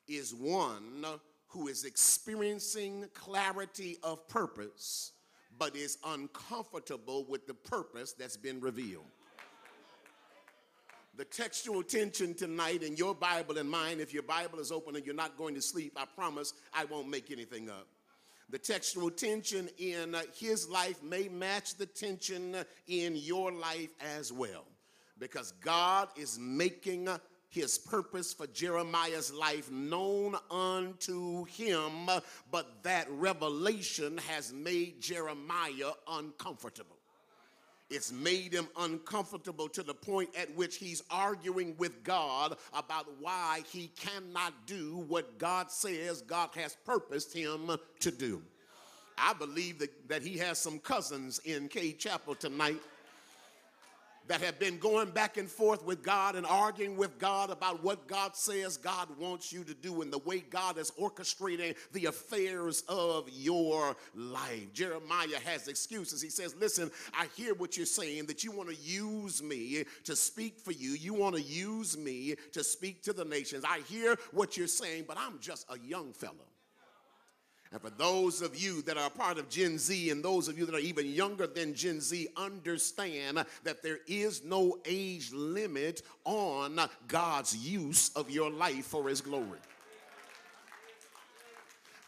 is 0.08 0.34
one 0.34 1.04
who 1.48 1.68
is 1.68 1.84
experiencing 1.84 3.04
clarity 3.12 3.98
of 4.02 4.26
purpose, 4.28 5.12
but 5.58 5.76
is 5.76 5.98
uncomfortable 6.06 7.26
with 7.28 7.46
the 7.46 7.54
purpose 7.54 8.14
that's 8.14 8.38
been 8.38 8.60
revealed 8.60 9.04
the 11.16 11.24
textual 11.24 11.82
tension 11.82 12.34
tonight 12.34 12.82
in 12.82 12.96
your 12.96 13.14
Bible 13.14 13.58
and 13.58 13.70
mine, 13.70 14.00
if 14.00 14.14
your 14.14 14.22
Bible 14.22 14.58
is 14.58 14.72
open 14.72 14.96
and 14.96 15.04
you're 15.04 15.14
not 15.14 15.36
going 15.36 15.54
to 15.54 15.62
sleep, 15.62 15.92
I 15.96 16.06
promise 16.06 16.54
I 16.72 16.86
won't 16.86 17.08
make 17.08 17.30
anything 17.30 17.68
up. 17.68 17.86
The 18.48 18.58
textual 18.58 19.10
tension 19.10 19.68
in 19.78 20.16
his 20.34 20.68
life 20.68 21.02
may 21.02 21.28
match 21.28 21.76
the 21.76 21.86
tension 21.86 22.56
in 22.86 23.16
your 23.16 23.52
life 23.52 23.90
as 24.18 24.32
well. 24.32 24.64
Because 25.18 25.52
God 25.62 26.08
is 26.16 26.38
making 26.38 27.08
his 27.48 27.78
purpose 27.78 28.32
for 28.32 28.46
Jeremiah's 28.46 29.32
life 29.32 29.70
known 29.70 30.36
unto 30.50 31.44
him, 31.44 32.08
but 32.50 32.82
that 32.82 33.06
revelation 33.10 34.18
has 34.28 34.52
made 34.52 35.00
Jeremiah 35.02 35.92
uncomfortable. 36.08 36.96
It's 37.92 38.10
made 38.10 38.54
him 38.54 38.68
uncomfortable 38.78 39.68
to 39.68 39.82
the 39.82 39.92
point 39.92 40.30
at 40.34 40.54
which 40.56 40.76
he's 40.76 41.02
arguing 41.10 41.74
with 41.76 42.02
God 42.02 42.56
about 42.72 43.06
why 43.20 43.60
he 43.70 43.90
cannot 43.98 44.54
do 44.66 45.04
what 45.08 45.36
God 45.38 45.70
says 45.70 46.22
God 46.22 46.48
has 46.54 46.74
purposed 46.86 47.34
him 47.34 47.70
to 48.00 48.10
do. 48.10 48.40
I 49.18 49.34
believe 49.34 49.78
that, 49.80 50.08
that 50.08 50.22
he 50.22 50.38
has 50.38 50.58
some 50.58 50.78
cousins 50.78 51.38
in 51.44 51.68
Cade 51.68 51.98
Chapel 51.98 52.34
tonight 52.34 52.80
that 54.28 54.40
have 54.40 54.58
been 54.58 54.78
going 54.78 55.10
back 55.10 55.36
and 55.36 55.50
forth 55.50 55.84
with 55.84 56.02
God 56.02 56.36
and 56.36 56.46
arguing 56.46 56.96
with 56.96 57.18
God 57.18 57.50
about 57.50 57.82
what 57.82 58.06
God 58.06 58.36
says 58.36 58.76
God 58.76 59.08
wants 59.18 59.52
you 59.52 59.64
to 59.64 59.74
do 59.74 60.02
and 60.02 60.12
the 60.12 60.18
way 60.18 60.40
God 60.40 60.78
is 60.78 60.90
orchestrating 60.92 61.76
the 61.92 62.06
affairs 62.06 62.84
of 62.88 63.28
your 63.32 63.96
life. 64.14 64.72
Jeremiah 64.72 65.40
has 65.44 65.68
excuses. 65.68 66.22
He 66.22 66.30
says, 66.30 66.54
Listen, 66.58 66.90
I 67.14 67.26
hear 67.36 67.54
what 67.54 67.76
you're 67.76 67.86
saying 67.86 68.26
that 68.26 68.44
you 68.44 68.52
want 68.52 68.68
to 68.68 68.76
use 68.76 69.42
me 69.42 69.84
to 70.04 70.16
speak 70.16 70.58
for 70.58 70.72
you. 70.72 70.90
You 70.90 71.14
want 71.14 71.36
to 71.36 71.42
use 71.42 71.96
me 71.96 72.36
to 72.52 72.64
speak 72.64 73.02
to 73.02 73.12
the 73.12 73.24
nations. 73.24 73.64
I 73.66 73.80
hear 73.88 74.16
what 74.32 74.56
you're 74.56 74.66
saying, 74.66 75.04
but 75.08 75.18
I'm 75.18 75.38
just 75.40 75.66
a 75.70 75.78
young 75.78 76.12
fellow. 76.12 76.51
And 77.72 77.80
for 77.80 77.90
those 77.90 78.42
of 78.42 78.54
you 78.54 78.82
that 78.82 78.98
are 78.98 79.08
part 79.08 79.38
of 79.38 79.48
Gen 79.48 79.78
Z 79.78 80.10
and 80.10 80.22
those 80.22 80.46
of 80.46 80.58
you 80.58 80.66
that 80.66 80.74
are 80.74 80.78
even 80.78 81.06
younger 81.06 81.46
than 81.46 81.74
Gen 81.74 82.00
Z, 82.00 82.28
understand 82.36 83.44
that 83.64 83.82
there 83.82 84.00
is 84.06 84.44
no 84.44 84.78
age 84.84 85.32
limit 85.32 86.02
on 86.24 86.78
God's 87.08 87.56
use 87.56 88.10
of 88.14 88.30
your 88.30 88.50
life 88.50 88.86
for 88.86 89.08
His 89.08 89.22
glory. 89.22 89.58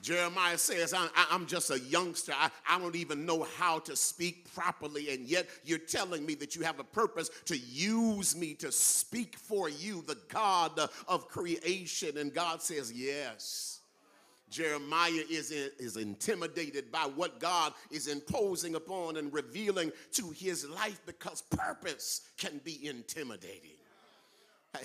Jeremiah 0.03 0.59
says, 0.59 0.93
I, 0.93 1.09
am 1.31 1.47
just 1.47 1.71
a 1.71 1.81
youngster. 1.81 2.35
I, 2.37 2.51
I 2.69 2.79
don't 2.79 2.95
even 2.95 3.25
know 3.25 3.47
how 3.57 3.79
to 3.79 3.97
speak 3.97 4.55
properly. 4.55 5.15
And 5.15 5.25
yet 5.25 5.47
you're 5.65 5.79
telling 5.79 6.27
me 6.27 6.35
that 6.35 6.55
you 6.55 6.61
have 6.61 6.79
a 6.79 6.85
purpose 6.85 7.31
to 7.47 7.57
use 7.57 8.37
me 8.37 8.53
to 8.57 8.71
speak 8.71 9.35
for 9.37 9.71
you, 9.71 10.05
the 10.07 10.19
God 10.29 10.79
of 11.09 11.29
creation. 11.29 12.19
And 12.19 12.35
God 12.35 12.61
says, 12.61 12.93
Yes. 12.93 13.74
Jeremiah 14.55 15.25
is, 15.29 15.51
is 15.51 15.97
intimidated 15.97 16.93
by 16.93 17.11
what 17.17 17.41
God 17.41 17.73
is 17.91 18.07
imposing 18.07 18.77
upon 18.77 19.17
and 19.17 19.33
revealing 19.33 19.91
to 20.13 20.31
his 20.31 20.65
life 20.69 21.01
because 21.07 21.43
purpose 21.43 22.21
can 22.39 22.61
be 22.63 22.87
intimidating. 22.87 23.73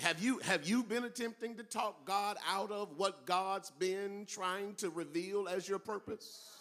Have 0.00 0.20
you, 0.20 0.38
have 0.38 0.68
you 0.68 0.82
been 0.82 1.04
attempting 1.04 1.54
to 1.56 1.62
talk 1.62 2.04
God 2.04 2.36
out 2.48 2.72
of 2.72 2.88
what 2.96 3.26
God's 3.26 3.70
been 3.70 4.26
trying 4.26 4.74
to 4.76 4.90
reveal 4.90 5.46
as 5.48 5.68
your 5.68 5.78
purpose? 5.78 6.59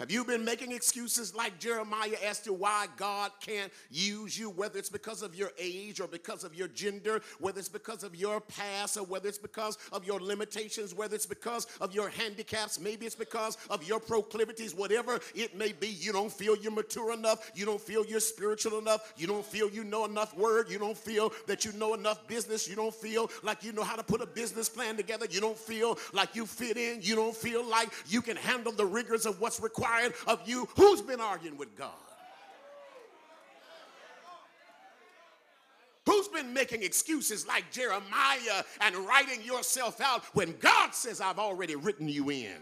Have 0.00 0.10
you 0.10 0.24
been 0.24 0.44
making 0.44 0.72
excuses 0.72 1.36
like 1.36 1.60
Jeremiah 1.60 2.16
as 2.26 2.40
to 2.40 2.52
why 2.52 2.88
God 2.96 3.30
can't 3.40 3.70
use 3.92 4.36
you, 4.36 4.50
whether 4.50 4.76
it's 4.76 4.88
because 4.88 5.22
of 5.22 5.36
your 5.36 5.52
age 5.56 6.00
or 6.00 6.08
because 6.08 6.42
of 6.42 6.52
your 6.52 6.66
gender, 6.66 7.20
whether 7.38 7.60
it's 7.60 7.68
because 7.68 8.02
of 8.02 8.16
your 8.16 8.40
past 8.40 8.96
or 8.96 9.04
whether 9.04 9.28
it's 9.28 9.38
because 9.38 9.78
of 9.92 10.04
your 10.04 10.18
limitations, 10.18 10.96
whether 10.96 11.14
it's 11.14 11.26
because 11.26 11.68
of 11.80 11.94
your 11.94 12.08
handicaps, 12.08 12.80
maybe 12.80 13.06
it's 13.06 13.14
because 13.14 13.56
of 13.70 13.86
your 13.86 14.00
proclivities, 14.00 14.74
whatever 14.74 15.20
it 15.32 15.56
may 15.56 15.70
be, 15.70 15.86
you 15.86 16.12
don't 16.12 16.32
feel 16.32 16.56
you're 16.56 16.72
mature 16.72 17.12
enough, 17.12 17.52
you 17.54 17.64
don't 17.64 17.80
feel 17.80 18.04
you're 18.04 18.18
spiritual 18.18 18.80
enough, 18.80 19.14
you 19.16 19.28
don't 19.28 19.46
feel 19.46 19.70
you 19.70 19.84
know 19.84 20.06
enough 20.06 20.36
word, 20.36 20.68
you 20.68 20.78
don't 20.80 20.98
feel 20.98 21.32
that 21.46 21.64
you 21.64 21.72
know 21.74 21.94
enough 21.94 22.26
business, 22.26 22.68
you 22.68 22.74
don't 22.74 22.94
feel 22.94 23.30
like 23.44 23.62
you 23.62 23.70
know 23.70 23.84
how 23.84 23.94
to 23.94 24.02
put 24.02 24.20
a 24.20 24.26
business 24.26 24.68
plan 24.68 24.96
together, 24.96 25.28
you 25.30 25.40
don't 25.40 25.56
feel 25.56 25.96
like 26.12 26.34
you 26.34 26.46
fit 26.46 26.76
in, 26.76 26.98
you 27.00 27.14
don't 27.14 27.36
feel 27.36 27.64
like 27.64 27.90
you 28.08 28.20
can 28.20 28.36
handle 28.36 28.72
the 28.72 28.84
rigors 28.84 29.24
of 29.24 29.40
what's 29.40 29.60
required 29.60 29.83
of 30.26 30.46
you. 30.46 30.68
Who's 30.76 31.00
been 31.00 31.20
arguing 31.20 31.56
with 31.56 31.76
God? 31.76 31.90
Who's 36.06 36.28
been 36.28 36.52
making 36.52 36.82
excuses 36.82 37.46
like 37.46 37.70
Jeremiah 37.72 38.62
and 38.80 38.94
writing 39.06 39.42
yourself 39.42 40.00
out 40.00 40.22
when 40.34 40.54
God 40.58 40.94
says, 40.94 41.20
I've 41.20 41.38
already 41.38 41.76
written 41.76 42.08
you 42.08 42.30
in? 42.30 42.58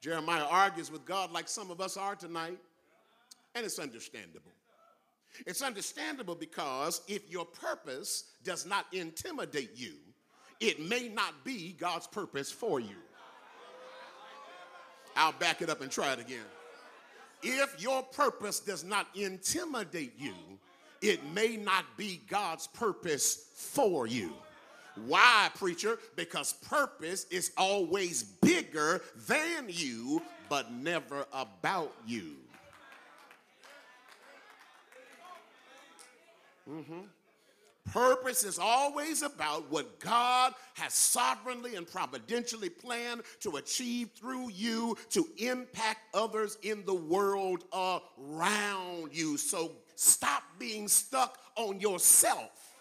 Jeremiah 0.00 0.46
argues 0.48 0.90
with 0.90 1.04
God 1.04 1.32
like 1.32 1.48
some 1.48 1.70
of 1.70 1.80
us 1.80 1.96
are 1.96 2.14
tonight, 2.14 2.58
and 3.54 3.66
it's 3.66 3.78
understandable. 3.78 4.52
It's 5.46 5.60
understandable 5.60 6.36
because 6.36 7.02
if 7.08 7.30
your 7.30 7.44
purpose 7.44 8.24
does 8.44 8.64
not 8.64 8.86
intimidate 8.92 9.72
you, 9.74 9.94
it 10.60 10.80
may 10.80 11.08
not 11.08 11.44
be 11.44 11.72
God's 11.78 12.06
purpose 12.06 12.50
for 12.50 12.80
you. 12.80 12.96
I'll 15.16 15.32
back 15.32 15.62
it 15.62 15.70
up 15.70 15.80
and 15.80 15.90
try 15.90 16.12
it 16.12 16.20
again. 16.20 16.44
If 17.42 17.80
your 17.80 18.02
purpose 18.02 18.60
does 18.60 18.84
not 18.84 19.06
intimidate 19.14 20.14
you, 20.18 20.34
it 21.00 21.24
may 21.32 21.56
not 21.56 21.84
be 21.96 22.20
God's 22.28 22.66
purpose 22.66 23.48
for 23.54 24.06
you. 24.06 24.32
Why, 25.06 25.50
preacher? 25.54 25.98
Because 26.16 26.54
purpose 26.54 27.26
is 27.30 27.52
always 27.56 28.22
bigger 28.22 29.02
than 29.26 29.66
you, 29.68 30.22
but 30.48 30.72
never 30.72 31.26
about 31.32 31.92
you. 32.06 32.36
Mhm. 36.68 37.08
Purpose 37.92 38.44
is 38.44 38.58
always 38.58 39.22
about 39.22 39.70
what 39.70 40.00
God 40.00 40.54
has 40.74 40.92
sovereignly 40.92 41.76
and 41.76 41.86
providentially 41.90 42.68
planned 42.68 43.22
to 43.40 43.56
achieve 43.56 44.10
through 44.16 44.50
you 44.50 44.96
to 45.10 45.28
impact 45.38 46.00
others 46.14 46.58
in 46.62 46.84
the 46.84 46.94
world 46.94 47.64
around 47.72 49.14
you. 49.14 49.36
So 49.36 49.72
stop 49.94 50.42
being 50.58 50.88
stuck 50.88 51.38
on 51.54 51.80
yourself 51.80 52.74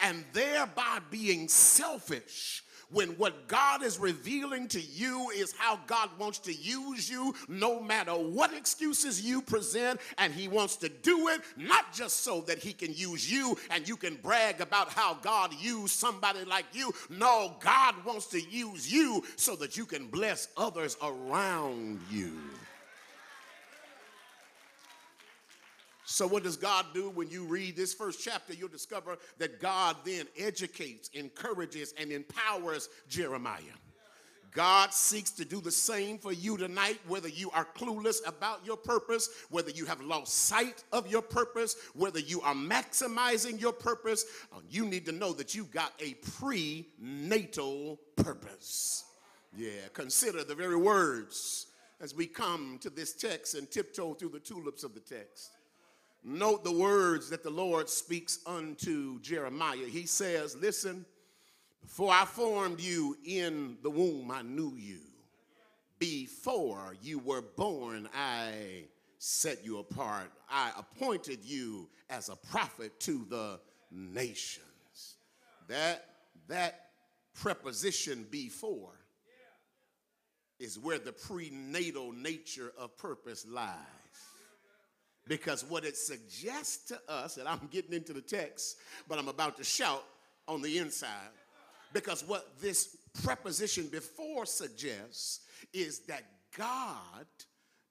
and 0.00 0.24
thereby 0.32 0.98
being 1.10 1.48
selfish 1.48 2.63
when 2.90 3.10
what 3.10 3.48
God 3.48 3.82
is 3.82 3.98
revealing 3.98 4.68
to 4.68 4.80
you 4.80 5.30
is 5.30 5.54
how 5.56 5.78
God 5.86 6.10
wants 6.18 6.38
to 6.40 6.52
use 6.52 7.10
you, 7.10 7.34
no 7.48 7.80
matter 7.80 8.12
what 8.12 8.52
excuses 8.54 9.24
you 9.24 9.42
present, 9.42 10.00
and 10.18 10.32
He 10.32 10.48
wants 10.48 10.76
to 10.76 10.88
do 10.88 11.28
it 11.28 11.40
not 11.56 11.92
just 11.92 12.22
so 12.22 12.40
that 12.42 12.58
He 12.58 12.72
can 12.72 12.94
use 12.94 13.30
you 13.30 13.56
and 13.70 13.88
you 13.88 13.96
can 13.96 14.16
brag 14.16 14.60
about 14.60 14.88
how 14.90 15.14
God 15.14 15.52
used 15.60 15.94
somebody 15.94 16.44
like 16.44 16.66
you. 16.72 16.92
No, 17.08 17.56
God 17.60 17.94
wants 18.04 18.26
to 18.28 18.40
use 18.40 18.92
you 18.92 19.24
so 19.36 19.56
that 19.56 19.76
you 19.76 19.86
can 19.86 20.06
bless 20.06 20.48
others 20.56 20.96
around 21.02 22.00
you. 22.10 22.38
So, 26.06 26.26
what 26.26 26.42
does 26.42 26.56
God 26.56 26.86
do 26.92 27.08
when 27.10 27.30
you 27.30 27.44
read 27.44 27.76
this 27.76 27.94
first 27.94 28.22
chapter? 28.22 28.52
You'll 28.52 28.68
discover 28.68 29.16
that 29.38 29.60
God 29.60 29.96
then 30.04 30.26
educates, 30.38 31.08
encourages, 31.14 31.94
and 31.98 32.12
empowers 32.12 32.90
Jeremiah. 33.08 33.62
God 34.54 34.92
seeks 34.94 35.32
to 35.32 35.44
do 35.44 35.60
the 35.60 35.72
same 35.72 36.16
for 36.16 36.32
you 36.32 36.56
tonight, 36.56 37.00
whether 37.08 37.28
you 37.28 37.50
are 37.50 37.66
clueless 37.74 38.18
about 38.24 38.64
your 38.64 38.76
purpose, 38.76 39.28
whether 39.50 39.70
you 39.70 39.84
have 39.84 40.00
lost 40.00 40.32
sight 40.32 40.84
of 40.92 41.10
your 41.10 41.22
purpose, 41.22 41.74
whether 41.94 42.20
you 42.20 42.40
are 42.42 42.54
maximizing 42.54 43.60
your 43.60 43.72
purpose. 43.72 44.24
uh, 44.52 44.60
You 44.70 44.86
need 44.86 45.06
to 45.06 45.12
know 45.12 45.32
that 45.32 45.56
you've 45.56 45.72
got 45.72 45.92
a 45.98 46.14
prenatal 46.38 47.98
purpose. 48.14 49.04
Yeah, 49.56 49.88
consider 49.92 50.44
the 50.44 50.54
very 50.54 50.76
words 50.76 51.66
as 52.00 52.14
we 52.14 52.26
come 52.26 52.78
to 52.82 52.90
this 52.90 53.12
text 53.12 53.54
and 53.54 53.68
tiptoe 53.68 54.14
through 54.14 54.28
the 54.30 54.40
tulips 54.40 54.84
of 54.84 54.94
the 54.94 55.00
text. 55.00 55.50
Note 56.24 56.64
the 56.64 56.72
words 56.72 57.28
that 57.28 57.42
the 57.42 57.50
Lord 57.50 57.88
speaks 57.88 58.38
unto 58.46 59.20
Jeremiah. 59.20 59.86
He 59.86 60.06
says, 60.06 60.56
Listen, 60.56 61.04
before 61.82 62.12
I 62.12 62.24
formed 62.24 62.80
you 62.80 63.16
in 63.26 63.76
the 63.82 63.90
womb, 63.90 64.30
I 64.30 64.40
knew 64.40 64.74
you. 64.74 65.00
Before 65.98 66.96
you 67.02 67.18
were 67.18 67.42
born, 67.42 68.08
I 68.16 68.84
set 69.18 69.64
you 69.64 69.78
apart. 69.78 70.32
I 70.50 70.72
appointed 70.78 71.40
you 71.44 71.90
as 72.08 72.30
a 72.30 72.36
prophet 72.36 72.98
to 73.00 73.26
the 73.28 73.60
nations. 73.90 75.16
That, 75.68 76.06
that 76.48 76.86
preposition 77.34 78.26
before 78.30 78.98
is 80.58 80.78
where 80.78 80.98
the 80.98 81.12
prenatal 81.12 82.12
nature 82.12 82.72
of 82.78 82.96
purpose 82.96 83.46
lies. 83.46 83.76
Because 85.26 85.64
what 85.64 85.84
it 85.84 85.96
suggests 85.96 86.88
to 86.88 87.00
us, 87.08 87.38
and 87.38 87.48
I'm 87.48 87.68
getting 87.70 87.94
into 87.94 88.12
the 88.12 88.20
text, 88.20 88.76
but 89.08 89.18
I'm 89.18 89.28
about 89.28 89.56
to 89.56 89.64
shout 89.64 90.04
on 90.46 90.60
the 90.60 90.78
inside. 90.78 91.32
Because 91.92 92.22
what 92.26 92.60
this 92.60 92.96
preposition 93.22 93.86
before 93.86 94.44
suggests 94.44 95.40
is 95.72 96.00
that 96.00 96.24
God 96.56 97.26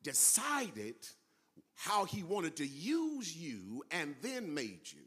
decided 0.04 0.96
how 1.76 2.06
he 2.06 2.22
wanted 2.24 2.56
to 2.58 2.68
use 2.68 3.36
you 3.36 3.84
and 3.92 4.14
then 4.22 4.54
made 4.54 4.82
you. 4.86 5.02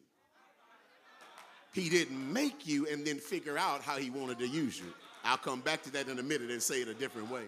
He 1.72 1.89
didn't 1.91 2.33
make 2.33 2.66
you 2.66 2.87
and 2.87 3.07
then 3.07 3.18
figure 3.18 3.59
out 3.59 3.83
how 3.83 3.99
he 3.99 4.11
wanted 4.11 4.39
to 4.39 4.49
use 4.49 4.79
you. 4.79 4.93
I'll 5.24 5.37
come 5.37 5.61
back 5.61 5.83
to 5.83 5.93
that 5.93 6.09
in 6.09 6.18
a 6.18 6.22
minute 6.22 6.51
and 6.51 6.62
say 6.62 6.81
it 6.81 6.89
a 6.89 6.95
different 6.95 7.31
way. 7.31 7.45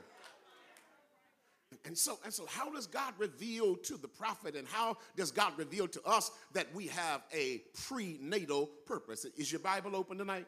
And 1.84 1.96
so, 1.96 2.18
and 2.24 2.32
so, 2.32 2.46
how 2.46 2.70
does 2.72 2.86
God 2.86 3.12
reveal 3.18 3.76
to 3.76 3.96
the 3.96 4.08
prophet, 4.08 4.56
and 4.56 4.66
how 4.66 4.96
does 5.16 5.30
God 5.30 5.52
reveal 5.58 5.86
to 5.88 6.02
us 6.04 6.30
that 6.52 6.66
we 6.74 6.86
have 6.88 7.22
a 7.32 7.62
prenatal 7.86 8.70
purpose? 8.86 9.26
Is 9.36 9.52
your 9.52 9.60
Bible 9.60 9.94
open 9.94 10.18
tonight? 10.18 10.46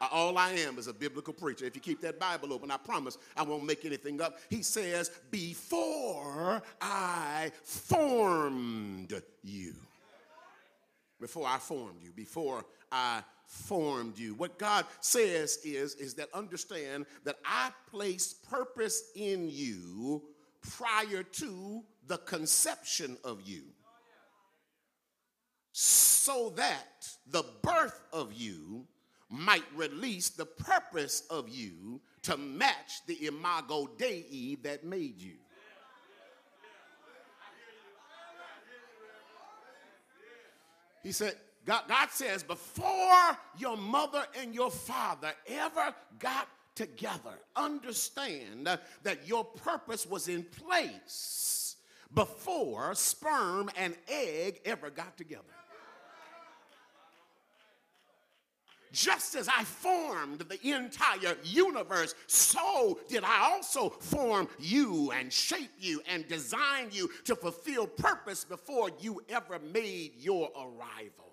Uh, 0.00 0.08
All 0.12 0.38
I 0.38 0.52
am 0.52 0.78
is 0.78 0.86
a 0.86 0.92
biblical 0.92 1.32
preacher. 1.32 1.64
If 1.64 1.74
you 1.74 1.80
keep 1.80 2.00
that 2.02 2.18
Bible 2.18 2.52
open, 2.52 2.70
I 2.70 2.76
promise 2.76 3.18
I 3.36 3.42
won't 3.42 3.64
make 3.64 3.84
anything 3.84 4.20
up. 4.20 4.38
He 4.50 4.62
says, 4.62 5.10
Before 5.30 6.62
I 6.80 7.50
formed 7.62 9.20
you. 9.42 9.74
Before 11.20 11.46
I 11.46 11.58
formed 11.58 12.02
you. 12.02 12.12
Before 12.12 12.64
I 12.92 13.22
formed 13.46 14.18
you. 14.18 14.34
What 14.34 14.58
God 14.58 14.86
says 15.00 15.58
is, 15.64 15.94
is 15.96 16.14
that 16.14 16.28
understand 16.34 17.06
that 17.24 17.36
I 17.44 17.70
placed 17.90 18.48
purpose 18.48 19.10
in 19.16 19.48
you 19.50 20.22
prior 20.60 21.22
to 21.22 21.82
the 22.06 22.18
conception 22.18 23.16
of 23.24 23.42
you. 23.42 23.62
So 25.72 26.50
that 26.56 27.08
the 27.26 27.44
birth 27.62 28.00
of 28.12 28.32
you 28.32 28.86
might 29.30 29.64
release 29.74 30.30
the 30.30 30.46
purpose 30.46 31.22
of 31.30 31.48
you 31.48 32.00
to 32.22 32.36
match 32.36 33.06
the 33.06 33.26
imago 33.26 33.88
Dei 33.98 34.56
that 34.62 34.84
made 34.84 35.20
you. 35.20 35.34
He 41.02 41.12
said, 41.12 41.36
God, 41.64 41.82
God 41.88 42.10
says, 42.10 42.42
before 42.42 43.38
your 43.58 43.76
mother 43.76 44.24
and 44.40 44.54
your 44.54 44.70
father 44.70 45.32
ever 45.46 45.94
got 46.18 46.48
together, 46.78 47.34
understand 47.56 48.66
that 49.02 49.26
your 49.26 49.44
purpose 49.44 50.06
was 50.06 50.28
in 50.28 50.44
place 50.44 51.74
before 52.14 52.94
sperm 52.94 53.68
and 53.76 53.96
egg 54.08 54.60
ever 54.64 54.88
got 54.88 55.16
together. 55.18 55.42
Just 58.92 59.34
as 59.34 59.48
I 59.48 59.64
formed 59.64 60.40
the 60.48 60.74
entire 60.74 61.36
universe, 61.42 62.14
so 62.26 63.00
did 63.08 63.24
I 63.24 63.50
also 63.50 63.90
form 63.90 64.48
you 64.58 65.10
and 65.10 65.32
shape 65.32 65.72
you 65.78 66.00
and 66.08 66.26
design 66.28 66.88
you 66.92 67.10
to 67.24 67.34
fulfill 67.34 67.86
purpose 67.88 68.44
before 68.44 68.90
you 69.00 69.20
ever 69.28 69.58
made 69.58 70.12
your 70.16 70.50
arrival. 70.56 71.27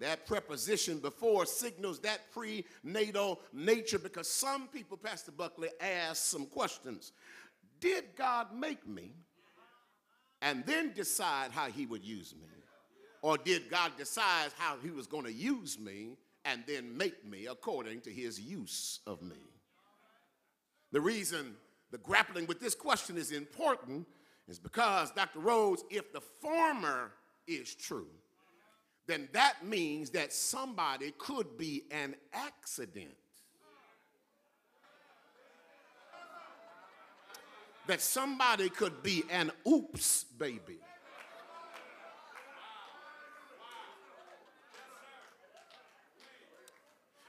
That 0.00 0.26
preposition 0.26 0.98
before 0.98 1.46
signals 1.46 2.00
that 2.00 2.20
prenatal 2.32 3.40
nature 3.52 3.98
because 3.98 4.28
some 4.28 4.68
people, 4.68 4.96
Pastor 4.96 5.32
Buckley, 5.32 5.70
ask 5.80 6.24
some 6.24 6.46
questions. 6.46 7.12
Did 7.80 8.04
God 8.16 8.54
make 8.54 8.86
me 8.86 9.12
and 10.42 10.64
then 10.66 10.92
decide 10.92 11.50
how 11.50 11.66
he 11.66 11.86
would 11.86 12.04
use 12.04 12.34
me? 12.34 12.48
Or 13.22 13.38
did 13.38 13.70
God 13.70 13.92
decide 13.96 14.50
how 14.56 14.76
he 14.82 14.90
was 14.90 15.06
going 15.06 15.24
to 15.24 15.32
use 15.32 15.78
me 15.78 16.16
and 16.44 16.62
then 16.66 16.96
make 16.96 17.24
me 17.24 17.46
according 17.46 18.02
to 18.02 18.10
his 18.10 18.38
use 18.38 19.00
of 19.06 19.22
me? 19.22 19.36
The 20.92 21.00
reason 21.00 21.56
the 21.90 21.98
grappling 21.98 22.46
with 22.46 22.60
this 22.60 22.74
question 22.74 23.16
is 23.16 23.32
important 23.32 24.06
is 24.48 24.58
because, 24.58 25.10
Dr. 25.10 25.40
Rhodes, 25.40 25.84
if 25.90 26.12
the 26.12 26.20
former 26.20 27.12
is 27.46 27.74
true, 27.74 28.08
then 29.06 29.28
that 29.32 29.64
means 29.64 30.10
that 30.10 30.32
somebody 30.32 31.12
could 31.16 31.56
be 31.56 31.84
an 31.90 32.16
accident. 32.32 33.14
That 37.86 38.00
somebody 38.00 38.68
could 38.68 39.02
be 39.02 39.22
an 39.30 39.52
oops 39.66 40.24
baby. 40.24 40.78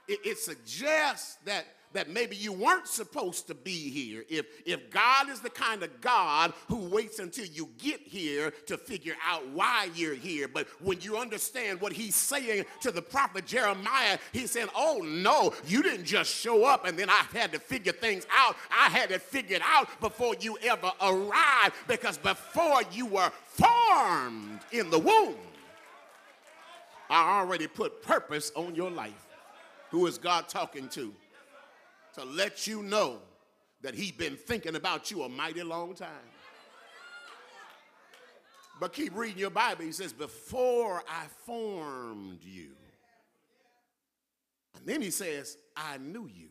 It, 0.08 0.20
it 0.24 0.38
suggests 0.38 1.36
that 1.44 1.64
that 1.92 2.10
maybe 2.10 2.36
you 2.36 2.52
weren't 2.52 2.86
supposed 2.86 3.46
to 3.46 3.54
be 3.54 3.90
here. 3.90 4.24
If, 4.28 4.46
if 4.66 4.90
God 4.90 5.28
is 5.30 5.40
the 5.40 5.50
kind 5.50 5.82
of 5.82 6.00
God 6.00 6.52
who 6.68 6.76
waits 6.76 7.18
until 7.18 7.46
you 7.46 7.68
get 7.78 8.00
here 8.00 8.52
to 8.66 8.76
figure 8.76 9.16
out 9.26 9.48
why 9.48 9.88
you're 9.94 10.14
here, 10.14 10.48
but 10.48 10.68
when 10.82 11.00
you 11.00 11.16
understand 11.16 11.80
what 11.80 11.92
he's 11.92 12.14
saying 12.14 12.66
to 12.82 12.90
the 12.90 13.02
prophet 13.02 13.46
Jeremiah, 13.46 14.18
he's 14.32 14.50
saying, 14.50 14.68
Oh 14.76 15.00
no, 15.02 15.54
you 15.66 15.82
didn't 15.82 16.04
just 16.04 16.30
show 16.30 16.64
up 16.64 16.86
and 16.86 16.98
then 16.98 17.08
I 17.08 17.24
had 17.32 17.52
to 17.52 17.58
figure 17.58 17.92
things 17.92 18.26
out. 18.30 18.56
I 18.70 18.90
had 18.90 19.10
it 19.10 19.22
figured 19.22 19.62
out 19.64 19.88
before 20.00 20.34
you 20.40 20.58
ever 20.62 20.92
arrived 21.00 21.74
because 21.86 22.18
before 22.18 22.82
you 22.92 23.06
were 23.06 23.32
formed 23.44 24.60
in 24.72 24.90
the 24.90 24.98
womb, 24.98 25.36
I 27.10 27.40
already 27.40 27.66
put 27.66 28.02
purpose 28.02 28.52
on 28.54 28.74
your 28.74 28.90
life. 28.90 29.27
Who 29.90 30.06
is 30.06 30.18
God 30.18 30.48
talking 30.48 30.88
to? 30.90 31.14
to 32.18 32.24
let 32.24 32.66
you 32.66 32.82
know 32.82 33.18
that 33.80 33.94
he's 33.94 34.12
been 34.12 34.36
thinking 34.36 34.74
about 34.74 35.10
you 35.10 35.22
a 35.22 35.28
mighty 35.28 35.62
long 35.62 35.94
time. 35.94 36.08
But 38.80 38.92
keep 38.92 39.16
reading 39.16 39.38
your 39.38 39.50
Bible. 39.50 39.84
He 39.84 39.92
says, 39.92 40.12
Before 40.12 41.02
I 41.08 41.26
formed 41.46 42.40
you. 42.42 42.70
And 44.76 44.86
then 44.86 45.00
he 45.00 45.10
says, 45.10 45.56
I 45.76 45.98
knew 45.98 46.28
you. 46.32 46.48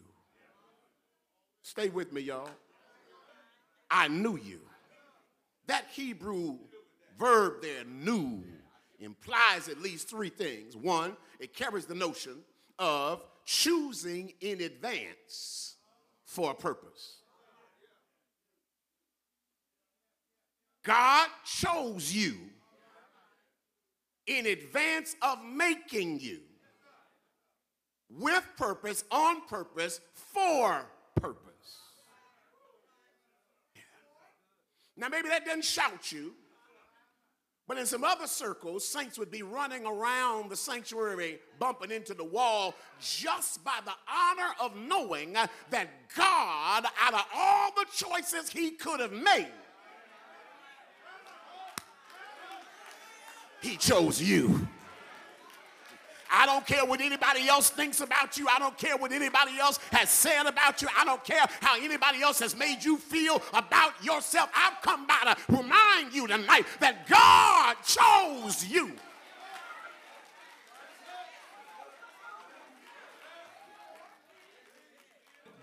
Stay 1.62 1.90
with 1.90 2.14
me, 2.14 2.22
y'all. 2.22 2.50
I 3.92 4.08
knew 4.08 4.38
you. 4.38 4.60
That 5.68 5.86
Hebrew 5.92 6.58
verb 7.18 7.62
there, 7.62 7.84
knew, 7.86 8.44
implies 9.00 9.68
at 9.70 9.82
least 9.82 10.10
three 10.10 10.30
things. 10.30 10.78
One, 10.78 11.16
it 11.40 11.54
carries 11.54 11.86
the 11.86 11.96
notion 11.96 12.44
of 12.80 13.24
choosing 13.46 14.34
in 14.42 14.62
advance 14.62 15.76
for 16.26 16.52
a 16.52 16.56
purpose. 16.56 17.18
God 20.84 21.28
chose 21.44 22.14
you 22.14 22.36
in 24.26 24.46
advance 24.46 25.16
of 25.22 25.40
making 25.44 26.20
you 26.20 26.40
with 28.10 28.44
purpose, 28.58 29.04
on 29.12 29.48
purpose, 29.48 30.00
for 30.14 30.86
purpose. 31.16 31.42
Yeah. 33.76 33.82
Now, 34.96 35.10
maybe 35.10 35.30
that 35.30 35.46
doesn't 35.46 35.66
shout 35.66 36.12
you, 36.12 36.34
but 37.68 37.78
in 37.78 37.86
some 37.86 38.04
other 38.04 38.28
circles, 38.28 38.88
saints 38.88 39.20
would 39.20 39.30
be 39.30 39.44
running 39.44 39.86
around 39.86 40.50
the 40.50 40.56
sanctuary, 40.56 41.40
bumping 41.60 41.92
into 41.92 42.14
the 42.14 42.24
wall, 42.24 42.74
just 43.00 43.64
by 43.64 43.80
the 43.84 43.92
honor 44.10 44.54
of 44.62 44.76
knowing 44.78 45.34
that 45.34 45.90
God, 46.16 46.86
out 47.02 47.14
of 47.14 47.26
all 47.36 47.72
the 47.76 47.86
choices 47.94 48.50
he 48.50 48.72
could 48.72 49.02
have 49.02 49.12
made, 49.12 49.48
he 53.62 53.76
chose 53.76 54.22
you. 54.22 54.66
I 56.32 56.46
don't 56.46 56.66
care 56.66 56.86
what 56.86 57.02
anybody 57.02 57.48
else 57.48 57.70
thinks 57.70 58.02
about 58.02 58.38
you. 58.38 58.48
I 58.48 58.60
don't 58.60 58.78
care 58.78 58.98
what 58.98 59.12
anybody 59.12 59.58
else 59.60 59.80
has 59.92 60.10
said 60.10 60.46
about 60.46 60.82
you. 60.82 60.88
I 60.98 61.06
don't 61.06 61.24
care 61.24 61.46
how 61.62 61.76
anybody 61.78 62.22
else 62.22 62.40
has 62.40 62.56
made 62.56 62.84
you 62.84 62.98
feel 62.98 63.42
about 63.54 63.94
yourself. 64.04 64.50
I've 64.56 64.82
come 64.82 65.08
by 65.08 65.34
to 65.34 65.38
remind 65.50 66.14
you 66.14 66.28
tonight 66.28 66.66
that 66.80 67.08
God 67.08 67.76
chose 67.84 68.66
you. 68.66 68.92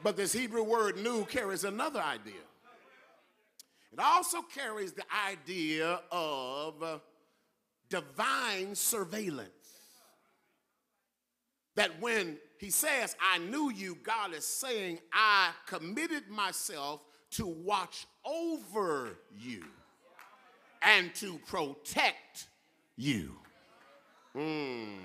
But 0.02 0.18
this 0.18 0.34
Hebrew 0.34 0.62
word 0.62 0.98
knew 0.98 1.24
carries 1.24 1.64
another 1.64 2.00
idea. 2.00 2.34
It 3.90 3.98
also 3.98 4.42
carries 4.42 4.92
the 4.92 5.04
idea 5.26 6.00
of 6.10 7.00
divine 7.88 8.74
surveillance. 8.74 9.63
That 11.76 12.00
when 12.00 12.38
he 12.58 12.70
says, 12.70 13.16
I 13.20 13.38
knew 13.38 13.70
you, 13.70 13.96
God 14.02 14.32
is 14.32 14.46
saying, 14.46 15.00
I 15.12 15.50
committed 15.66 16.28
myself 16.28 17.00
to 17.32 17.46
watch 17.46 18.06
over 18.24 19.18
you 19.36 19.64
and 20.82 21.14
to 21.16 21.38
protect 21.46 22.46
you. 22.96 23.32
Mm. 24.36 24.98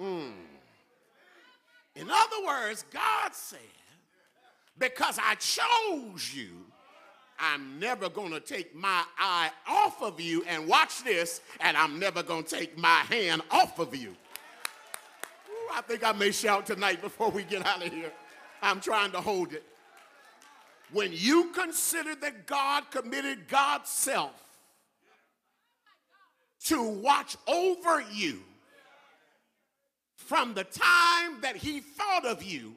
Mm. 0.00 0.32
In 1.94 2.10
other 2.10 2.46
words, 2.46 2.84
God 2.92 3.34
said, 3.34 3.58
because 4.78 5.18
I 5.22 5.34
chose 5.36 6.34
you, 6.34 6.50
I'm 7.38 7.78
never 7.78 8.08
going 8.08 8.32
to 8.32 8.40
take 8.40 8.74
my 8.74 9.04
eye 9.18 9.50
off 9.68 10.02
of 10.02 10.20
you. 10.20 10.44
And 10.48 10.66
watch 10.66 11.04
this, 11.04 11.40
and 11.60 11.76
I'm 11.76 11.98
never 11.98 12.22
going 12.22 12.44
to 12.44 12.56
take 12.56 12.76
my 12.76 13.00
hand 13.10 13.42
off 13.50 13.78
of 13.78 13.94
you. 13.94 14.16
I 15.72 15.80
think 15.82 16.04
I 16.04 16.12
may 16.12 16.30
shout 16.30 16.66
tonight 16.66 17.00
before 17.00 17.30
we 17.30 17.42
get 17.44 17.66
out 17.66 17.84
of 17.84 17.92
here. 17.92 18.12
I'm 18.62 18.80
trying 18.80 19.12
to 19.12 19.20
hold 19.20 19.52
it. 19.52 19.64
When 20.92 21.10
you 21.12 21.50
consider 21.52 22.14
that 22.16 22.46
God 22.46 22.90
committed 22.90 23.48
God's 23.48 23.90
self 23.90 24.32
to 26.64 26.82
watch 26.82 27.36
over 27.46 28.02
you 28.12 28.40
from 30.16 30.54
the 30.54 30.64
time 30.64 31.40
that 31.42 31.56
he 31.56 31.80
thought 31.80 32.24
of 32.24 32.42
you 32.42 32.74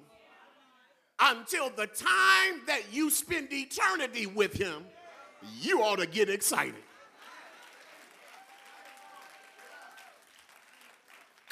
until 1.19 1.69
the 1.69 1.87
time 1.87 2.61
that 2.67 2.81
you 2.91 3.09
spend 3.09 3.51
eternity 3.51 4.25
with 4.25 4.53
him, 4.53 4.85
you 5.59 5.81
ought 5.81 5.99
to 5.99 6.07
get 6.07 6.29
excited. 6.29 6.75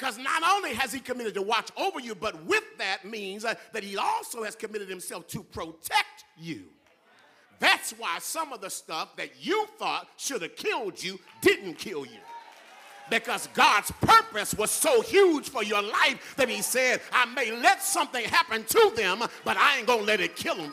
Because 0.00 0.16
not 0.16 0.42
only 0.42 0.72
has 0.72 0.94
he 0.94 0.98
committed 0.98 1.34
to 1.34 1.42
watch 1.42 1.68
over 1.76 2.00
you, 2.00 2.14
but 2.14 2.42
with 2.46 2.64
that 2.78 3.04
means 3.04 3.44
uh, 3.44 3.52
that 3.74 3.84
he 3.84 3.98
also 3.98 4.42
has 4.42 4.56
committed 4.56 4.88
himself 4.88 5.26
to 5.28 5.42
protect 5.42 6.24
you. 6.38 6.62
That's 7.58 7.90
why 7.92 8.16
some 8.20 8.54
of 8.54 8.62
the 8.62 8.70
stuff 8.70 9.14
that 9.16 9.44
you 9.44 9.66
thought 9.78 10.08
should 10.16 10.40
have 10.40 10.56
killed 10.56 11.04
you 11.04 11.20
didn't 11.42 11.74
kill 11.74 12.06
you. 12.06 12.16
Because 13.10 13.48
God's 13.48 13.90
purpose 14.00 14.54
was 14.54 14.70
so 14.70 15.02
huge 15.02 15.50
for 15.50 15.62
your 15.62 15.82
life 15.82 16.34
that 16.38 16.48
he 16.48 16.62
said, 16.62 17.02
I 17.12 17.26
may 17.26 17.50
let 17.50 17.82
something 17.82 18.24
happen 18.24 18.64
to 18.64 18.92
them, 18.96 19.18
but 19.44 19.58
I 19.58 19.76
ain't 19.76 19.86
gonna 19.86 20.00
let 20.00 20.20
it 20.20 20.34
kill 20.34 20.54
them. 20.54 20.72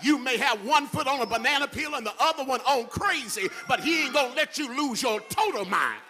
You 0.00 0.18
may 0.18 0.36
have 0.36 0.64
one 0.64 0.86
foot 0.86 1.08
on 1.08 1.22
a 1.22 1.26
banana 1.26 1.66
peel 1.66 1.96
and 1.96 2.06
the 2.06 2.14
other 2.20 2.44
one 2.44 2.60
on 2.60 2.86
crazy, 2.86 3.48
but 3.66 3.80
he 3.80 4.04
ain't 4.04 4.14
gonna 4.14 4.34
let 4.36 4.58
you 4.58 4.68
lose 4.76 5.02
your 5.02 5.18
total 5.22 5.64
mind. 5.64 6.03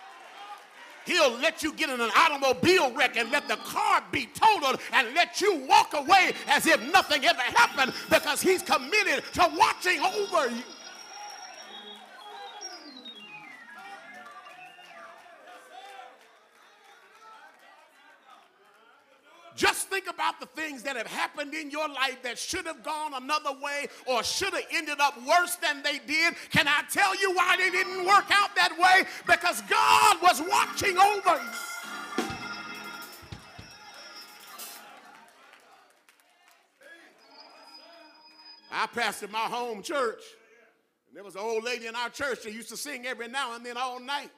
He'll 1.04 1.38
let 1.38 1.62
you 1.62 1.72
get 1.72 1.90
in 1.90 2.00
an 2.00 2.10
automobile 2.16 2.92
wreck 2.92 3.16
and 3.16 3.30
let 3.30 3.48
the 3.48 3.56
car 3.56 4.02
be 4.10 4.28
totaled 4.34 4.80
and 4.92 5.14
let 5.14 5.40
you 5.40 5.64
walk 5.68 5.94
away 5.94 6.32
as 6.48 6.66
if 6.66 6.80
nothing 6.92 7.24
ever 7.24 7.40
happened 7.40 7.92
because 8.08 8.40
he's 8.40 8.62
committed 8.62 9.24
to 9.34 9.50
watching 9.56 10.00
over 10.00 10.48
you. 10.48 10.62
Think 19.94 20.08
about 20.12 20.40
the 20.40 20.46
things 20.46 20.82
that 20.82 20.96
have 20.96 21.06
happened 21.06 21.54
in 21.54 21.70
your 21.70 21.88
life 21.88 22.20
that 22.22 22.36
should 22.36 22.66
have 22.66 22.82
gone 22.82 23.14
another 23.14 23.52
way 23.62 23.86
or 24.06 24.24
should 24.24 24.52
have 24.52 24.64
ended 24.72 24.98
up 24.98 25.14
worse 25.24 25.54
than 25.56 25.84
they 25.84 26.00
did. 26.04 26.34
Can 26.50 26.66
I 26.66 26.82
tell 26.90 27.14
you 27.20 27.32
why 27.32 27.56
they 27.56 27.70
didn't 27.70 28.04
work 28.04 28.24
out 28.32 28.56
that 28.56 28.76
way? 28.76 29.08
Because 29.24 29.62
God 29.62 30.16
was 30.20 30.42
watching 30.50 30.98
over 30.98 31.40
you. 31.40 31.50
I 38.72 38.86
pastored 38.88 39.30
my 39.30 39.38
home 39.38 39.80
church. 39.80 40.22
And 41.06 41.16
there 41.16 41.22
was 41.22 41.36
an 41.36 41.42
old 41.42 41.62
lady 41.62 41.86
in 41.86 41.94
our 41.94 42.08
church 42.08 42.42
that 42.42 42.52
used 42.52 42.70
to 42.70 42.76
sing 42.76 43.06
every 43.06 43.28
now 43.28 43.54
and 43.54 43.64
then 43.64 43.76
all 43.76 44.00
night 44.00 44.30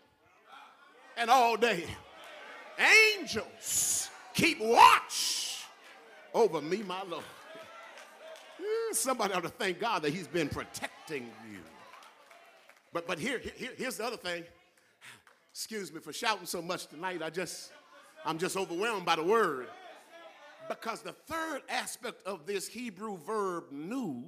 and 1.16 1.30
all 1.30 1.56
day. 1.56 1.86
Angels 3.18 4.10
keep 4.36 4.60
watch 4.60 5.64
over 6.32 6.60
me, 6.60 6.82
my 6.84 7.02
Lord. 7.02 7.24
Hmm, 8.62 8.92
somebody 8.92 9.34
ought 9.34 9.42
to 9.42 9.48
thank 9.48 9.80
God 9.80 10.02
that 10.02 10.12
He's 10.12 10.28
been 10.28 10.48
protecting 10.48 11.24
you. 11.50 11.58
But 12.92 13.06
but 13.06 13.18
here, 13.18 13.40
here 13.56 13.72
here's 13.76 13.96
the 13.96 14.04
other 14.04 14.16
thing. 14.16 14.44
Excuse 15.50 15.92
me 15.92 16.00
for 16.00 16.12
shouting 16.12 16.46
so 16.46 16.62
much 16.62 16.86
tonight. 16.86 17.22
I 17.22 17.30
just 17.30 17.72
I'm 18.24 18.38
just 18.38 18.56
overwhelmed 18.56 19.04
by 19.04 19.16
the 19.16 19.24
word. 19.24 19.66
Because 20.68 21.00
the 21.00 21.12
third 21.12 21.62
aspect 21.68 22.26
of 22.26 22.44
this 22.44 22.66
Hebrew 22.66 23.18
verb 23.18 23.70
knew 23.70 24.24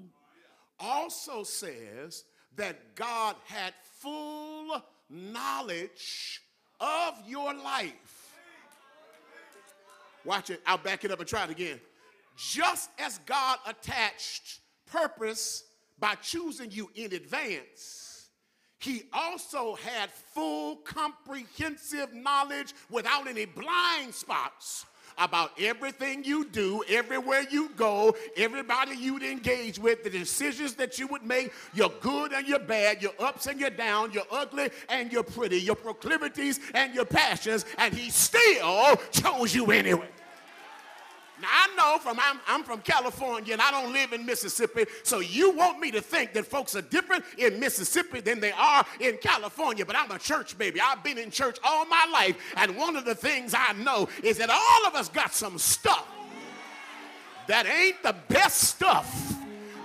also 0.78 1.42
says 1.42 2.24
that 2.56 2.94
God 2.94 3.34
had 3.46 3.74
full 4.00 4.82
knowledge 5.10 6.40
of 6.80 7.14
your 7.26 7.54
life 7.54 8.17
Watch 10.28 10.50
it. 10.50 10.60
I'll 10.66 10.76
back 10.76 11.06
it 11.06 11.10
up 11.10 11.20
and 11.20 11.26
try 11.26 11.44
it 11.44 11.50
again. 11.50 11.80
Just 12.36 12.90
as 12.98 13.16
God 13.24 13.58
attached 13.66 14.60
purpose 14.84 15.64
by 15.98 16.16
choosing 16.16 16.70
you 16.70 16.90
in 16.94 17.14
advance, 17.14 18.28
he 18.78 19.04
also 19.10 19.76
had 19.76 20.10
full 20.10 20.76
comprehensive 20.76 22.12
knowledge 22.12 22.74
without 22.90 23.26
any 23.26 23.46
blind 23.46 24.14
spots 24.14 24.84
about 25.16 25.50
everything 25.58 26.22
you 26.22 26.44
do, 26.44 26.84
everywhere 26.88 27.44
you 27.50 27.70
go, 27.70 28.14
everybody 28.36 28.96
you'd 28.96 29.22
engage 29.22 29.78
with, 29.78 30.04
the 30.04 30.10
decisions 30.10 30.74
that 30.74 30.98
you 30.98 31.06
would 31.06 31.24
make, 31.24 31.52
your 31.72 31.90
good 32.00 32.34
and 32.34 32.46
your 32.46 32.60
bad, 32.60 33.02
your 33.02 33.12
ups 33.18 33.46
and 33.46 33.58
your 33.58 33.70
downs, 33.70 34.14
your 34.14 34.26
ugly 34.30 34.68
and 34.90 35.10
your 35.10 35.22
pretty, 35.22 35.58
your 35.58 35.74
proclivities 35.74 36.60
and 36.74 36.94
your 36.94 37.06
passions, 37.06 37.64
and 37.78 37.94
he 37.94 38.10
still 38.10 38.94
chose 39.10 39.54
you 39.54 39.72
anyway. 39.72 40.08
Now 41.40 41.48
I 41.50 41.76
know 41.76 41.98
from 41.98 42.18
I'm, 42.20 42.40
I'm 42.46 42.64
from 42.64 42.80
California 42.80 43.52
and 43.52 43.62
I 43.62 43.70
don't 43.70 43.92
live 43.92 44.12
in 44.12 44.26
Mississippi, 44.26 44.86
so 45.02 45.20
you 45.20 45.52
want 45.56 45.78
me 45.78 45.90
to 45.92 46.00
think 46.00 46.32
that 46.32 46.46
folks 46.46 46.74
are 46.74 46.82
different 46.82 47.24
in 47.36 47.60
Mississippi 47.60 48.20
than 48.20 48.40
they 48.40 48.52
are 48.52 48.84
in 49.00 49.18
California. 49.18 49.86
But 49.86 49.96
I'm 49.96 50.10
a 50.10 50.18
church 50.18 50.58
baby. 50.58 50.80
I've 50.80 51.02
been 51.02 51.18
in 51.18 51.30
church 51.30 51.58
all 51.64 51.86
my 51.86 52.06
life, 52.12 52.36
and 52.56 52.76
one 52.76 52.96
of 52.96 53.04
the 53.04 53.14
things 53.14 53.54
I 53.56 53.72
know 53.74 54.08
is 54.22 54.38
that 54.38 54.50
all 54.50 54.86
of 54.86 54.94
us 54.94 55.08
got 55.08 55.32
some 55.32 55.58
stuff 55.58 56.06
that 57.46 57.66
ain't 57.66 58.02
the 58.02 58.14
best 58.28 58.60
stuff 58.60 59.37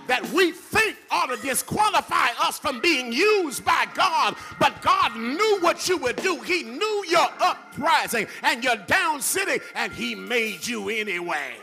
that 0.08 0.28
we 0.32 0.52
think 0.52 0.98
ought 1.12 1.28
to 1.28 1.42
disqualify 1.42 2.28
us 2.42 2.60
from 2.60 2.80
being 2.82 3.12
used 3.12 3.64
by 3.64 3.88
God. 3.94 4.36
But 4.60 4.82
God 4.82 5.16
knew 5.16 5.58
what 5.62 5.88
you 5.88 5.98
would 5.98 6.18
do. 6.18 6.42
He 6.42 6.64
knew 6.64 7.06
your 7.08 7.28
uprising 7.40 8.28
and 8.42 8.64
your 8.64 8.76
down 8.76 9.22
sitting, 9.22 9.60
and 9.76 9.92
He 9.92 10.16
made 10.16 10.66
you 10.66 10.90
anyway. 10.90 11.54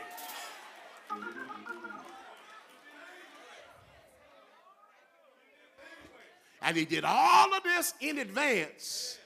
And 6.63 6.77
He 6.77 6.85
did 6.85 7.05
all 7.05 7.55
of 7.55 7.63
this 7.63 7.95
in 8.01 8.19
advance 8.19 9.19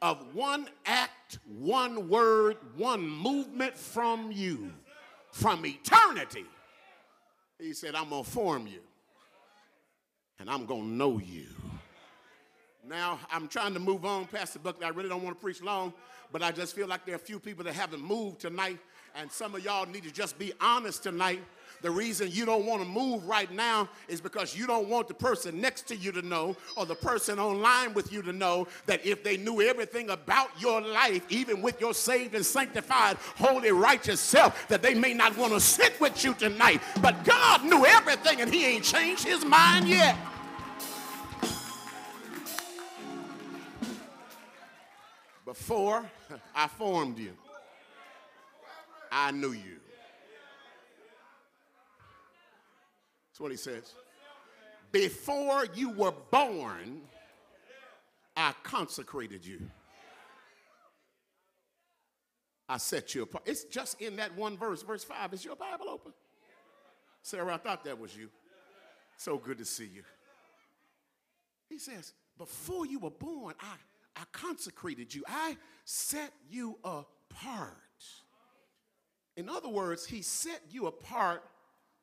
of 0.00 0.34
one 0.34 0.68
act, 0.86 1.38
one 1.58 2.08
word, 2.08 2.56
one 2.76 3.06
movement 3.08 3.76
from 3.76 4.30
you, 4.32 4.72
from 5.32 5.66
eternity. 5.66 6.44
He 7.58 7.72
said, 7.72 7.94
I'm 7.94 8.10
going 8.10 8.24
to 8.24 8.30
form 8.30 8.66
you 8.66 8.80
and 10.38 10.48
I'm 10.48 10.66
going 10.66 10.82
to 10.82 10.88
know 10.88 11.18
you. 11.18 11.46
Now, 12.88 13.18
I'm 13.30 13.48
trying 13.48 13.74
to 13.74 13.80
move 13.80 14.04
on, 14.04 14.26
Pastor 14.26 14.58
Buckley. 14.58 14.84
I 14.84 14.90
really 14.90 15.08
don't 15.08 15.22
want 15.22 15.36
to 15.36 15.42
preach 15.42 15.60
long, 15.60 15.92
but 16.32 16.42
I 16.42 16.52
just 16.52 16.74
feel 16.74 16.86
like 16.86 17.04
there 17.04 17.14
are 17.14 17.16
a 17.16 17.20
few 17.20 17.38
people 17.38 17.64
that 17.64 17.74
haven't 17.74 18.02
moved 18.02 18.40
tonight, 18.40 18.78
and 19.14 19.30
some 19.30 19.54
of 19.54 19.64
y'all 19.64 19.84
need 19.86 20.04
to 20.04 20.12
just 20.12 20.38
be 20.38 20.52
honest 20.60 21.02
tonight. 21.02 21.42
The 21.80 21.90
reason 21.90 22.28
you 22.30 22.44
don't 22.44 22.66
want 22.66 22.82
to 22.82 22.88
move 22.88 23.26
right 23.26 23.50
now 23.52 23.88
is 24.08 24.20
because 24.20 24.56
you 24.56 24.66
don't 24.66 24.88
want 24.88 25.06
the 25.08 25.14
person 25.14 25.60
next 25.60 25.86
to 25.88 25.96
you 25.96 26.10
to 26.12 26.22
know 26.22 26.56
or 26.76 26.86
the 26.86 26.94
person 26.94 27.38
online 27.38 27.94
with 27.94 28.12
you 28.12 28.22
to 28.22 28.32
know 28.32 28.66
that 28.86 29.04
if 29.06 29.22
they 29.22 29.36
knew 29.36 29.60
everything 29.62 30.10
about 30.10 30.50
your 30.60 30.80
life, 30.80 31.22
even 31.28 31.62
with 31.62 31.80
your 31.80 31.94
saved 31.94 32.34
and 32.34 32.44
sanctified, 32.44 33.16
holy, 33.36 33.70
righteous 33.70 34.20
self, 34.20 34.66
that 34.68 34.82
they 34.82 34.94
may 34.94 35.14
not 35.14 35.36
want 35.36 35.52
to 35.52 35.60
sit 35.60 35.98
with 36.00 36.24
you 36.24 36.34
tonight. 36.34 36.82
But 37.00 37.24
God 37.24 37.64
knew 37.64 37.86
everything 37.86 38.40
and 38.40 38.52
He 38.52 38.64
ain't 38.66 38.84
changed 38.84 39.24
His 39.24 39.44
mind 39.44 39.88
yet. 39.88 40.16
Before 45.44 46.04
I 46.54 46.66
formed 46.66 47.18
you, 47.18 47.32
I 49.10 49.30
knew 49.30 49.52
you. 49.52 49.78
That's 53.38 53.44
what 53.44 53.52
he 53.52 53.56
says. 53.56 53.94
Before 54.90 55.64
you 55.72 55.90
were 55.90 56.12
born, 56.32 57.02
I 58.36 58.52
consecrated 58.64 59.46
you. 59.46 59.60
I 62.68 62.78
set 62.78 63.14
you 63.14 63.22
apart. 63.22 63.44
It's 63.46 63.62
just 63.62 64.00
in 64.02 64.16
that 64.16 64.36
one 64.36 64.56
verse, 64.56 64.82
verse 64.82 65.04
5. 65.04 65.34
Is 65.34 65.44
your 65.44 65.54
Bible 65.54 65.88
open? 65.88 66.12
Sarah, 67.22 67.54
I 67.54 67.58
thought 67.58 67.84
that 67.84 68.00
was 68.00 68.16
you. 68.16 68.28
So 69.18 69.38
good 69.38 69.58
to 69.58 69.64
see 69.64 69.86
you. 69.86 70.02
He 71.68 71.78
says, 71.78 72.14
Before 72.38 72.86
you 72.86 72.98
were 72.98 73.10
born, 73.10 73.54
I 73.60 73.74
I 74.16 74.24
consecrated 74.32 75.14
you. 75.14 75.22
I 75.28 75.56
set 75.84 76.32
you 76.50 76.76
apart. 76.82 77.76
In 79.36 79.48
other 79.48 79.68
words, 79.68 80.06
he 80.06 80.22
set 80.22 80.60
you 80.72 80.88
apart 80.88 81.44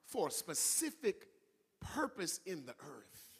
for 0.05 0.27
a 0.27 0.31
specific 0.31 1.27
purpose 1.79 2.39
in 2.45 2.65
the 2.65 2.73
earth. 2.73 3.39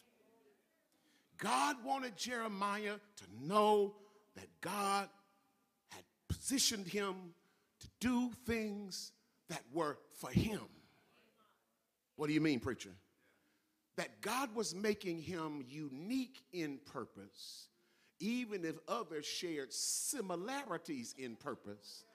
God 1.37 1.77
wanted 1.83 2.15
Jeremiah 2.15 2.95
to 3.17 3.47
know 3.47 3.95
that 4.35 4.47
God 4.61 5.09
had 5.89 6.03
positioned 6.27 6.87
him 6.87 7.15
to 7.79 7.87
do 7.99 8.31
things 8.45 9.11
that 9.49 9.61
were 9.73 9.97
for 10.19 10.29
him. 10.29 10.61
What 12.15 12.27
do 12.27 12.33
you 12.33 12.41
mean, 12.41 12.59
preacher? 12.59 12.91
That 13.97 14.21
God 14.21 14.55
was 14.55 14.73
making 14.73 15.21
him 15.21 15.63
unique 15.67 16.41
in 16.53 16.79
purpose 16.85 17.67
even 18.19 18.63
if 18.65 18.75
others 18.87 19.25
shared 19.25 19.73
similarities 19.73 21.15
in 21.17 21.35
purpose, 21.35 22.05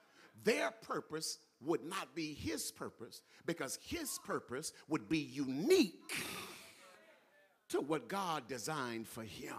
their 0.44 0.70
purpose 0.70 1.38
would 1.64 1.84
not 1.84 2.14
be 2.14 2.32
his 2.32 2.70
purpose 2.70 3.22
because 3.46 3.78
his 3.82 4.18
purpose 4.24 4.72
would 4.88 5.08
be 5.08 5.18
unique 5.18 6.14
to 7.68 7.80
what 7.80 8.08
God 8.08 8.48
designed 8.48 9.06
for 9.06 9.22
him. 9.22 9.54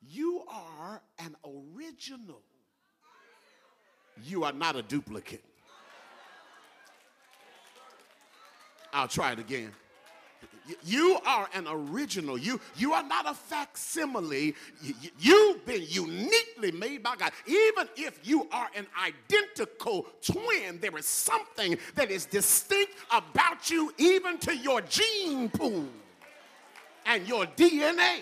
You 0.00 0.44
are 0.48 1.02
an 1.18 1.36
original. 1.44 2.40
You 4.24 4.44
are 4.44 4.52
not 4.52 4.76
a 4.76 4.82
duplicate. 4.82 5.44
I'll 8.92 9.08
try 9.08 9.32
it 9.32 9.38
again. 9.38 9.72
You 10.84 11.18
are 11.26 11.48
an 11.54 11.66
original. 11.68 12.38
You, 12.38 12.60
you 12.76 12.92
are 12.92 13.02
not 13.02 13.28
a 13.28 13.34
facsimile. 13.34 14.54
You, 15.18 15.52
have 15.54 15.66
been 15.66 15.84
uniquely 15.88 16.72
made 16.72 17.02
by 17.02 17.16
God. 17.16 17.32
Even 17.46 17.88
if 17.96 18.20
you 18.22 18.48
are 18.52 18.68
an 18.74 18.86
identical 19.02 20.06
twin, 20.22 20.78
there 20.80 20.96
is 20.96 21.06
something 21.06 21.78
that 21.94 22.10
is 22.10 22.26
distinct 22.26 22.92
about 23.10 23.70
you, 23.70 23.92
even 23.98 24.38
to 24.38 24.56
your 24.56 24.80
gene 24.82 25.48
pool 25.48 25.86
and 27.06 27.26
your 27.26 27.46
DNA. 27.46 28.20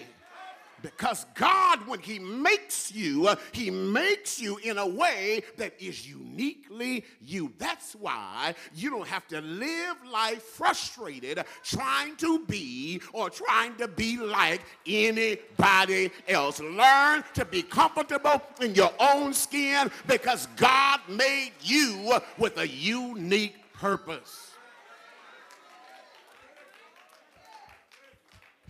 Because 0.87 1.27
God, 1.35 1.85
when 1.89 1.99
He 1.99 2.21
makes 2.21 2.95
you, 2.95 3.27
uh, 3.27 3.35
He 3.51 3.71
makes 3.73 4.41
you 4.41 4.57
in 4.59 4.79
a 4.79 4.87
way 4.87 5.43
that 5.57 5.75
is 5.81 6.09
uniquely 6.09 7.05
you. 7.21 7.53
That's 7.59 7.95
why 7.95 8.55
you 8.73 8.91
don't 8.91 9.09
have 9.09 9.27
to 9.29 9.41
live 9.41 9.97
life 10.09 10.43
frustrated 10.43 11.43
trying 11.65 12.15
to 12.19 12.45
be 12.47 13.01
or 13.13 13.31
trying 13.31 13.75
to 13.79 13.89
be 13.89 14.19
like 14.19 14.61
anybody 14.87 16.13
else. 16.29 16.61
Learn 16.61 17.25
to 17.35 17.45
be 17.45 17.63
comfortable 17.63 18.41
in 18.61 18.73
your 18.77 18.93
own 19.01 19.35
skin 19.35 19.91
because 20.07 20.47
God 20.55 21.01
made 21.09 21.51
you 21.63 22.17
with 22.39 22.59
a 22.59 22.69
unique 22.69 23.57
purpose. 23.73 24.53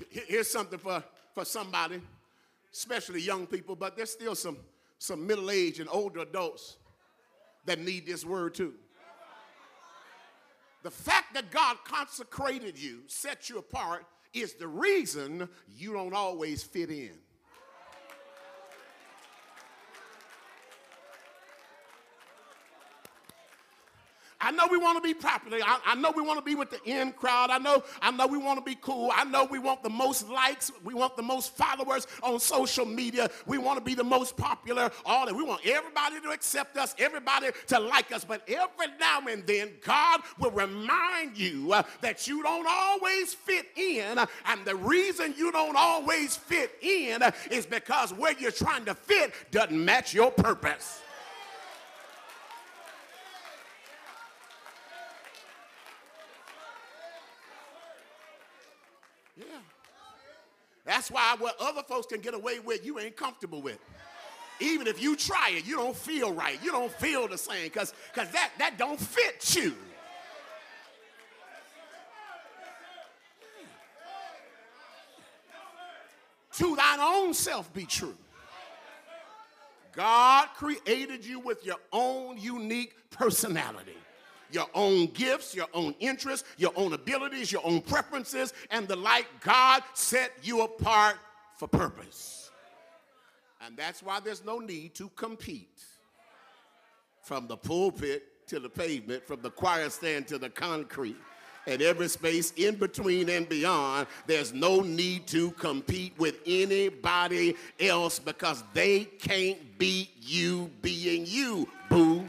Here's 0.09 0.51
something 0.51 0.79
for 0.79 1.05
for 1.37 1.45
somebody, 1.45 2.01
especially 2.73 3.21
young 3.21 3.47
people, 3.47 3.77
but 3.77 3.95
there's 3.95 4.11
still 4.11 4.35
some, 4.35 4.57
some 4.99 5.27
middle 5.27 5.51
aged 5.51 5.81
and 5.81 5.89
older 5.93 6.21
adults 6.21 6.79
that 7.67 7.79
need 7.79 8.07
this 8.07 8.25
word 8.25 8.55
too. 8.55 8.73
The 10.83 10.91
fact 10.91 11.35
that 11.35 11.51
God 11.51 11.77
consecrated 11.85 12.79
you, 12.79 13.03
set 13.07 13.51
you 13.51 13.59
apart, 13.59 14.07
is 14.33 14.55
the 14.55 14.67
reason 14.67 15.47
you 15.77 15.93
don't 15.93 16.15
always 16.15 16.63
fit 16.63 16.89
in. 16.89 17.13
I 24.41 24.51
know 24.51 24.67
we 24.71 24.77
want 24.77 25.03
to 25.03 25.03
be 25.03 25.15
popular. 25.15 25.59
I, 25.65 25.81
I, 25.87 25.95
know 25.95 26.13
we 26.15 26.21
want 26.21 26.39
to 26.39 26.45
be 26.45 26.55
with 26.55 26.71
the 26.71 26.83
in 26.85 27.13
crowd. 27.13 27.49
I 27.51 27.59
know, 27.59 27.83
I 28.03 28.11
know 28.11 28.27
we 28.27 28.37
want 28.37 28.59
to 28.59 28.65
be 28.65 28.77
cool. 28.81 29.11
I 29.15 29.25
know 29.25 29.45
we 29.45 29.59
want 29.59 29.83
the 29.83 29.91
most 29.91 30.29
likes. 30.29 30.71
We 30.85 30.93
want 30.93 31.17
the 31.17 31.23
most 31.23 31.57
followers 31.57 32.07
on 32.23 32.39
social 32.39 32.85
media. 32.85 33.31
We 33.47 33.57
want 33.57 33.79
to 33.79 33.85
be 33.85 33.95
the 33.95 34.05
most 34.05 34.37
popular. 34.37 34.91
All 35.07 35.25
that. 35.25 35.35
We 35.35 35.43
want 35.43 35.67
everybody 35.67 36.21
to 36.21 36.31
accept 36.31 36.77
us, 36.77 36.95
everybody 36.99 37.49
to 37.69 37.81
like 37.81 38.13
us. 38.13 38.25
But 38.25 38.43
every 38.47 38.89
now 39.01 39.21
and 39.27 39.47
then, 39.47 39.71
God 39.83 40.21
will 40.39 40.51
remind 40.51 41.39
you 41.39 41.73
uh, 41.73 41.83
that 42.03 42.27
you 42.27 42.43
don't 42.43 42.67
always 42.69 43.33
fit 43.33 43.67
in. 43.75 44.19
And 44.19 44.65
the 44.67 44.77
reason 44.77 45.35
you 45.39 45.51
don't 45.51 45.77
always 45.77 46.37
fit 46.37 46.73
in 46.83 47.23
uh, 47.23 47.31
is 47.51 47.65
because 47.65 48.13
where 48.13 48.35
you're 48.39 48.51
trying 48.51 48.85
to 48.85 48.95
fit 48.95 49.33
doesn't 49.51 49.83
match 49.83 50.13
your 50.13 50.31
purpose. 50.31 51.01
That's 60.87 61.11
why 61.11 61.35
what 61.39 61.57
other 61.61 61.83
folks 61.83 62.07
can 62.07 62.21
get 62.21 62.33
away 62.33 62.61
with, 62.61 62.87
you 62.87 62.99
ain't 62.99 63.17
comfortable 63.17 63.61
with. 63.61 63.79
Even 64.61 64.87
if 64.87 65.03
you 65.03 65.17
try 65.17 65.51
it, 65.51 65.67
you 65.67 65.77
don't 65.77 65.97
feel 65.97 66.33
right. 66.33 66.59
You 66.63 66.73
don't 66.73 66.93
feel 66.93 67.29
the 67.29 67.37
same 67.37 67.65
because 67.65 67.93
because 68.15 68.31
that, 68.31 68.53
that 68.59 68.79
don't 68.79 68.99
fit 68.99 69.55
you. 69.55 69.75
To 76.53 76.75
thine 76.75 77.01
own 77.01 77.35
self 77.35 77.71
be 77.75 77.85
true. 77.85 78.17
God 79.93 80.49
created 80.57 81.25
you 81.25 81.41
with 81.41 81.65
your 81.67 81.77
own 81.93 82.39
unique 82.39 82.95
personality, 83.11 83.96
your 84.51 84.67
own 84.75 85.07
gifts, 85.07 85.55
your 85.55 85.69
own 85.75 85.95
interests, 86.01 86.49
your 86.57 86.73
own 86.77 86.93
abilities, 86.93 87.51
your 87.51 87.65
own 87.65 87.81
preferences, 87.81 88.53
and 88.71 88.87
the 88.89 88.97
like. 88.97 89.27
God 89.41 89.83
set 89.95 90.33
you 90.43 90.63
apart 90.63 91.17
for 91.57 91.69
purpose. 91.69 92.51
And 93.65 93.77
that's 93.77 94.03
why 94.03 94.21
there's 94.21 94.45
no 94.45 94.59
need 94.59 94.95
to 94.97 95.09
compete 95.17 95.83
from 97.23 97.49
the 97.49 97.57
pulpit 97.57 98.47
to 98.47 98.61
the 98.61 98.69
pavement, 98.69 99.27
from 99.27 99.41
the 99.43 99.51
choir 99.51 99.91
stand 99.91 100.29
to 100.29 100.39
the 100.39 100.49
concrete, 100.49 101.17
and 101.67 101.83
every 101.83 102.09
space 102.09 102.53
in 102.57 102.77
between 102.77 103.29
and 103.29 103.49
beyond. 103.49 104.07
There's 104.27 104.53
no 104.53 104.81
need 104.81 105.27
to 105.29 105.51
compete 105.53 106.13
with 106.17 106.37
anybody 106.47 107.57
else 107.81 108.21
because 108.21 108.63
they 108.73 109.05
can't 109.05 109.59
beat 109.79 110.11
you 110.21 110.71
being 110.81 111.27
you, 111.27 111.69
boo. 111.91 112.29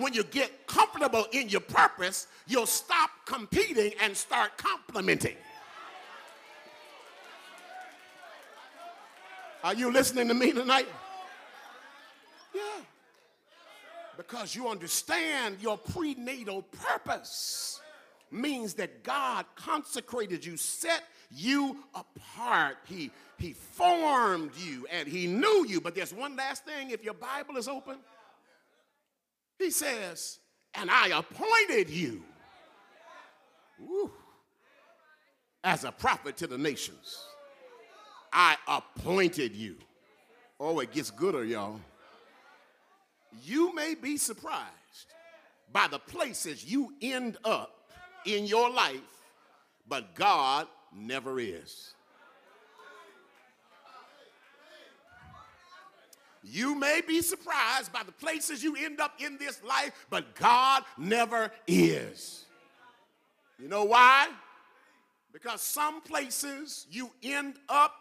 When 0.00 0.12
you 0.12 0.24
get 0.24 0.66
comfortable 0.66 1.26
in 1.32 1.48
your 1.48 1.60
purpose, 1.60 2.26
you'll 2.46 2.66
stop 2.66 3.10
competing 3.24 3.92
and 4.00 4.16
start 4.16 4.56
complimenting. 4.56 5.36
Are 9.64 9.74
you 9.74 9.92
listening 9.92 10.28
to 10.28 10.34
me 10.34 10.52
tonight? 10.52 10.86
Yeah. 12.54 12.60
Because 14.16 14.54
you 14.54 14.68
understand 14.68 15.56
your 15.60 15.76
prenatal 15.76 16.62
purpose 16.62 17.80
means 18.30 18.74
that 18.74 19.02
God 19.02 19.44
consecrated 19.56 20.44
you, 20.44 20.56
set 20.56 21.02
you 21.30 21.78
apart. 21.94 22.76
He, 22.84 23.10
he 23.38 23.52
formed 23.52 24.52
you 24.56 24.86
and 24.90 25.08
He 25.08 25.26
knew 25.26 25.66
you. 25.68 25.80
But 25.80 25.94
there's 25.94 26.14
one 26.14 26.36
last 26.36 26.64
thing 26.64 26.90
if 26.90 27.04
your 27.04 27.14
Bible 27.14 27.56
is 27.56 27.68
open. 27.68 27.96
He 29.58 29.70
says, 29.70 30.38
and 30.74 30.90
I 30.90 31.08
appointed 31.08 31.88
you 31.88 32.22
woo, 33.78 34.10
as 35.64 35.84
a 35.84 35.92
prophet 35.92 36.36
to 36.38 36.46
the 36.46 36.58
nations. 36.58 37.26
I 38.32 38.56
appointed 38.68 39.54
you. 39.54 39.76
Oh, 40.58 40.80
it 40.80 40.92
gets 40.92 41.10
gooder, 41.10 41.44
y'all. 41.44 41.80
You 43.42 43.74
may 43.74 43.94
be 43.94 44.16
surprised 44.16 44.66
by 45.72 45.88
the 45.88 45.98
places 45.98 46.64
you 46.64 46.94
end 47.02 47.36
up 47.44 47.90
in 48.24 48.46
your 48.46 48.70
life, 48.70 49.00
but 49.88 50.14
God 50.14 50.66
never 50.94 51.38
is. 51.38 51.94
You 56.48 56.76
may 56.76 57.00
be 57.00 57.22
surprised 57.22 57.92
by 57.92 58.04
the 58.04 58.12
places 58.12 58.62
you 58.62 58.76
end 58.76 59.00
up 59.00 59.14
in 59.18 59.36
this 59.36 59.60
life, 59.64 60.06
but 60.10 60.36
God 60.36 60.84
never 60.96 61.50
is. 61.66 62.44
You 63.58 63.68
know 63.68 63.82
why? 63.84 64.28
Because 65.32 65.60
some 65.60 66.00
places 66.02 66.86
you 66.88 67.10
end 67.20 67.56
up 67.68 67.94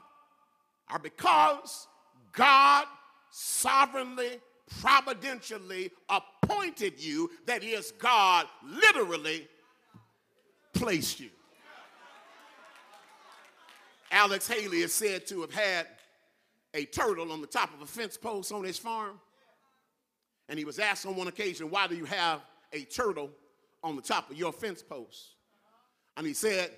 are 0.90 1.00
because 1.00 1.88
God 2.34 2.86
sovereignly, 3.32 4.40
providentially 4.80 5.90
appointed 6.08 7.04
you, 7.04 7.32
that 7.48 7.64
is, 7.64 7.94
God 7.94 8.46
literally 8.64 9.48
placed 10.74 11.20
you. 11.20 11.30
Alex 14.12 14.48
Haley 14.48 14.82
is 14.82 14.94
said 14.94 15.26
to 15.28 15.42
have 15.42 15.54
had 15.54 15.88
a 16.76 16.86
turtle 16.86 17.32
on 17.32 17.42
the 17.42 17.48
top 17.48 17.74
of 17.74 17.82
a 17.82 17.86
fence 17.86 18.18
post 18.18 18.52
on 18.52 18.64
his 18.64 18.78
farm. 18.78 19.20
And 20.50 20.60
he 20.60 20.66
was 20.66 20.78
asked 20.78 21.06
on 21.08 21.16
one 21.16 21.28
occasion, 21.28 21.72
Why 21.72 21.88
do 21.88 21.96
you 21.96 22.06
have 22.06 22.42
a 22.74 22.82
turtle 22.82 23.32
on 23.84 23.96
the 23.96 24.02
top 24.02 24.30
of 24.30 24.38
your 24.38 24.52
fence 24.52 24.84
post? 24.84 25.36
And 26.18 26.28
he 26.28 26.34
said, 26.34 26.72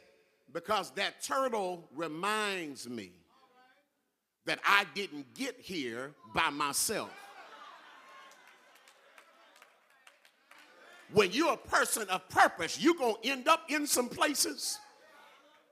Because 0.53 0.91
that 0.91 1.21
turtle 1.21 1.89
reminds 1.93 2.87
me 2.87 3.11
that 4.45 4.59
I 4.65 4.85
didn't 4.95 5.33
get 5.33 5.55
here 5.59 6.13
by 6.33 6.49
myself. 6.51 7.09
When 11.11 11.31
you're 11.31 11.53
a 11.53 11.57
person 11.57 12.07
of 12.09 12.27
purpose, 12.29 12.79
you're 12.79 12.95
going 12.95 13.15
to 13.23 13.29
end 13.29 13.47
up 13.47 13.63
in 13.69 13.87
some 13.87 14.09
places 14.09 14.77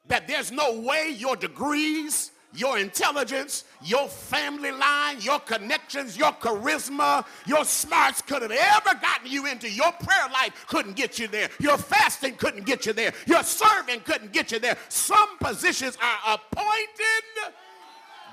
that 0.07 0.27
there's 0.27 0.51
no 0.51 0.79
way 0.79 1.13
your 1.15 1.35
degrees, 1.35 2.31
your 2.55 2.79
intelligence, 2.79 3.65
your 3.83 4.07
family 4.07 4.71
line, 4.71 5.19
your 5.19 5.39
connections, 5.39 6.17
your 6.17 6.31
charisma, 6.33 7.25
your 7.45 7.65
smarts 7.65 8.21
could 8.21 8.41
have 8.41 8.51
ever 8.51 8.99
gotten 8.99 9.29
you 9.29 9.45
into. 9.45 9.69
Your 9.69 9.91
prayer 9.91 10.27
life 10.33 10.65
couldn't 10.67 10.95
get 10.95 11.19
you 11.19 11.27
there. 11.27 11.49
Your 11.59 11.77
fasting 11.77 12.35
couldn't 12.35 12.65
get 12.65 12.85
you 12.85 12.93
there. 12.93 13.13
Your 13.27 13.43
serving 13.43 14.01
couldn't 14.01 14.31
get 14.31 14.51
you 14.51 14.59
there. 14.59 14.77
Some 14.89 15.37
positions 15.39 15.97
are 16.01 16.35
appointed 16.35 17.53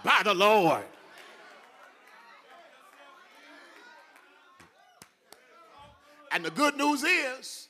by 0.05 0.21
the 0.25 0.35
Lord. 0.35 0.85
And 6.33 6.45
the 6.45 6.51
good 6.51 6.77
news 6.77 7.05
is 7.05 7.69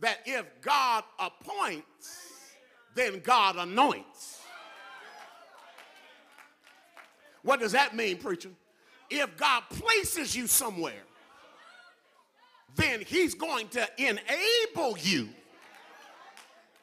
that 0.00 0.20
if 0.24 0.46
God 0.62 1.04
appoints, 1.18 2.30
then 2.94 3.20
God 3.20 3.56
anoints. 3.56 4.33
What 7.44 7.60
does 7.60 7.72
that 7.72 7.94
mean, 7.94 8.16
preacher? 8.16 8.48
If 9.10 9.36
God 9.36 9.62
places 9.70 10.34
you 10.34 10.48
somewhere, 10.48 11.04
then 12.74 13.02
He's 13.06 13.34
going 13.34 13.68
to 13.68 13.86
enable 13.98 14.98
you 14.98 15.28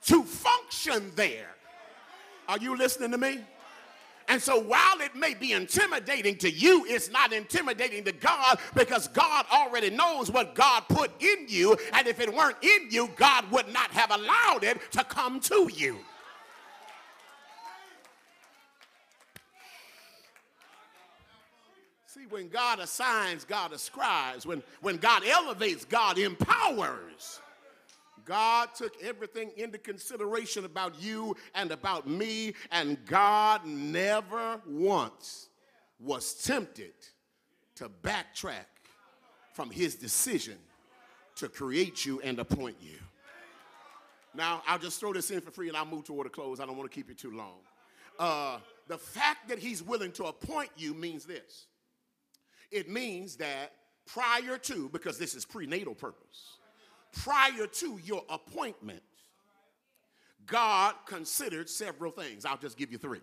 to 0.06 0.24
function 0.24 1.12
there. 1.16 1.50
Are 2.48 2.58
you 2.58 2.78
listening 2.78 3.12
to 3.12 3.18
me? 3.18 3.42
And 4.28 4.42
so 4.42 4.60
while 4.62 5.02
it 5.02 5.14
may 5.16 5.34
be 5.34 5.52
intimidating 5.52 6.38
to 6.38 6.50
you, 6.50 6.86
it's 6.88 7.10
not 7.10 7.34
intimidating 7.34 8.04
to 8.06 8.14
God 8.14 8.60
because 8.74 9.08
God 9.10 9.46
already 9.52 9.90
knows 9.90 10.32
what 10.32 10.56
God 10.56 10.84
put 10.88 11.12
in 11.22 11.48
you. 11.50 11.76
And 11.94 12.08
if 12.08 12.20
it 12.22 12.34
weren't 12.34 12.56
in 12.62 12.88
you, 12.90 13.10
God 13.18 13.52
would 13.52 13.68
not 13.74 13.92
have 13.92 14.12
allowed 14.12 14.64
it 14.64 14.80
to 14.92 15.04
come 15.04 15.42
to 15.42 15.70
you. 15.74 15.98
See, 22.14 22.26
when 22.30 22.50
God 22.50 22.80
assigns, 22.80 23.46
God 23.46 23.72
ascribes. 23.72 24.46
When, 24.46 24.62
when 24.82 24.98
God 24.98 25.24
elevates, 25.26 25.86
God 25.86 26.18
empowers. 26.18 27.40
God 28.26 28.76
took 28.76 29.02
everything 29.02 29.50
into 29.56 29.78
consideration 29.78 30.66
about 30.66 31.02
you 31.02 31.38
and 31.56 31.72
about 31.72 32.10
me, 32.10 32.54
and 32.70 32.98
God 33.06 33.66
never 33.66 34.60
once 34.68 35.48
was 36.02 36.34
tempted 36.34 36.92
to 37.76 37.90
backtrack 38.04 38.66
from 39.54 39.70
his 39.70 39.96
decision 39.96 40.58
to 41.36 41.48
create 41.48 42.06
you 42.06 42.20
and 42.26 42.40
appoint 42.40 42.76
you. 42.82 42.98
Now, 44.36 44.64
I'll 44.68 44.80
just 44.80 45.00
throw 45.00 45.14
this 45.14 45.32
in 45.32 45.40
for 45.40 45.52
free 45.52 45.70
and 45.70 45.78
I'll 45.78 45.86
move 45.86 46.04
toward 46.04 46.28
a 46.28 46.30
close. 46.30 46.60
I 46.60 46.66
don't 46.66 46.76
want 46.76 46.92
to 46.92 46.94
keep 46.94 47.08
you 47.08 47.16
too 47.16 47.32
long. 47.32 47.60
Uh, 48.20 48.58
the 48.90 48.98
fact 48.98 49.48
that 49.48 49.60
he's 49.60 49.82
willing 49.82 50.12
to 50.14 50.26
appoint 50.26 50.72
you 50.76 50.94
means 50.94 51.24
this 51.24 51.68
it 52.72 52.90
means 52.90 53.36
that 53.38 53.74
prior 54.06 54.58
to, 54.58 54.90
because 54.90 55.18
this 55.18 55.36
is 55.36 55.46
prenatal 55.46 55.94
purpose, 55.94 56.58
prior 57.12 57.68
to 57.68 58.00
your 58.04 58.24
appointment, 58.30 59.04
God 60.46 60.96
considered 61.06 61.70
several 61.70 62.12
things. 62.12 62.46
I'll 62.46 62.58
just 62.58 62.78
give 62.78 62.92
you 62.92 62.98
three. 62.98 63.22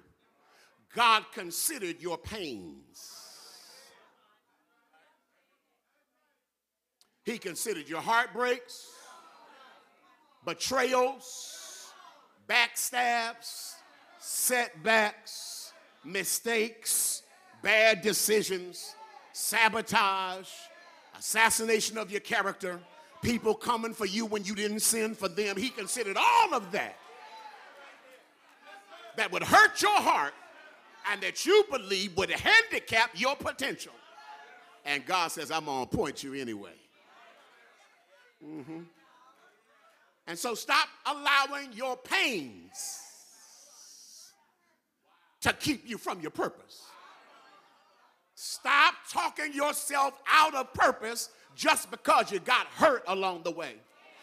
God 0.95 1.25
considered 1.35 2.01
your 2.01 2.17
pains. 2.17 3.25
He 7.25 7.37
considered 7.37 7.89
your 7.89 8.01
heartbreaks, 8.01 8.91
betrayals, 10.47 11.93
backstabs, 12.49 13.75
setbacks, 14.19 15.73
mistakes, 16.05 17.23
bad 17.63 18.01
decisions, 18.01 18.95
sabotage, 19.39 20.49
assassination 21.17 21.97
of 21.97 22.11
your 22.11 22.21
character, 22.21 22.81
people 23.23 23.55
coming 23.55 23.95
for 23.95 24.05
you 24.05 24.27
when 24.27 24.43
you 24.43 24.53
didn't 24.53 24.81
send 24.81 25.17
for 25.17 25.29
them. 25.29 25.57
He 25.57 25.71
considered 25.71 26.17
all 26.17 26.55
of 26.55 26.73
that 26.73 26.97
that 29.17 29.31
would 29.31 29.45
hurt 29.45 29.81
your 29.81 29.97
heart 29.97 30.35
and 31.11 31.21
that 31.21 31.47
you 31.47 31.65
believe 31.71 32.17
would 32.17 32.31
handicap 32.31 33.11
your 33.15 33.37
potential. 33.37 33.93
And 34.85 35.07
God 35.07 35.29
says, 35.29 35.53
I'm 35.53 35.67
going 35.67 35.87
to 35.87 35.97
point 35.97 36.25
you 36.25 36.35
anyway. 36.35 36.75
Mhm. 38.45 38.87
And 40.27 40.39
so 40.39 40.55
stop 40.57 40.89
allowing 41.07 41.73
your 41.73 41.97
pains 41.97 43.03
to 45.43 45.53
keep 45.53 45.89
you 45.89 45.97
from 45.97 46.21
your 46.21 46.33
purpose. 46.33 46.83
Stop 48.41 48.95
talking 49.11 49.53
yourself 49.53 50.15
out 50.29 50.55
of 50.55 50.73
purpose 50.73 51.31
just 51.57 51.91
because 51.91 52.31
you 52.31 52.39
got 52.39 52.69
hurt 52.69 53.03
along 53.09 53.43
the 53.43 53.51
way. 53.51 53.73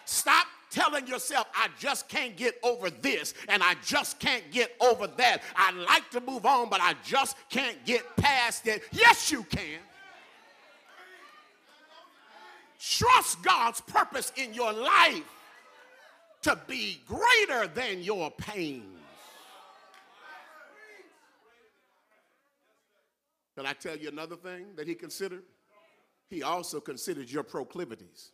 Stop 0.05 0.47
telling 0.71 1.05
yourself, 1.05 1.47
I 1.53 1.67
just 1.77 2.07
can't 2.07 2.37
get 2.37 2.57
over 2.63 2.89
this 2.89 3.33
and 3.49 3.61
I 3.61 3.75
just 3.85 4.17
can't 4.21 4.49
get 4.51 4.71
over 4.79 5.07
that. 5.07 5.41
I'd 5.57 5.75
like 5.75 6.09
to 6.11 6.21
move 6.21 6.45
on, 6.45 6.69
but 6.69 6.79
I 6.79 6.93
just 7.03 7.35
can't 7.49 7.75
get 7.83 8.03
past 8.15 8.67
it. 8.67 8.83
Yes, 8.93 9.33
you 9.33 9.43
can. 9.43 9.81
Trust 12.79 13.43
God's 13.43 13.81
purpose 13.81 14.31
in 14.37 14.53
your 14.53 14.71
life 14.71 15.23
to 16.43 16.57
be 16.69 17.01
greater 17.05 17.67
than 17.67 18.01
your 18.01 18.31
pains. 18.31 18.94
Can 23.55 23.65
I 23.65 23.73
tell 23.73 23.97
you 23.97 24.09
another 24.09 24.35
thing 24.35 24.67
that 24.75 24.87
he 24.87 24.95
considered? 24.95 25.43
He 26.29 26.43
also 26.43 26.81
considered 26.81 27.29
your 27.29 27.43
proclivities. 27.43 28.31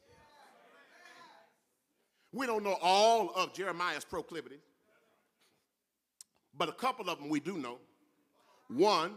We 2.31 2.47
don't 2.47 2.63
know 2.63 2.77
all 2.81 3.31
of 3.35 3.53
Jeremiah's 3.53 4.05
proclivities, 4.05 4.61
but 6.57 6.69
a 6.69 6.73
couple 6.73 7.09
of 7.09 7.19
them 7.19 7.29
we 7.29 7.41
do 7.41 7.57
know. 7.57 7.79
One, 8.69 9.15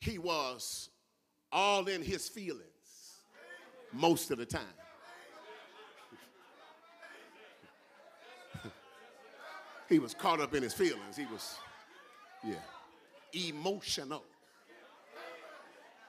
he 0.00 0.18
was 0.18 0.88
all 1.52 1.86
in 1.86 2.02
his 2.02 2.28
feelings 2.28 2.62
most 3.92 4.30
of 4.30 4.38
the 4.38 4.46
time. 4.46 4.62
he 9.88 9.98
was 9.98 10.14
caught 10.14 10.40
up 10.40 10.54
in 10.54 10.62
his 10.62 10.72
feelings. 10.72 11.14
He 11.16 11.26
was, 11.26 11.56
yeah, 12.42 12.54
emotional, 13.50 14.24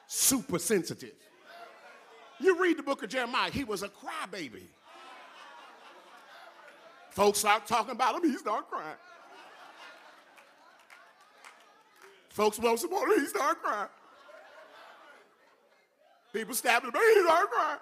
super 0.09 0.57
sensitive. 0.57 1.13
You 2.39 2.59
read 2.59 2.77
the 2.77 2.83
book 2.83 3.03
of 3.03 3.09
Jeremiah, 3.09 3.51
he 3.51 3.63
was 3.63 3.83
a 3.83 3.89
crybaby. 3.89 4.63
Folks 7.11 7.39
start 7.39 7.67
talking 7.67 7.91
about 7.91 8.15
him, 8.15 8.29
he 8.29 8.35
start 8.37 8.69
crying. 8.69 8.95
Folks 12.29 12.57
won't 12.57 12.79
support 12.79 13.11
him, 13.11 13.19
he 13.19 13.27
start 13.27 13.61
crying. 13.61 13.89
People 16.33 16.55
stabbed 16.55 16.85
him, 16.85 16.91
he 16.91 17.21
start 17.21 17.51
crying. 17.51 17.79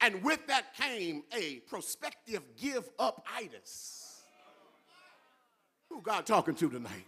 And 0.00 0.22
with 0.24 0.44
that 0.48 0.74
came 0.74 1.22
a 1.32 1.60
prospective 1.68 2.42
give 2.60 2.90
up 2.98 3.24
itis. 3.38 4.22
Who 5.88 6.02
God 6.02 6.26
talking 6.26 6.56
to 6.56 6.68
tonight? 6.68 7.06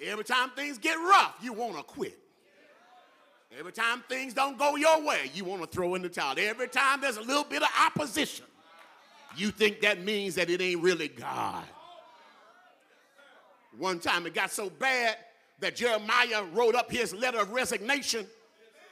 Every 0.00 0.24
time 0.24 0.50
things 0.50 0.78
get 0.78 0.94
rough, 0.96 1.36
you 1.42 1.52
want 1.52 1.76
to 1.76 1.82
quit. 1.82 2.18
Every 3.58 3.72
time 3.72 4.02
things 4.08 4.32
don't 4.32 4.58
go 4.58 4.76
your 4.76 5.04
way, 5.04 5.30
you 5.34 5.44
want 5.44 5.62
to 5.62 5.68
throw 5.68 5.94
in 5.94 6.02
the 6.02 6.08
towel. 6.08 6.34
Every 6.38 6.68
time 6.68 7.00
there's 7.00 7.18
a 7.18 7.22
little 7.22 7.44
bit 7.44 7.62
of 7.62 7.68
opposition, 7.86 8.46
you 9.36 9.50
think 9.50 9.80
that 9.82 10.02
means 10.02 10.34
that 10.36 10.48
it 10.48 10.60
ain't 10.60 10.82
really 10.82 11.08
God. 11.08 11.64
One 13.78 13.98
time 13.98 14.26
it 14.26 14.34
got 14.34 14.50
so 14.50 14.70
bad 14.70 15.16
that 15.60 15.76
Jeremiah 15.76 16.44
wrote 16.52 16.74
up 16.74 16.90
his 16.90 17.14
letter 17.14 17.40
of 17.40 17.50
resignation 17.52 18.26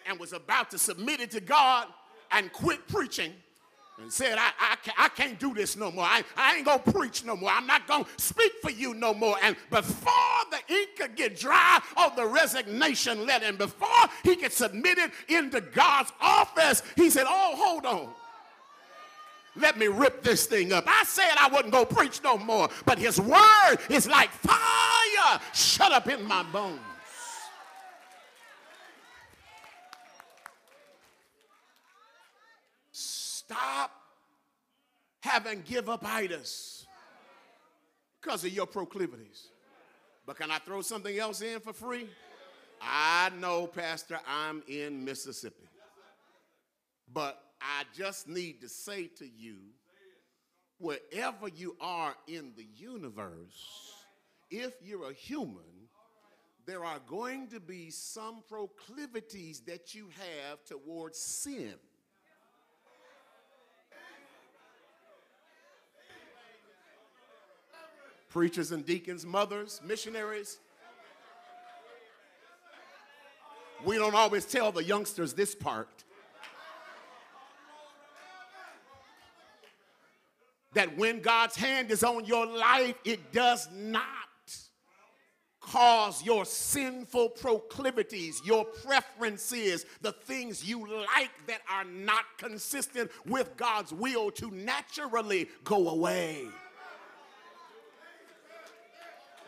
and 0.07 0.19
was 0.19 0.33
about 0.33 0.71
to 0.71 0.79
submit 0.79 1.21
it 1.21 1.31
to 1.33 1.41
God 1.41 1.87
and 2.33 2.53
quit 2.53 2.87
preaching 2.87 3.33
and 4.01 4.13
said, 4.13 4.39
I, 4.39 4.51
I, 4.59 4.77
can't, 4.77 5.01
I 5.01 5.09
can't 5.09 5.39
do 5.39 5.55
this 5.55 5.77
no 5.77 5.91
more. 5.91 6.05
I, 6.05 6.23
I 6.37 6.57
ain't 6.57 6.65
going 6.65 6.81
to 6.81 6.93
preach 6.93 7.25
no 7.25 7.37
more. 7.37 7.51
I'm 7.51 7.67
not 7.67 7.87
going 7.87 8.05
to 8.05 8.11
speak 8.17 8.53
for 8.63 8.71
you 8.71 8.95
no 8.95 9.13
more. 9.13 9.37
And 9.43 9.57
before 9.71 10.13
the 10.51 10.75
ink 10.75 10.91
could 10.99 11.17
get 11.17 11.39
dry 11.39 11.81
on 11.97 12.17
the 12.17 12.27
resignation 12.27 13.27
letter 13.27 13.47
and 13.47 13.59
before 13.59 13.89
he 14.23 14.37
could 14.37 14.53
submit 14.53 14.99
it 14.99 15.11
into 15.29 15.61
God's 15.61 16.13
office, 16.21 16.83
he 16.97 17.11
said, 17.11 17.27
Oh, 17.29 17.55
hold 17.57 17.87
on. 17.87 18.09
Let 19.57 19.79
me 19.79 19.89
rip 19.89 20.23
this 20.23 20.47
thing 20.47 20.73
up. 20.73 20.85
I 20.87 21.05
said 21.05 21.35
I 21.39 21.49
wouldn't 21.49 21.73
go 21.73 21.85
preach 21.85 22.23
no 22.23 22.39
more, 22.39 22.69
but 22.87 22.99
his 22.99 23.21
word 23.21 23.77
is 23.89 24.07
like 24.07 24.31
fire 24.31 25.41
shut 25.53 25.93
up 25.93 26.09
in 26.09 26.25
my 26.27 26.43
bones. 26.45 26.81
Stop 33.51 33.91
having 35.23 35.65
give 35.67 35.89
up 35.89 36.05
itis 36.07 36.87
because 38.23 38.45
of 38.45 38.53
your 38.53 38.67
proclivities. 38.67 39.49
But 40.25 40.37
can 40.37 40.53
I 40.53 40.59
throw 40.59 40.83
something 40.83 41.19
else 41.19 41.41
in 41.43 41.59
for 41.59 41.73
free? 41.73 42.07
I 42.81 43.33
know, 43.41 43.67
Pastor, 43.67 44.21
I'm 44.25 44.63
in 44.69 45.05
Mississippi. 45.05 45.69
But 47.13 47.43
I 47.61 47.83
just 47.93 48.29
need 48.29 48.61
to 48.61 48.69
say 48.69 49.09
to 49.19 49.27
you 49.27 49.57
wherever 50.79 51.49
you 51.49 51.77
are 51.81 52.15
in 52.29 52.53
the 52.57 52.69
universe, 52.77 53.97
if 54.49 54.75
you're 54.81 55.11
a 55.11 55.13
human, 55.13 55.89
there 56.67 56.85
are 56.85 57.01
going 57.09 57.49
to 57.49 57.59
be 57.59 57.91
some 57.91 58.45
proclivities 58.49 59.59
that 59.63 59.93
you 59.93 60.09
have 60.21 60.65
towards 60.67 61.19
sin. 61.19 61.75
Preachers 68.31 68.73
and 68.73 68.87
deacons, 68.87 69.27
mothers, 69.27 69.81
missionaries. 69.85 70.59
We 73.85 73.97
don't 73.97 74.15
always 74.15 74.47
tell 74.47 74.73
the 74.73 74.85
youngsters 74.85 75.35
this 75.35 75.55
part. 75.55 76.05
that 80.73 80.97
when 80.97 81.21
God's 81.21 81.57
hand 81.57 81.91
is 81.91 82.05
on 82.05 82.25
your 82.25 82.47
life, 82.47 82.95
it 83.05 83.33
does 83.33 83.69
not 83.73 84.05
cause 85.61 86.25
your 86.25 86.45
sinful 86.45 87.31
proclivities, 87.31 88.41
your 88.45 88.65
preferences, 88.65 89.85
the 90.01 90.13
things 90.13 90.65
you 90.65 90.87
like 90.89 91.31
that 91.47 91.61
are 91.71 91.85
not 91.85 92.25
consistent 92.39 93.11
with 93.27 93.57
God's 93.57 93.93
will 93.93 94.31
to 94.33 94.51
naturally 94.51 95.49
go 95.65 95.91
away. 95.91 96.47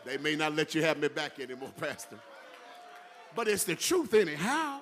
They 0.05 0.17
may 0.17 0.35
not 0.35 0.55
let 0.55 0.75
you 0.75 0.81
have 0.83 0.97
me 0.97 1.07
back 1.07 1.39
anymore, 1.39 1.71
Pastor. 1.79 2.17
But 3.35 3.47
it's 3.47 3.63
the 3.63 3.75
truth, 3.75 4.13
anyhow. 4.13 4.79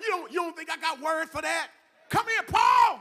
You 0.00 0.08
don't, 0.08 0.32
you 0.32 0.40
don't 0.40 0.56
think 0.56 0.70
I 0.70 0.76
got 0.76 1.00
word 1.00 1.28
for 1.28 1.40
that? 1.40 1.68
Come 2.08 2.26
here, 2.26 2.42
Paul. 2.46 3.00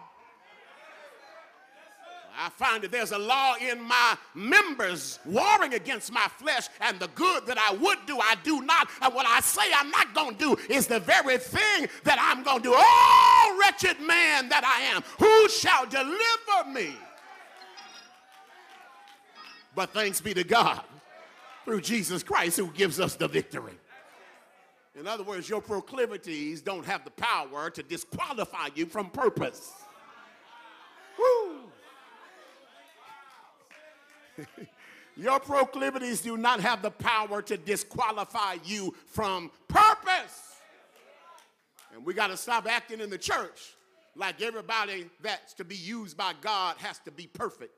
I 2.37 2.49
find 2.49 2.83
that 2.83 2.91
there's 2.91 3.11
a 3.11 3.17
law 3.17 3.55
in 3.59 3.81
my 3.81 4.17
members 4.33 5.19
warring 5.25 5.73
against 5.73 6.13
my 6.13 6.27
flesh, 6.37 6.69
and 6.79 6.97
the 6.97 7.09
good 7.09 7.45
that 7.45 7.57
I 7.57 7.73
would 7.73 7.97
do, 8.07 8.19
I 8.19 8.35
do 8.43 8.61
not. 8.61 8.87
And 9.01 9.13
what 9.13 9.25
I 9.25 9.41
say 9.41 9.63
I'm 9.75 9.91
not 9.91 10.13
going 10.13 10.35
to 10.37 10.55
do 10.55 10.73
is 10.73 10.87
the 10.87 10.99
very 11.01 11.37
thing 11.37 11.89
that 12.03 12.17
I'm 12.19 12.41
going 12.43 12.59
to 12.59 12.69
do. 12.69 12.73
Oh, 12.75 13.59
wretched 13.59 13.99
man 13.99 14.47
that 14.49 14.63
I 14.63 14.95
am, 14.95 15.03
who 15.19 15.49
shall 15.49 15.85
deliver 15.85 16.71
me? 16.71 16.95
But 19.75 19.93
thanks 19.93 20.21
be 20.21 20.33
to 20.33 20.43
God 20.43 20.83
through 21.65 21.81
Jesus 21.81 22.23
Christ 22.23 22.57
who 22.57 22.67
gives 22.67 22.99
us 22.99 23.15
the 23.15 23.27
victory. 23.27 23.73
In 24.99 25.07
other 25.07 25.23
words, 25.23 25.49
your 25.49 25.61
proclivities 25.61 26.61
don't 26.61 26.85
have 26.85 27.05
the 27.05 27.11
power 27.11 27.69
to 27.69 27.81
disqualify 27.83 28.69
you 28.75 28.85
from 28.85 29.09
purpose. 29.09 29.71
Woo! 31.17 31.59
Your 35.17 35.39
proclivities 35.39 36.21
do 36.21 36.37
not 36.37 36.61
have 36.61 36.81
the 36.81 36.91
power 36.91 37.41
to 37.43 37.57
disqualify 37.57 38.57
you 38.63 38.95
from 39.07 39.51
purpose. 39.67 40.55
And 41.93 42.05
we 42.05 42.13
got 42.13 42.27
to 42.27 42.37
stop 42.37 42.65
acting 42.67 43.01
in 43.01 43.09
the 43.09 43.17
church 43.17 43.75
like 44.15 44.41
everybody 44.41 45.09
that's 45.21 45.53
to 45.55 45.63
be 45.63 45.75
used 45.75 46.17
by 46.17 46.33
God 46.41 46.77
has 46.77 46.99
to 46.99 47.11
be 47.11 47.27
perfect. 47.27 47.73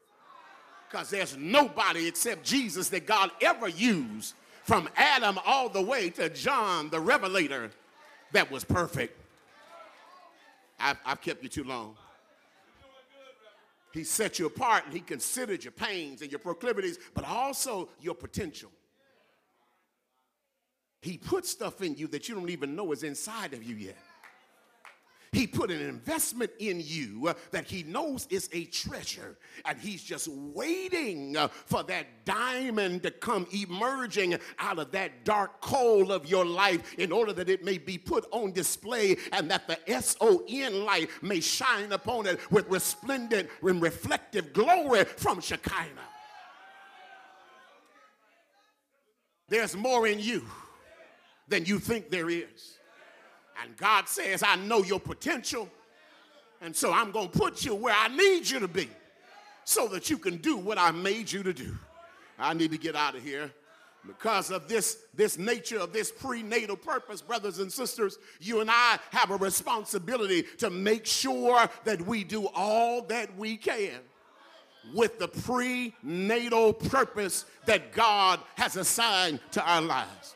Because 0.93 1.09
there's 1.09 1.35
nobody 1.35 2.07
except 2.07 2.43
Jesus 2.43 2.89
that 2.89 3.07
God 3.07 3.31
ever 3.41 3.67
used 3.67 4.35
from 4.63 4.87
Adam 4.95 5.39
all 5.43 5.67
the 5.67 5.81
way 5.81 6.11
to 6.11 6.29
John 6.29 6.91
the 6.91 6.99
Revelator 6.99 7.71
that 8.31 8.51
was 8.51 8.63
perfect. 8.63 9.19
I've, 10.79 10.97
I've 11.03 11.19
kept 11.19 11.41
you 11.41 11.49
too 11.49 11.63
long. 11.63 11.95
He 13.91 14.03
set 14.03 14.37
you 14.37 14.45
apart 14.45 14.85
and 14.85 14.93
he 14.93 14.99
considered 14.99 15.63
your 15.63 15.71
pains 15.71 16.21
and 16.21 16.31
your 16.31 16.37
proclivities, 16.37 16.99
but 17.15 17.25
also 17.27 17.89
your 17.99 18.13
potential. 18.13 18.69
He 21.01 21.17
put 21.17 21.47
stuff 21.47 21.81
in 21.81 21.95
you 21.95 22.05
that 22.09 22.29
you 22.29 22.35
don't 22.35 22.51
even 22.51 22.75
know 22.75 22.91
is 22.91 23.01
inside 23.01 23.55
of 23.55 23.63
you 23.63 23.77
yet. 23.77 23.97
He 25.33 25.47
put 25.47 25.71
an 25.71 25.81
investment 25.81 26.51
in 26.59 26.79
you 26.79 27.29
uh, 27.29 27.33
that 27.49 27.65
he 27.65 27.81
knows 27.83 28.27
is 28.29 28.49
a 28.53 28.65
treasure, 28.65 29.35
and 29.65 29.79
he's 29.79 30.03
just 30.03 30.27
waiting 30.27 31.35
uh, 31.35 31.47
for 31.47 31.81
that 31.83 32.05
diamond 32.23 33.01
to 33.01 33.09
come 33.09 33.47
emerging 33.51 34.37
out 34.59 34.77
of 34.77 34.91
that 34.91 35.25
dark 35.25 35.59
coal 35.59 36.11
of 36.11 36.29
your 36.29 36.45
life 36.45 36.93
in 36.99 37.11
order 37.11 37.33
that 37.33 37.49
it 37.49 37.65
may 37.65 37.79
be 37.79 37.97
put 37.97 38.27
on 38.31 38.51
display 38.51 39.17
and 39.31 39.49
that 39.49 39.67
the 39.67 39.77
S 39.89 40.15
O 40.21 40.43
N 40.47 40.85
light 40.85 41.09
may 41.23 41.39
shine 41.39 41.91
upon 41.91 42.27
it 42.27 42.39
with 42.51 42.69
resplendent 42.69 43.49
and 43.63 43.81
reflective 43.81 44.53
glory 44.53 45.03
from 45.03 45.41
Shekinah. 45.41 46.09
There's 49.49 49.75
more 49.75 50.07
in 50.07 50.19
you 50.19 50.45
than 51.47 51.65
you 51.65 51.79
think 51.79 52.11
there 52.11 52.29
is. 52.29 52.77
And 53.63 53.77
God 53.77 54.09
says, 54.09 54.43
I 54.43 54.55
know 54.57 54.83
your 54.83 54.99
potential. 54.99 55.69
And 56.61 56.75
so 56.75 56.91
I'm 56.91 57.11
going 57.11 57.29
to 57.29 57.37
put 57.37 57.63
you 57.63 57.75
where 57.75 57.95
I 57.95 58.09
need 58.09 58.49
you 58.49 58.59
to 58.59 58.67
be 58.67 58.89
so 59.63 59.87
that 59.89 60.09
you 60.09 60.17
can 60.17 60.37
do 60.37 60.57
what 60.57 60.77
I 60.77 60.91
made 60.91 61.31
you 61.31 61.43
to 61.43 61.53
do. 61.53 61.77
I 62.37 62.53
need 62.53 62.71
to 62.71 62.77
get 62.77 62.95
out 62.95 63.15
of 63.15 63.23
here. 63.23 63.51
Because 64.05 64.51
of 64.51 64.67
this, 64.67 64.97
this 65.13 65.37
nature 65.37 65.79
of 65.79 65.93
this 65.93 66.11
prenatal 66.11 66.75
purpose, 66.75 67.21
brothers 67.21 67.59
and 67.59 67.71
sisters, 67.71 68.17
you 68.41 68.59
and 68.59 68.69
I 68.69 68.99
have 69.11 69.31
a 69.31 69.37
responsibility 69.37 70.43
to 70.57 70.69
make 70.69 71.05
sure 71.05 71.69
that 71.85 72.01
we 72.01 72.25
do 72.25 72.49
all 72.53 73.03
that 73.03 73.37
we 73.37 73.55
can 73.55 74.01
with 74.93 75.19
the 75.19 75.29
prenatal 75.29 76.73
purpose 76.73 77.45
that 77.65 77.93
God 77.93 78.41
has 78.55 78.75
assigned 78.75 79.39
to 79.51 79.65
our 79.65 79.81
lives. 79.81 80.35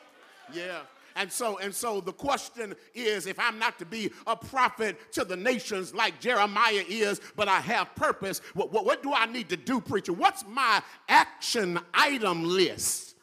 Yeah. 0.53 0.79
And 1.17 1.31
so, 1.31 1.57
and 1.57 1.73
so 1.73 1.99
the 1.99 2.13
question 2.13 2.75
is 2.93 3.25
if 3.25 3.39
I'm 3.39 3.57
not 3.57 3.79
to 3.79 3.85
be 3.85 4.11
a 4.27 4.35
prophet 4.35 5.11
to 5.13 5.25
the 5.25 5.35
nations 5.35 5.93
like 5.95 6.21
Jeremiah 6.21 6.83
is, 6.87 7.19
but 7.35 7.47
I 7.47 7.59
have 7.59 7.93
purpose, 7.95 8.39
what, 8.53 8.71
what, 8.71 8.85
what 8.85 9.01
do 9.01 9.11
I 9.13 9.25
need 9.25 9.49
to 9.49 9.57
do, 9.57 9.81
preacher? 9.81 10.13
What's 10.13 10.45
my 10.47 10.81
action 11.09 11.79
item 11.91 12.43
list? 12.45 13.15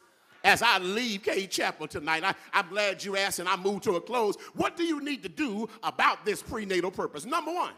As 0.43 0.61
I 0.61 0.77
leave 0.77 1.23
Cade 1.23 1.49
Chapel 1.49 1.87
tonight, 1.87 2.23
I, 2.23 2.35
I'm 2.53 2.67
glad 2.67 3.03
you 3.03 3.15
asked 3.15 3.39
and 3.39 3.47
I 3.47 3.55
move 3.55 3.81
to 3.83 3.93
a 3.93 4.01
close. 4.01 4.35
What 4.53 4.75
do 4.75 4.83
you 4.83 5.01
need 5.01 5.23
to 5.23 5.29
do 5.29 5.67
about 5.81 6.25
this 6.25 6.43
prenatal 6.43 6.91
purpose? 6.91 7.25
Number 7.25 7.51
one, 7.51 7.73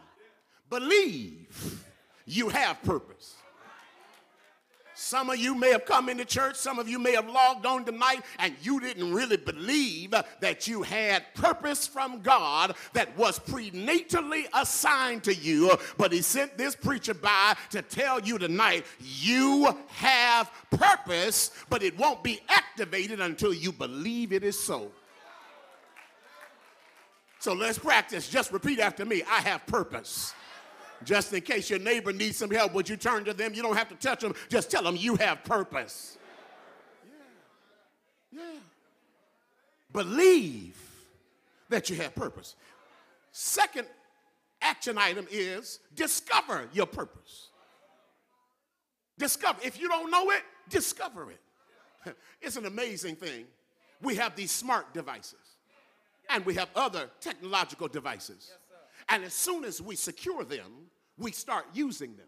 believe 0.68 1.82
you 2.26 2.48
have 2.48 2.82
purpose. 2.82 3.37
Some 5.00 5.30
of 5.30 5.38
you 5.38 5.54
may 5.54 5.70
have 5.70 5.84
come 5.84 6.08
into 6.08 6.24
church, 6.24 6.56
some 6.56 6.80
of 6.80 6.88
you 6.88 6.98
may 6.98 7.12
have 7.12 7.28
logged 7.30 7.64
on 7.66 7.84
tonight, 7.84 8.22
and 8.40 8.52
you 8.62 8.80
didn't 8.80 9.14
really 9.14 9.36
believe 9.36 10.10
that 10.10 10.66
you 10.66 10.82
had 10.82 11.22
purpose 11.34 11.86
from 11.86 12.20
God 12.20 12.74
that 12.94 13.16
was 13.16 13.38
prenatally 13.38 14.46
assigned 14.52 15.22
to 15.22 15.32
you. 15.32 15.78
But 15.98 16.10
He 16.10 16.20
sent 16.20 16.58
this 16.58 16.74
preacher 16.74 17.14
by 17.14 17.54
to 17.70 17.80
tell 17.80 18.18
you 18.18 18.38
tonight 18.38 18.86
you 18.98 19.72
have 19.86 20.50
purpose, 20.72 21.52
but 21.70 21.84
it 21.84 21.96
won't 21.96 22.24
be 22.24 22.40
activated 22.48 23.20
until 23.20 23.54
you 23.54 23.70
believe 23.70 24.32
it 24.32 24.42
is 24.42 24.58
so. 24.58 24.90
So 27.38 27.52
let's 27.52 27.78
practice. 27.78 28.28
Just 28.28 28.50
repeat 28.50 28.80
after 28.80 29.04
me 29.04 29.22
I 29.22 29.42
have 29.42 29.64
purpose. 29.64 30.34
Just 31.04 31.32
in 31.32 31.40
case 31.42 31.70
your 31.70 31.78
neighbor 31.78 32.12
needs 32.12 32.36
some 32.36 32.50
help, 32.50 32.74
would 32.74 32.88
you 32.88 32.96
turn 32.96 33.24
to 33.24 33.32
them? 33.32 33.54
You 33.54 33.62
don't 33.62 33.76
have 33.76 33.88
to 33.88 33.94
touch 33.94 34.20
them, 34.20 34.34
just 34.48 34.70
tell 34.70 34.82
them 34.82 34.96
you 34.96 35.16
have 35.16 35.44
purpose. 35.44 36.18
Yeah. 38.32 38.40
Yeah. 38.42 38.58
Believe 39.92 40.76
that 41.68 41.88
you 41.88 41.96
have 41.96 42.14
purpose. 42.14 42.56
Second 43.32 43.86
action 44.60 44.98
item 44.98 45.26
is 45.30 45.80
discover 45.94 46.68
your 46.72 46.86
purpose. 46.86 47.48
Discover. 49.18 49.60
If 49.64 49.80
you 49.80 49.88
don't 49.88 50.10
know 50.10 50.30
it, 50.30 50.42
discover 50.68 51.30
it. 51.30 51.40
It's 52.40 52.56
an 52.56 52.66
amazing 52.66 53.16
thing. 53.16 53.46
We 54.00 54.14
have 54.14 54.36
these 54.36 54.52
smart 54.52 54.94
devices 54.94 55.56
and 56.30 56.46
we 56.46 56.54
have 56.54 56.68
other 56.76 57.10
technological 57.20 57.88
devices. 57.88 58.52
And 59.08 59.24
as 59.24 59.32
soon 59.32 59.64
as 59.64 59.80
we 59.80 59.96
secure 59.96 60.44
them, 60.44 60.88
we 61.16 61.32
start 61.32 61.64
using 61.72 62.16
them. 62.16 62.26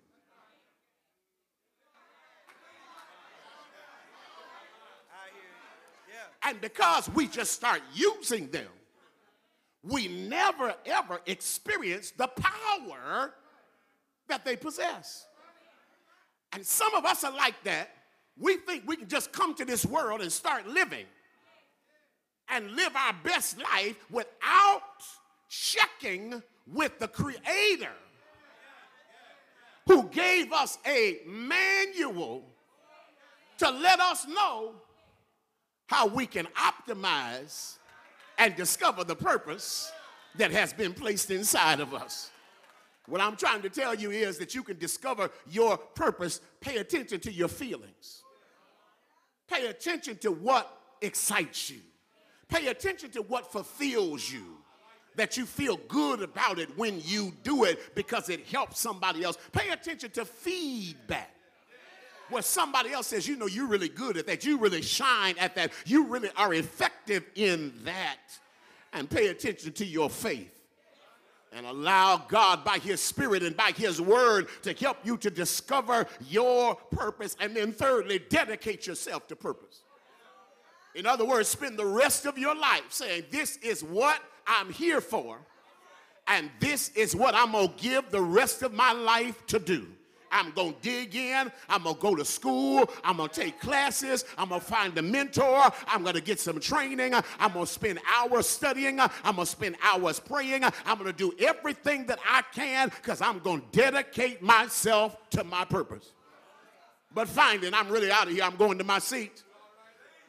And 6.42 6.60
because 6.60 7.08
we 7.10 7.28
just 7.28 7.52
start 7.52 7.82
using 7.94 8.48
them, 8.48 8.66
we 9.82 10.08
never 10.08 10.74
ever 10.86 11.20
experience 11.26 12.12
the 12.12 12.28
power 12.28 13.34
that 14.28 14.44
they 14.44 14.56
possess. 14.56 15.26
And 16.52 16.66
some 16.66 16.94
of 16.94 17.04
us 17.04 17.24
are 17.24 17.32
like 17.32 17.62
that. 17.64 17.90
We 18.38 18.56
think 18.56 18.84
we 18.86 18.96
can 18.96 19.08
just 19.08 19.32
come 19.32 19.54
to 19.56 19.64
this 19.64 19.84
world 19.84 20.22
and 20.22 20.32
start 20.32 20.66
living 20.66 21.06
and 22.48 22.70
live 22.72 22.96
our 22.96 23.14
best 23.22 23.58
life 23.58 23.96
without 24.10 24.82
checking 25.48 26.42
with 26.72 26.98
the 26.98 27.08
Creator 27.08 27.92
who 29.86 30.04
gave 30.08 30.52
us 30.52 30.78
a 30.86 31.18
manual 31.26 32.44
to 33.58 33.70
let 33.70 34.00
us 34.00 34.26
know 34.26 34.74
how 35.86 36.06
we 36.06 36.26
can 36.26 36.46
optimize 36.56 37.78
and 38.38 38.54
discover 38.54 39.04
the 39.04 39.16
purpose 39.16 39.92
that 40.36 40.52
has 40.52 40.72
been 40.72 40.92
placed 40.94 41.30
inside 41.30 41.80
of 41.80 41.92
us. 41.92 42.30
What 43.06 43.20
I'm 43.20 43.36
trying 43.36 43.62
to 43.62 43.68
tell 43.68 43.94
you 43.94 44.12
is 44.12 44.38
that 44.38 44.54
you 44.54 44.62
can 44.62 44.78
discover 44.78 45.30
your 45.50 45.76
purpose. 45.76 46.40
Pay 46.60 46.76
attention 46.76 47.18
to 47.20 47.32
your 47.32 47.48
feelings. 47.48 48.22
Pay 49.48 49.66
attention 49.66 50.16
to 50.18 50.30
what 50.30 50.72
excites 51.00 51.70
you. 51.70 51.80
Pay 52.48 52.68
attention 52.68 53.10
to 53.10 53.22
what 53.22 53.50
fulfills 53.50 54.30
you 54.30 54.59
that 55.16 55.36
you 55.36 55.46
feel 55.46 55.78
good 55.88 56.22
about 56.22 56.58
it 56.58 56.76
when 56.76 57.00
you 57.04 57.32
do 57.42 57.64
it 57.64 57.94
because 57.94 58.28
it 58.28 58.46
helps 58.46 58.80
somebody 58.80 59.24
else. 59.24 59.36
Pay 59.52 59.70
attention 59.70 60.10
to 60.12 60.24
feedback. 60.24 61.34
Where 62.28 62.42
somebody 62.42 62.92
else 62.92 63.08
says, 63.08 63.26
you 63.26 63.36
know, 63.36 63.46
you're 63.46 63.66
really 63.66 63.88
good 63.88 64.16
at 64.16 64.26
that, 64.26 64.44
you 64.44 64.56
really 64.56 64.82
shine 64.82 65.34
at 65.38 65.56
that, 65.56 65.72
you 65.84 66.06
really 66.06 66.30
are 66.36 66.54
effective 66.54 67.24
in 67.34 67.72
that. 67.84 68.18
And 68.92 69.10
pay 69.10 69.28
attention 69.28 69.72
to 69.72 69.84
your 69.84 70.08
faith 70.08 70.60
and 71.52 71.66
allow 71.66 72.18
God 72.28 72.64
by 72.64 72.78
His 72.78 73.00
Spirit 73.00 73.42
and 73.42 73.56
by 73.56 73.72
His 73.72 74.00
Word 74.00 74.48
to 74.62 74.72
help 74.74 74.98
you 75.04 75.16
to 75.18 75.30
discover 75.30 76.06
your 76.28 76.76
purpose. 76.76 77.36
And 77.40 77.56
then, 77.56 77.72
thirdly, 77.72 78.20
dedicate 78.28 78.86
yourself 78.86 79.26
to 79.28 79.36
purpose. 79.36 79.82
In 80.94 81.06
other 81.06 81.24
words, 81.24 81.48
spend 81.48 81.78
the 81.78 81.86
rest 81.86 82.26
of 82.26 82.38
your 82.38 82.54
life 82.54 82.84
saying, 82.90 83.24
This 83.30 83.56
is 83.58 83.82
what 83.82 84.20
I'm 84.46 84.72
here 84.72 85.00
for, 85.00 85.38
and 86.26 86.50
this 86.60 86.90
is 86.90 87.14
what 87.14 87.34
I'm 87.34 87.52
gonna 87.52 87.72
give 87.76 88.10
the 88.10 88.20
rest 88.20 88.62
of 88.62 88.72
my 88.72 88.92
life 88.92 89.46
to 89.48 89.58
do. 89.58 89.86
I'm 90.32 90.52
gonna 90.52 90.74
dig 90.80 91.16
in, 91.16 91.50
I'm 91.68 91.82
gonna 91.82 91.98
go 91.98 92.14
to 92.14 92.24
school, 92.24 92.88
I'm 93.02 93.16
gonna 93.16 93.28
take 93.28 93.60
classes, 93.60 94.24
I'm 94.38 94.50
gonna 94.50 94.60
find 94.60 94.96
a 94.96 95.02
mentor, 95.02 95.70
I'm 95.86 96.04
gonna 96.04 96.20
get 96.20 96.38
some 96.38 96.60
training, 96.60 97.14
I'm 97.14 97.52
gonna 97.52 97.66
spend 97.66 97.98
hours 98.16 98.46
studying, 98.46 99.00
I'm 99.00 99.10
gonna 99.24 99.46
spend 99.46 99.76
hours 99.82 100.20
praying, 100.20 100.62
I'm 100.64 100.98
gonna 100.98 101.12
do 101.12 101.34
everything 101.40 102.06
that 102.06 102.20
I 102.24 102.42
can 102.54 102.90
because 102.90 103.20
I'm 103.20 103.40
gonna 103.40 103.62
dedicate 103.72 104.40
myself 104.40 105.16
to 105.30 105.42
my 105.42 105.64
purpose. 105.64 106.12
But 107.12 107.28
finding 107.28 107.74
I'm 107.74 107.88
really 107.88 108.10
out 108.10 108.28
of 108.28 108.32
here, 108.32 108.44
I'm 108.44 108.56
going 108.56 108.78
to 108.78 108.84
my 108.84 109.00
seat 109.00 109.42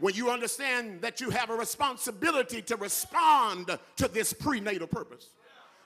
when 0.01 0.15
you 0.15 0.31
understand 0.31 0.99
that 1.01 1.21
you 1.21 1.29
have 1.29 1.51
a 1.51 1.55
responsibility 1.55 2.59
to 2.63 2.75
respond 2.75 3.77
to 3.95 4.07
this 4.07 4.33
prenatal 4.33 4.87
purpose. 4.87 5.29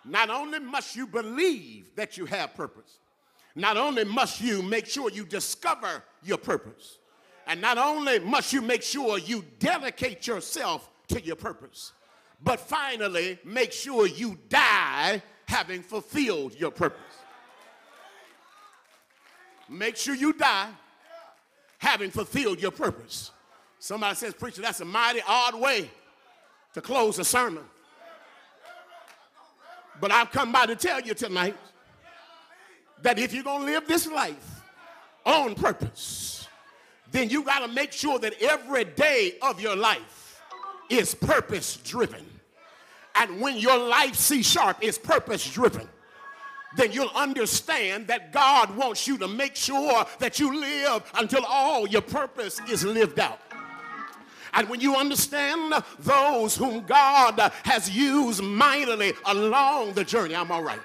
Not 0.05 0.29
only 0.29 0.59
must 0.59 0.95
you 0.95 1.05
believe 1.05 1.93
that 1.95 2.17
you 2.17 2.25
have 2.25 2.55
purpose, 2.55 2.99
not 3.55 3.75
only 3.75 4.05
must 4.05 4.39
you 4.39 4.61
make 4.61 4.85
sure 4.85 5.11
you 5.11 5.25
discover 5.25 6.01
your 6.23 6.37
purpose, 6.37 6.97
and 7.45 7.59
not 7.59 7.77
only 7.77 8.19
must 8.19 8.53
you 8.53 8.61
make 8.61 8.83
sure 8.83 9.19
you 9.19 9.43
dedicate 9.59 10.25
yourself 10.25 10.89
to 11.09 11.21
your 11.21 11.35
purpose, 11.35 11.91
but 12.41 12.61
finally 12.61 13.37
make 13.43 13.73
sure 13.73 14.07
you 14.07 14.39
die 14.47 15.21
having 15.45 15.81
fulfilled 15.81 16.57
your 16.57 16.71
purpose. 16.71 17.01
Make 19.67 19.97
sure 19.97 20.15
you 20.15 20.31
die 20.31 20.69
having 21.79 22.11
fulfilled 22.11 22.61
your 22.61 22.71
purpose. 22.71 23.31
Somebody 23.85 24.15
says, 24.15 24.33
Preacher, 24.33 24.63
that's 24.63 24.79
a 24.79 24.85
mighty 24.85 25.21
odd 25.27 25.53
way 25.53 25.91
to 26.73 26.81
close 26.81 27.19
a 27.19 27.23
sermon. 27.23 27.63
But 30.01 30.11
I've 30.11 30.31
come 30.31 30.51
by 30.51 30.65
to 30.65 30.75
tell 30.75 31.01
you 31.01 31.13
tonight 31.13 31.55
that 33.03 33.19
if 33.19 33.31
you're 33.31 33.43
going 33.43 33.59
to 33.59 33.71
live 33.71 33.87
this 33.87 34.07
life 34.07 34.63
on 35.23 35.53
purpose, 35.53 36.47
then 37.11 37.29
you 37.29 37.43
got 37.43 37.59
to 37.59 37.67
make 37.67 37.91
sure 37.91 38.17
that 38.17 38.33
every 38.41 38.85
day 38.85 39.35
of 39.43 39.61
your 39.61 39.75
life 39.75 40.41
is 40.89 41.13
purpose 41.13 41.77
driven. 41.77 42.25
And 43.13 43.39
when 43.39 43.55
your 43.55 43.77
life 43.77 44.15
C 44.15 44.41
sharp 44.41 44.83
is 44.83 44.97
purpose 44.97 45.47
driven, 45.53 45.87
then 46.75 46.91
you'll 46.91 47.11
understand 47.15 48.07
that 48.07 48.33
God 48.33 48.75
wants 48.75 49.07
you 49.07 49.19
to 49.19 49.27
make 49.27 49.55
sure 49.55 50.07
that 50.17 50.39
you 50.39 50.59
live 50.59 51.03
until 51.19 51.45
all 51.45 51.87
your 51.87 52.01
purpose 52.01 52.59
is 52.67 52.83
lived 52.83 53.19
out. 53.19 53.39
And 54.55 54.69
when 54.69 54.79
you 54.79 54.95
understand 54.95 55.73
those 55.99 56.55
whom 56.55 56.85
God 56.85 57.51
has 57.63 57.89
used 57.89 58.41
mightily 58.41 59.13
along 59.25 59.93
the 59.93 60.03
journey, 60.03 60.35
I'm 60.35 60.51
all 60.51 60.63
right 60.63 60.79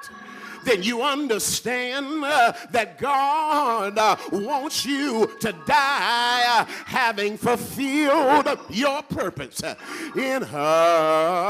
then 0.64 0.82
you 0.82 1.02
understand 1.02 2.24
uh, 2.24 2.52
that 2.70 2.98
God 2.98 3.98
uh, 3.98 4.16
wants 4.32 4.84
you 4.84 5.30
to 5.40 5.52
die 5.66 6.60
uh, 6.60 6.64
having 6.86 7.36
fulfilled 7.36 8.48
your 8.68 9.02
purpose. 9.02 9.62
In 10.16 10.42
other 10.52 11.40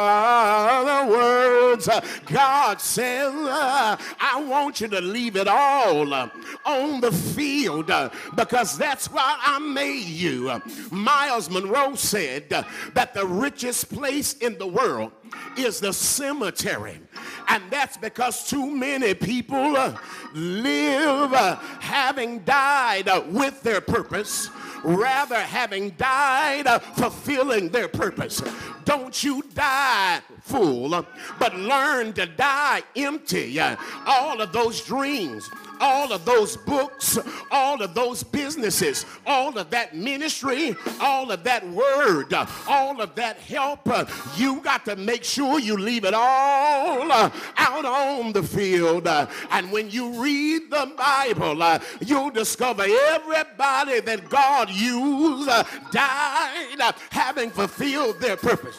words, 1.10 1.88
uh, 1.88 2.00
God 2.26 2.80
says, 2.80 3.32
uh, 3.34 3.96
I 4.20 4.42
want 4.42 4.80
you 4.80 4.88
to 4.88 5.00
leave 5.00 5.36
it 5.36 5.48
all 5.48 6.12
uh, 6.12 6.28
on 6.64 7.00
the 7.00 7.12
field 7.12 7.90
because 8.36 8.76
that's 8.76 9.06
why 9.10 9.38
I 9.40 9.58
made 9.58 10.06
you. 10.06 10.60
Myles 10.90 11.48
Munroe 11.50 11.94
said 11.94 12.48
that 12.48 13.14
the 13.14 13.26
richest 13.26 13.88
place 13.92 14.34
in 14.34 14.58
the 14.58 14.66
world 14.66 15.12
is 15.56 15.80
the 15.80 15.92
cemetery. 15.92 17.00
And 17.48 17.62
that's 17.70 17.96
because 17.96 18.48
too 18.48 18.66
many 18.66 19.14
people 19.14 19.76
uh, 19.76 19.96
live 20.34 21.32
uh, 21.32 21.56
having 21.80 22.40
died 22.40 23.08
uh, 23.08 23.22
with 23.28 23.62
their 23.62 23.80
purpose 23.80 24.48
rather 24.82 25.38
having 25.38 25.90
died 25.90 26.66
fulfilling 26.96 27.68
their 27.68 27.88
purpose. 27.88 28.42
Don't 28.84 29.22
you 29.22 29.42
die 29.54 30.20
full, 30.42 31.04
but 31.38 31.54
learn 31.54 32.12
to 32.14 32.26
die 32.26 32.82
empty. 32.96 33.60
All 34.06 34.40
of 34.40 34.52
those 34.52 34.80
dreams, 34.80 35.48
all 35.80 36.12
of 36.12 36.24
those 36.24 36.56
books, 36.56 37.18
all 37.50 37.80
of 37.82 37.94
those 37.94 38.22
businesses, 38.22 39.06
all 39.26 39.56
of 39.58 39.70
that 39.70 39.96
ministry, 39.96 40.76
all 41.00 41.30
of 41.30 41.42
that 41.44 41.66
word, 41.70 42.32
all 42.68 43.00
of 43.00 43.14
that 43.14 43.38
help, 43.38 43.88
you 44.36 44.60
got 44.60 44.84
to 44.84 44.96
make 44.96 45.24
sure 45.24 45.58
you 45.58 45.76
leave 45.76 46.04
it 46.04 46.14
all 46.14 47.10
out 47.10 47.84
on 47.84 48.32
the 48.32 48.42
field. 48.42 49.06
And 49.06 49.72
when 49.72 49.90
you 49.90 50.22
read 50.22 50.70
the 50.70 50.92
Bible, 50.96 51.80
you'll 52.00 52.30
discover 52.30 52.84
everybody 53.08 54.00
that 54.00 54.28
God 54.28 54.70
used 54.70 55.48
died 55.92 56.94
having 57.10 57.50
fulfilled 57.50 58.20
their 58.20 58.36
purpose. 58.36 58.78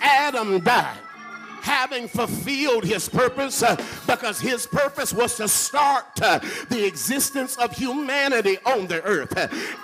Adam 0.00 0.58
died 0.60 0.98
having 1.62 2.08
fulfilled 2.08 2.84
his 2.84 3.08
purpose 3.08 3.62
uh, 3.62 3.76
because 4.06 4.40
his 4.40 4.66
purpose 4.66 5.12
was 5.12 5.36
to 5.36 5.48
start 5.48 6.04
uh, 6.20 6.38
the 6.68 6.84
existence 6.86 7.56
of 7.56 7.72
humanity 7.72 8.58
on 8.66 8.86
the 8.88 9.02
earth. 9.04 9.32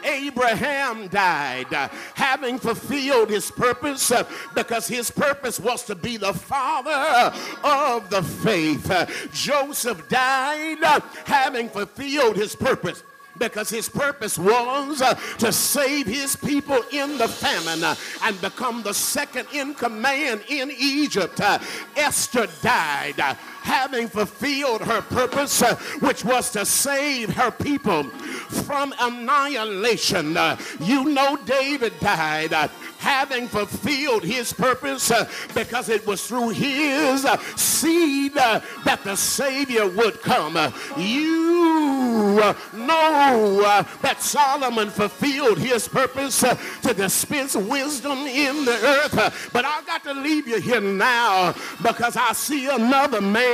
Abraham 0.05 1.09
died 1.09 1.73
uh, 1.73 1.89
having 2.15 2.59
fulfilled 2.59 3.31
his 3.31 3.51
purpose 3.51 4.11
uh, 4.11 4.25
because 4.55 4.89
his 4.89 5.11
purpose 5.11 5.59
was 5.61 5.85
to 5.85 5.95
be 5.95 6.17
the 6.17 6.35
father 6.35 7.33
of 7.65 8.11
the 8.11 8.23
faith. 8.23 9.31
Joseph 9.33 10.09
died 10.09 10.83
uh, 10.83 11.01
having 11.25 11.69
fulfilled 11.69 12.37
his 12.37 12.55
purpose 12.57 13.03
because 13.39 13.71
his 13.71 13.89
purpose 13.89 14.39
was 14.39 15.03
uh, 15.03 15.15
to 15.39 15.53
save 15.53 16.07
his 16.07 16.37
people 16.37 16.83
in 16.93 17.19
the 17.19 17.29
famine 17.29 17.85
uh, 17.85 17.95
and 18.23 18.41
become 18.41 18.83
the 18.83 18.95
second 18.95 19.47
in 19.53 19.75
command 19.75 20.43
in 20.49 20.71
Egypt. 20.79 21.41
Uh, 21.41 21.59
Esther 21.97 22.47
died 22.63 23.19
uh, 23.21 23.35
having 23.63 24.09
fulfilled 24.09 24.81
her 24.83 25.03
purpose, 25.03 25.63
uh, 25.63 25.75
which 26.01 26.25
was 26.25 26.51
to 26.51 26.65
save 26.65 27.31
her 27.31 27.51
people 27.51 28.05
from 28.05 28.95
annihilation. 29.01 30.37
Uh, 30.37 30.57
you 30.81 31.05
know, 31.05 31.37
David 31.45 31.99
died 32.01 32.53
uh, 32.53 32.69
having 32.99 33.47
fulfilled 33.49 34.25
his 34.25 34.53
purpose 34.53 35.11
uh, 35.11 35.29
because 35.55 35.89
it 35.89 36.07
was 36.07 36.27
through 36.27 36.51
his 36.51 37.25
uh, 37.25 37.37
seed 37.57 38.37
uh, 38.37 38.61
that 38.85 39.03
the 39.05 39.17
Savior 39.17 39.89
would 39.89 40.21
come. 40.23 40.57
You 40.97 42.55
know 42.75 43.85
that 44.03 44.17
Solomon 44.21 44.91
fulfilled 44.91 45.59
his 45.59 45.89
purpose 45.89 46.41
to 46.41 46.95
dispense 46.95 47.55
wisdom 47.55 48.19
in 48.19 48.65
the 48.65 48.73
earth. 48.73 49.51
But 49.53 49.65
I 49.65 49.83
got 49.87 50.05
to 50.05 50.15
leave 50.15 50.47
you 50.47 50.61
here 50.61 50.81
now 50.81 51.55
because 51.83 52.17
I 52.17 52.33
see 52.33 52.69
another 52.69 53.21
man 53.21 53.48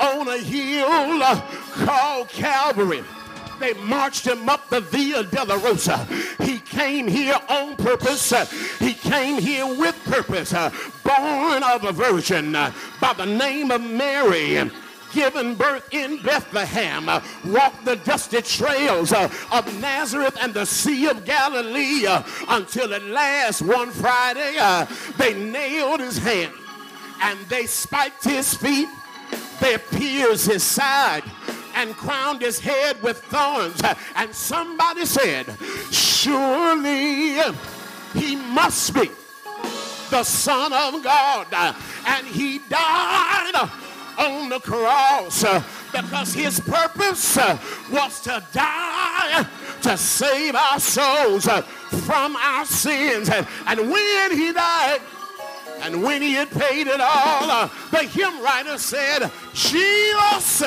on 0.00 0.28
a 0.28 0.38
hill 0.38 1.18
called 1.86 2.28
Calvary. 2.28 3.02
They 3.60 3.74
marched 3.74 4.26
him 4.26 4.48
up 4.48 4.68
the 4.68 4.80
Via 4.80 5.24
Dolorosa. 5.24 6.06
He 6.44 6.58
came 6.58 7.08
here 7.08 7.38
on 7.48 7.76
purpose. 7.76 8.30
He 8.78 8.94
came 8.94 9.40
here 9.40 9.66
with 9.66 9.96
purpose. 10.04 10.52
Born 10.52 11.62
of 11.62 11.84
a 11.84 11.92
virgin 11.92 12.52
by 12.52 13.12
the 13.16 13.26
name 13.26 13.70
of 13.70 13.80
Mary 13.80 14.70
given 15.12 15.54
birth 15.54 15.88
in 15.92 16.22
Bethlehem, 16.22 17.06
walked 17.46 17.84
the 17.84 17.96
dusty 17.96 18.42
trails 18.42 19.12
of 19.12 19.80
Nazareth 19.80 20.36
and 20.40 20.52
the 20.52 20.66
Sea 20.66 21.08
of 21.08 21.24
Galilee 21.24 22.06
until 22.48 22.92
at 22.92 23.02
last 23.04 23.62
one 23.62 23.90
Friday 23.90 24.56
uh, 24.60 24.86
they 25.16 25.32
nailed 25.32 26.00
his 26.00 26.18
hand 26.18 26.52
and 27.20 27.38
they 27.48 27.66
spiked 27.66 28.24
his 28.24 28.54
feet, 28.54 28.88
they 29.60 29.78
pierced 29.78 30.50
his 30.50 30.62
side 30.62 31.24
and 31.74 31.96
crowned 31.96 32.42
his 32.42 32.58
head 32.58 33.00
with 33.02 33.18
thorns. 33.24 33.80
And 34.16 34.34
somebody 34.34 35.04
said, 35.04 35.46
Surely 35.90 37.38
he 38.14 38.36
must 38.36 38.94
be 38.94 39.10
the 40.10 40.24
Son 40.24 40.72
of 40.72 41.02
God. 41.02 41.46
And 42.06 42.26
he 42.26 42.58
died 42.68 43.70
on 44.18 44.48
the 44.48 44.58
cross 44.58 45.44
because 45.92 46.34
his 46.34 46.60
purpose 46.60 47.36
was 47.90 48.20
to 48.22 48.42
die 48.52 49.46
to 49.82 49.96
save 49.96 50.54
our 50.56 50.80
souls 50.80 51.44
from 51.44 52.36
our 52.36 52.64
sins. 52.64 53.30
And 53.66 53.90
when 53.90 54.36
he 54.36 54.52
died, 54.52 55.00
and 55.82 56.02
when 56.02 56.22
he 56.22 56.32
had 56.34 56.50
paid 56.50 56.86
it 56.86 57.00
all, 57.00 57.50
uh, 57.50 57.68
the 57.90 57.98
hymn 57.98 58.42
writer 58.42 58.78
said, 58.78 59.30
Jesus 59.54 60.62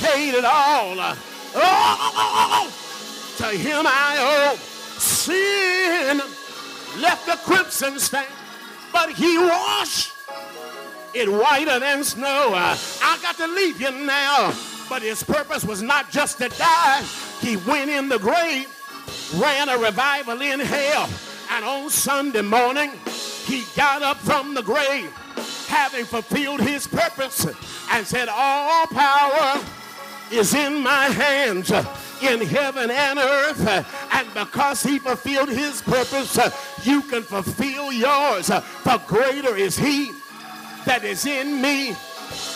paid 0.00 0.34
it 0.34 0.44
all. 0.44 0.98
Uh, 0.98 1.16
oh, 1.54 2.72
to 3.38 3.46
him 3.46 3.84
I 3.86 4.52
owe 4.52 4.56
sin. 4.98 6.18
Left 7.00 7.26
the 7.26 7.36
crimson 7.44 7.98
stain, 7.98 8.24
but 8.92 9.10
he 9.10 9.38
washed 9.38 10.12
it 11.14 11.30
whiter 11.30 11.78
than 11.78 12.02
snow. 12.02 12.52
Uh, 12.54 12.76
I 13.02 13.18
got 13.22 13.36
to 13.36 13.46
leave 13.46 13.80
you 13.80 13.90
now. 13.90 14.52
But 14.88 15.02
his 15.02 15.22
purpose 15.22 15.64
was 15.64 15.82
not 15.82 16.10
just 16.10 16.38
to 16.38 16.48
die. 16.48 17.04
He 17.40 17.56
went 17.56 17.90
in 17.90 18.08
the 18.08 18.18
grave, 18.18 18.66
ran 19.36 19.68
a 19.68 19.76
revival 19.76 20.40
in 20.40 20.60
hell. 20.60 21.08
And 21.50 21.64
on 21.64 21.90
Sunday 21.90 22.42
morning, 22.42 22.92
he 23.48 23.64
got 23.74 24.02
up 24.02 24.18
from 24.18 24.52
the 24.52 24.62
grave, 24.62 25.10
having 25.68 26.04
fulfilled 26.04 26.60
his 26.60 26.86
purpose, 26.86 27.46
and 27.90 28.06
said, 28.06 28.28
All 28.30 28.86
power 28.88 29.64
is 30.30 30.54
in 30.54 30.82
my 30.82 31.06
hands 31.06 31.70
in 31.70 32.40
heaven 32.42 32.90
and 32.90 33.18
earth. 33.18 33.66
And 34.12 34.34
because 34.34 34.82
he 34.82 34.98
fulfilled 34.98 35.48
his 35.48 35.80
purpose, 35.80 36.38
you 36.84 37.00
can 37.02 37.22
fulfill 37.22 37.90
yours. 37.90 38.50
For 38.50 39.00
greater 39.06 39.56
is 39.56 39.78
he 39.78 40.12
that 40.84 41.04
is 41.04 41.24
in 41.24 41.62
me 41.62 41.96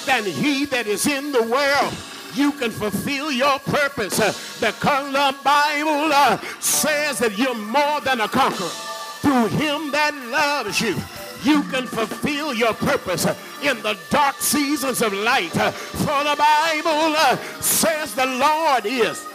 than 0.04 0.24
he 0.24 0.66
that 0.66 0.86
is 0.86 1.06
in 1.06 1.32
the 1.32 1.42
world. 1.42 1.94
You 2.34 2.52
can 2.52 2.70
fulfill 2.70 3.32
your 3.32 3.58
purpose 3.60 4.18
because 4.60 5.12
the 5.12 5.34
Bible 5.42 6.38
says 6.60 7.18
that 7.18 7.36
you're 7.38 7.54
more 7.54 8.00
than 8.02 8.20
a 8.20 8.28
conqueror 8.28 8.91
through 9.22 9.46
him 9.46 9.90
that 9.92 10.14
loves 10.30 10.80
you. 10.80 10.96
You 11.42 11.62
can 11.64 11.86
fulfill 11.86 12.52
your 12.54 12.74
purpose 12.74 13.24
in 13.62 13.80
the 13.82 13.98
dark 14.10 14.36
seasons 14.36 15.00
of 15.02 15.12
light. 15.12 15.50
For 15.52 16.18
the 16.24 16.36
Bible 16.36 17.14
uh, 17.16 17.36
says 17.60 18.14
the 18.14 18.26
Lord 18.26 18.84
is 18.86 19.26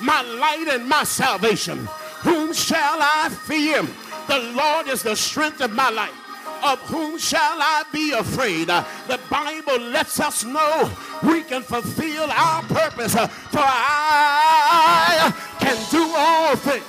my 0.00 0.22
light 0.22 0.68
and 0.68 0.88
my 0.88 1.04
salvation. 1.04 1.88
whom 2.22 2.52
shall 2.52 2.98
I 3.00 3.28
fear? 3.30 3.82
The 4.28 4.52
Lord 4.54 4.88
is 4.88 5.02
the 5.02 5.16
strength 5.16 5.60
of 5.60 5.72
my 5.72 5.90
life. 5.90 6.14
Of 6.64 6.80
whom 6.88 7.18
shall 7.18 7.58
I 7.60 7.84
be 7.92 8.12
afraid? 8.12 8.68
The 8.68 9.20
Bible 9.30 9.78
lets 9.78 10.18
us 10.20 10.44
know 10.44 10.90
we 11.22 11.42
can 11.42 11.62
fulfill 11.62 12.30
our 12.30 12.62
purpose. 12.62 13.14
uh, 13.14 13.26
For 13.26 13.60
I 13.62 15.32
can 15.60 15.76
do 15.90 16.04
all 16.16 16.56
things 16.56 16.84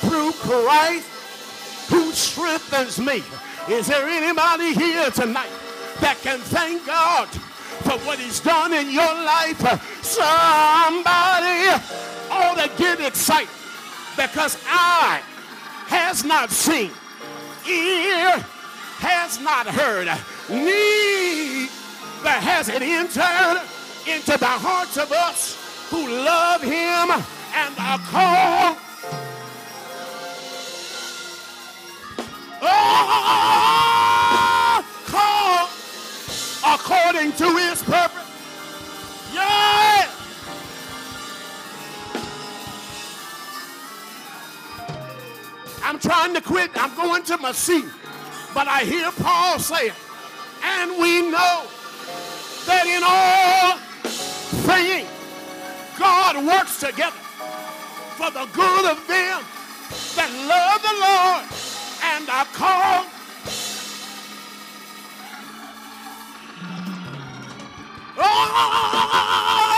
through 0.00 0.32
Christ 0.32 1.06
who 1.90 2.12
strengthens 2.12 2.98
me. 2.98 3.22
Is 3.68 3.88
there 3.88 4.06
anybody 4.08 4.72
here 4.72 5.10
tonight 5.10 5.50
that 6.00 6.18
can 6.22 6.38
thank 6.38 6.86
God 6.86 7.28
for 7.28 7.98
what 8.06 8.18
he's 8.18 8.40
done 8.40 8.72
in 8.72 8.90
your 8.90 9.02
life? 9.02 9.60
Somebody 10.02 11.74
ought 12.30 12.58
to 12.58 12.70
get 12.78 13.00
excited 13.00 13.50
because 14.16 14.56
eye 14.66 15.20
has 15.88 16.24
not 16.24 16.50
seen, 16.50 16.90
ear 17.68 18.38
has 19.00 19.40
not 19.40 19.66
heard, 19.66 20.06
neither 20.48 21.68
has 22.30 22.68
it 22.68 22.82
entered 22.82 23.60
into 24.06 24.38
the 24.38 24.46
hearts 24.46 24.96
of 24.96 25.10
us 25.10 25.88
who 25.90 26.08
love 26.08 26.62
him 26.62 27.10
and 27.54 27.74
are 27.78 27.98
called 28.10 28.76
Oh, 32.62 33.70
according 36.64 37.32
to 37.32 37.56
his 37.56 37.82
purpose. 37.82 38.30
Yeah. 39.32 40.08
I'm 45.82 45.98
trying 45.98 46.34
to 46.34 46.40
quit. 46.40 46.70
I'm 46.74 46.94
going 46.94 47.22
to 47.24 47.38
my 47.38 47.52
seat. 47.52 47.86
But 48.54 48.68
I 48.68 48.84
hear 48.84 49.10
Paul 49.12 49.58
saying, 49.58 49.92
and 50.62 50.92
we 50.98 51.22
know 51.30 51.66
that 52.66 52.86
in 52.86 53.02
all 53.02 53.78
things 54.66 55.08
God 55.98 56.36
works 56.46 56.80
together 56.80 57.16
for 58.16 58.30
the 58.30 58.46
good 58.52 58.84
of 58.90 59.06
them 59.06 59.42
that 60.16 60.30
love 60.48 60.82
the 60.82 60.94
Lord 61.00 61.79
and 62.02 62.28
are 62.28 62.44
called. 62.46 63.06
Oh, 68.18 69.69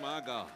my 0.00 0.20
God. 0.20 0.46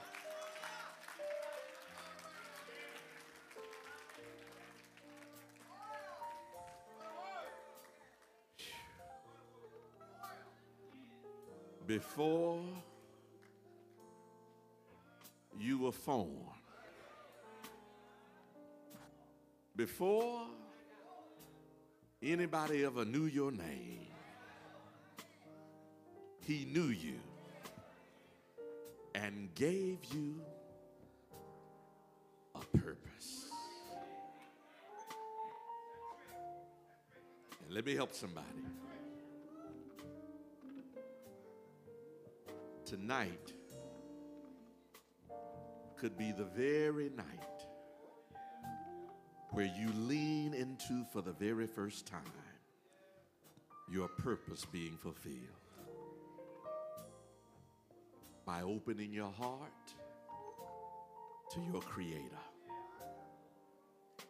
Before 11.86 12.60
you 15.58 15.78
were 15.78 15.92
formed, 15.92 16.30
before 19.76 20.46
anybody 22.22 22.84
ever 22.84 23.04
knew 23.04 23.26
your 23.26 23.50
name, 23.50 24.06
he 26.46 26.64
knew 26.64 26.86
you 26.86 27.18
gave 29.54 29.98
you 30.12 30.40
a 32.54 32.78
purpose. 32.78 33.50
And 37.64 37.74
let 37.74 37.84
me 37.84 37.94
help 37.94 38.14
somebody. 38.14 38.46
Tonight 42.84 43.52
could 45.96 46.16
be 46.18 46.32
the 46.32 46.44
very 46.44 47.10
night 47.10 47.66
where 49.50 49.66
you 49.66 49.90
lean 49.94 50.54
into 50.54 51.04
for 51.12 51.22
the 51.22 51.32
very 51.32 51.66
first 51.66 52.06
time 52.06 52.20
your 53.90 54.08
purpose 54.08 54.64
being 54.72 54.96
fulfilled 54.96 55.61
by 58.44 58.62
opening 58.62 59.12
your 59.12 59.30
heart 59.30 59.70
to 61.52 61.60
your 61.60 61.82
Creator, 61.82 62.20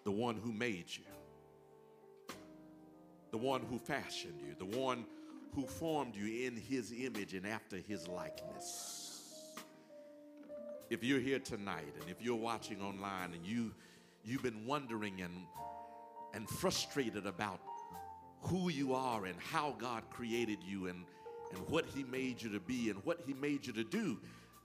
the 0.05 0.10
one 0.10 0.36
who 0.36 0.52
made 0.52 0.86
you, 0.89 1.05
the 3.30 3.39
one 3.39 3.62
who 3.62 3.78
fashioned 3.78 4.40
you, 4.40 4.55
the 4.59 4.78
one 4.78 5.05
who 5.55 5.66
formed 5.66 6.14
you 6.16 6.47
in 6.47 6.56
His 6.56 6.93
image 6.93 7.34
and 7.34 7.47
after 7.47 7.76
His 7.76 8.09
likeness. 8.09 9.12
If 10.90 11.02
you're 11.02 11.20
here 11.20 11.39
tonight 11.39 11.94
and 12.01 12.10
if 12.10 12.20
you're 12.20 12.36
watching 12.36 12.82
online 12.82 13.32
and 13.32 13.47
you 13.47 13.72
you've 14.24 14.43
been 14.43 14.66
wondering 14.66 15.22
and 15.22 15.47
and 16.34 16.48
frustrated 16.48 17.26
about 17.26 17.60
who 18.43 18.68
you 18.68 18.94
are 18.94 19.26
and 19.26 19.39
how 19.39 19.74
God 19.78 20.02
created 20.10 20.59
you 20.62 20.89
and 20.89 21.05
and 21.55 21.69
what 21.69 21.85
he 21.95 22.05
made 22.05 22.43
you 22.43 22.51
to 22.51 22.61
be 22.61 22.91
and 22.91 22.99
what 23.05 23.20
he 23.27 23.35
made 23.35 23.66
you 23.66 23.73
to 23.73 23.85
do. 23.85 24.19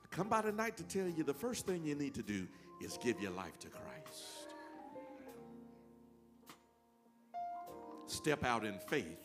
I 0.03 0.15
come 0.15 0.29
by 0.29 0.41
tonight 0.41 0.77
to 0.77 0.83
tell 0.83 1.07
you 1.07 1.23
the 1.23 1.33
first 1.33 1.65
thing 1.65 1.85
you 1.85 1.95
need 1.95 2.13
to 2.15 2.23
do 2.23 2.47
is 2.81 2.97
give 3.03 3.19
your 3.21 3.31
life 3.31 3.57
to 3.59 3.67
Christ. 3.67 4.47
Step 8.05 8.43
out 8.45 8.65
in 8.65 8.79
faith 8.79 9.19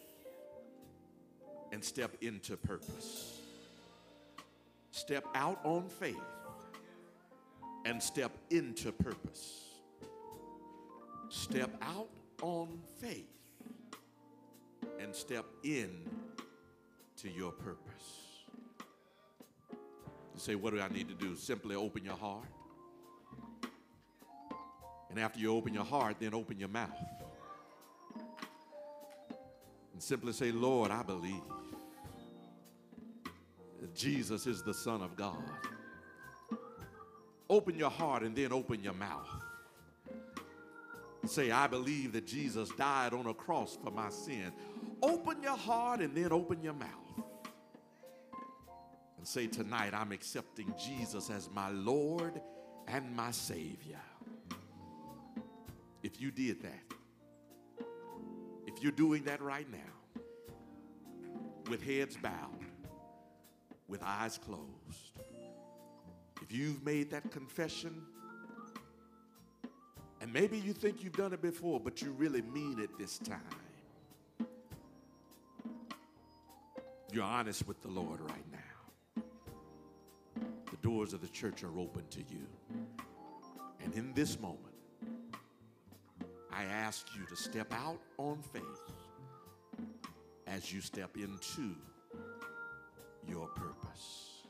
and 1.73 1.83
step 1.83 2.17
into 2.21 2.57
purpose. 2.57 3.39
Step 4.91 5.25
out 5.35 5.61
on 5.65 5.89
faith 5.89 6.17
and 7.85 8.03
step 8.03 8.33
into 8.51 8.93
purpose. 8.93 9.61
Step 11.29 11.71
out 11.81 12.11
on 12.43 12.79
faith 13.01 13.27
and 15.01 15.15
step 15.15 15.47
in 15.65 15.91
to 17.23 17.31
your 17.31 17.53
purpose. 17.53 18.21
You 19.71 20.41
say, 20.41 20.55
What 20.57 20.75
do 20.75 20.81
I 20.81 20.89
need 20.89 21.09
to 21.09 21.15
do? 21.15 21.37
Simply 21.37 21.77
open 21.77 22.05
your 22.05 22.17
heart. 22.17 22.49
And 25.09 25.21
after 25.21 25.39
you 25.39 25.55
open 25.55 25.73
your 25.73 25.85
heart, 25.85 26.17
then 26.19 26.35
open 26.35 26.59
your 26.59 26.71
mouth. 26.71 26.91
And 29.93 30.03
simply 30.03 30.33
say, 30.33 30.51
Lord, 30.51 30.91
I 30.91 31.03
believe 31.03 31.43
that 33.81 33.95
Jesus 33.95 34.47
is 34.47 34.63
the 34.63 34.75
Son 34.75 35.03
of 35.03 35.17
God. 35.17 35.37
Open 37.49 37.77
your 37.77 37.91
heart 37.91 38.23
and 38.23 38.35
then 38.35 38.53
open 38.53 38.83
your 38.83 38.95
mouth. 38.95 39.29
Say, 41.27 41.51
I 41.53 41.67
believe 41.69 42.15
that 42.15 42.27
Jesus 42.27 42.71
died 42.71 43.13
on 43.13 43.27
a 43.27 43.35
cross 43.35 43.79
for 43.85 43.91
my 43.91 44.09
sin. 44.09 44.51
Open 45.03 45.43
your 45.43 45.57
heart 45.57 46.01
and 46.01 46.17
then 46.17 46.33
open 46.33 46.63
your 46.63 46.73
mouth. 46.73 47.02
And 49.23 49.29
say, 49.29 49.47
Tonight 49.47 49.95
I'm 49.95 50.11
accepting 50.11 50.75
Jesus 50.77 51.31
as 51.31 51.49
my 51.55 51.71
Lord 51.71 52.41
and 52.89 53.15
my 53.15 53.31
Savior. 53.31 54.01
If 56.03 56.21
you 56.21 56.33
did 56.33 56.61
that, 56.63 57.87
if 58.67 58.83
you're 58.83 58.91
doing 58.91 59.23
that 59.23 59.41
right 59.41 59.69
now, 59.71 60.19
with 61.71 61.85
heads 61.85 62.17
bowed, 62.17 62.67
with 63.87 64.03
eyes 64.03 64.39
closed, 64.39 65.21
if 66.43 66.51
you've 66.51 66.85
made 66.85 67.13
that 67.13 67.31
confession, 67.31 68.03
and 70.21 70.33
maybe 70.33 70.59
you 70.59 70.73
think 70.73 71.05
you've 71.05 71.17
done 71.17 71.33
it 71.33 71.41
before, 71.41 71.79
but 71.79 72.03
you 72.03 72.11
really 72.11 72.43
mean 72.43 72.81
it 72.81 72.91
this 72.99 73.19
time. 73.19 73.39
You're 77.13 77.23
honest 77.23 77.69
with 77.69 77.81
the 77.83 77.89
Lord 77.89 78.21
right 78.21 78.51
now. 78.51 78.59
Doors 80.83 81.13
of 81.13 81.21
the 81.21 81.29
church 81.29 81.63
are 81.63 81.79
open 81.79 82.05
to 82.11 82.19
you. 82.21 82.47
And 83.83 83.95
in 83.95 84.13
this 84.15 84.39
moment, 84.41 84.75
I 86.53 86.65
ask 86.65 87.07
you 87.17 87.25
to 87.27 87.37
step 87.37 87.73
out 87.73 88.01
on 88.19 88.43
faith 88.53 88.63
as 90.47 90.73
you 90.73 90.81
step 90.81 91.17
into 91.17 91.75
your 93.29 93.47
purpose. 93.49 94.43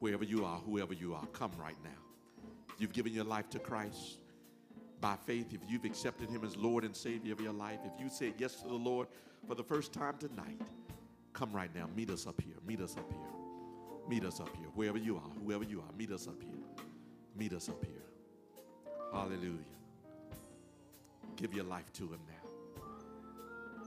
Wherever 0.00 0.24
you 0.24 0.44
are, 0.44 0.58
whoever 0.58 0.94
you 0.94 1.14
are, 1.14 1.26
come 1.26 1.52
right 1.58 1.76
now. 1.84 2.44
You've 2.78 2.92
given 2.92 3.12
your 3.12 3.24
life 3.24 3.50
to 3.50 3.58
Christ 3.58 4.18
by 5.00 5.16
faith. 5.26 5.52
If 5.52 5.60
you've 5.68 5.84
accepted 5.84 6.30
Him 6.30 6.44
as 6.44 6.56
Lord 6.56 6.84
and 6.84 6.94
Savior 6.94 7.32
of 7.32 7.40
your 7.40 7.52
life, 7.52 7.80
if 7.84 8.00
you 8.00 8.08
said 8.08 8.34
yes 8.38 8.56
to 8.62 8.68
the 8.68 8.74
Lord 8.74 9.08
for 9.46 9.54
the 9.54 9.64
first 9.64 9.92
time 9.92 10.16
tonight, 10.18 10.60
come 11.32 11.52
right 11.52 11.74
now. 11.74 11.88
Meet 11.94 12.10
us 12.10 12.26
up 12.26 12.40
here. 12.40 12.54
Meet 12.66 12.80
us 12.80 12.96
up 12.96 13.10
here. 13.10 13.37
Meet 14.08 14.24
us 14.24 14.40
up 14.40 14.56
here. 14.56 14.68
Wherever 14.74 14.98
you 14.98 15.16
are, 15.16 15.30
whoever 15.44 15.64
you 15.64 15.80
are, 15.80 15.92
meet 15.96 16.10
us 16.10 16.26
up 16.26 16.42
here. 16.42 16.54
Meet 17.36 17.52
us 17.52 17.68
up 17.68 17.84
here. 17.84 17.94
Hallelujah. 19.12 19.58
Give 21.36 21.52
your 21.54 21.64
life 21.64 21.92
to 21.94 22.04
Him 22.04 22.20
now. 22.26 22.84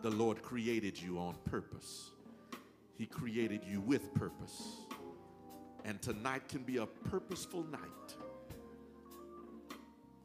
The 0.01 0.09
Lord 0.09 0.41
created 0.41 0.99
you 0.99 1.17
on 1.17 1.35
purpose, 1.45 2.11
He 2.97 3.05
created 3.05 3.61
you 3.65 3.81
with 3.81 4.13
purpose. 4.13 4.77
And 5.83 5.99
tonight 5.99 6.47
can 6.47 6.61
be 6.61 6.77
a 6.77 6.85
purposeful 6.85 7.63
night 7.63 8.15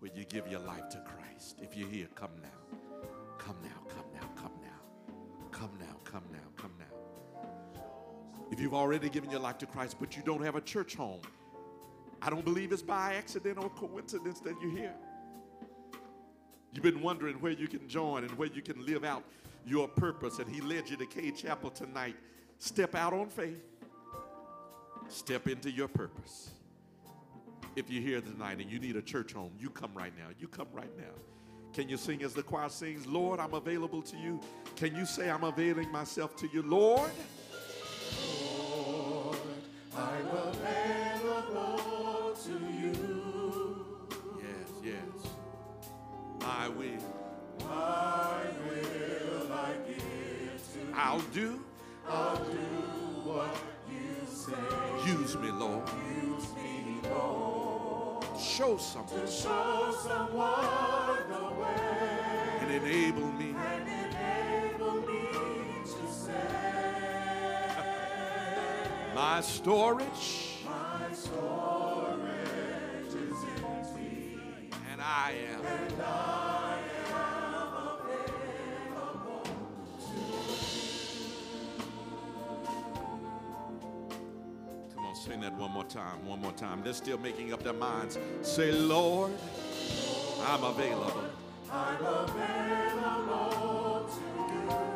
where 0.00 0.10
you 0.14 0.24
give 0.26 0.46
your 0.48 0.60
life 0.60 0.90
to 0.90 0.98
Christ. 0.98 1.56
If 1.62 1.74
you're 1.74 1.88
here, 1.88 2.08
come 2.14 2.30
now. 2.42 2.76
Come 3.38 3.56
now, 3.62 3.80
come 3.88 4.04
now, 4.12 4.28
come 4.36 4.52
now. 4.60 4.68
Come 5.50 5.70
now, 5.80 5.96
come 6.04 6.24
now, 6.30 6.38
come 6.56 6.65
now. 6.65 6.65
If 8.56 8.62
you've 8.62 8.72
already 8.72 9.10
given 9.10 9.30
your 9.30 9.40
life 9.40 9.58
to 9.58 9.66
Christ, 9.66 9.96
but 10.00 10.16
you 10.16 10.22
don't 10.22 10.42
have 10.42 10.56
a 10.56 10.62
church 10.62 10.94
home, 10.94 11.20
I 12.22 12.30
don't 12.30 12.42
believe 12.42 12.72
it's 12.72 12.80
by 12.80 13.12
accident 13.12 13.58
or 13.58 13.68
coincidence 13.68 14.40
that 14.40 14.54
you're 14.62 14.70
here. 14.70 14.94
You've 16.72 16.82
been 16.82 17.02
wondering 17.02 17.36
where 17.42 17.52
you 17.52 17.68
can 17.68 17.86
join 17.86 18.24
and 18.24 18.32
where 18.38 18.48
you 18.48 18.62
can 18.62 18.82
live 18.86 19.04
out 19.04 19.24
your 19.66 19.86
purpose, 19.86 20.38
and 20.38 20.48
He 20.48 20.62
led 20.62 20.88
you 20.88 20.96
to 20.96 21.04
Cade 21.04 21.36
Chapel 21.36 21.68
tonight. 21.68 22.16
Step 22.58 22.94
out 22.94 23.12
on 23.12 23.28
faith, 23.28 23.62
step 25.08 25.48
into 25.48 25.70
your 25.70 25.88
purpose. 25.88 26.48
If 27.76 27.90
you're 27.90 28.02
here 28.02 28.22
tonight 28.22 28.58
and 28.58 28.70
you 28.70 28.78
need 28.78 28.96
a 28.96 29.02
church 29.02 29.34
home, 29.34 29.52
you 29.60 29.68
come 29.68 29.90
right 29.92 30.16
now. 30.16 30.28
You 30.40 30.48
come 30.48 30.68
right 30.72 30.96
now. 30.96 31.12
Can 31.74 31.90
you 31.90 31.98
sing 31.98 32.22
as 32.22 32.32
the 32.32 32.42
choir 32.42 32.70
sings, 32.70 33.06
Lord, 33.06 33.38
I'm 33.38 33.52
available 33.52 34.00
to 34.00 34.16
you? 34.16 34.40
Can 34.76 34.96
you 34.96 35.04
say, 35.04 35.28
I'm 35.28 35.44
availing 35.44 35.92
myself 35.92 36.34
to 36.36 36.48
you, 36.54 36.62
Lord? 36.62 37.10
I'm 39.98 40.26
available 40.28 41.80
to 42.44 42.52
you. 42.80 43.86
Yes, 44.38 44.68
yes. 44.84 45.30
I 46.42 46.68
will. 46.68 47.02
My 47.60 48.42
will 48.66 49.52
I 49.52 49.54
give 49.88 50.60
to. 50.72 50.80
I'll 50.94 51.20
do. 51.32 51.60
I'll 52.08 52.36
do 52.36 52.58
what 53.24 53.56
you 53.90 54.16
say. 54.28 54.66
Use 55.10 55.34
me, 55.38 55.50
Lord. 55.50 55.88
Use 56.22 56.48
me, 56.54 57.00
Lord. 57.10 58.24
Show 58.38 58.76
someone 58.76 59.20
To 59.20 59.26
show 59.26 59.94
someone 60.02 61.18
the 61.30 61.44
way. 61.60 62.58
and 62.60 62.70
enable 62.70 63.28
me 63.32 63.55
my 69.16 69.40
storage, 69.40 70.58
My 70.66 71.10
storage 71.14 72.20
is 73.06 73.38
empty. 73.64 74.38
and 74.92 75.00
I 75.00 75.32
am. 75.54 75.64
And 75.64 76.02
I 76.02 76.78
am 77.14 77.72
available 77.96 79.46
Come 84.94 85.04
on, 85.06 85.14
sing 85.16 85.40
that 85.40 85.54
one 85.54 85.70
more 85.70 85.84
time. 85.84 86.26
One 86.26 86.40
more 86.42 86.52
time. 86.52 86.82
They're 86.82 86.92
still 86.92 87.16
making 87.18 87.54
up 87.54 87.62
their 87.62 87.72
minds. 87.72 88.18
Say, 88.42 88.70
Lord, 88.72 89.32
I'm 90.46 90.62
available. 90.62 91.24
I'm 91.72 92.04
available 92.04 93.46
to 94.10 94.95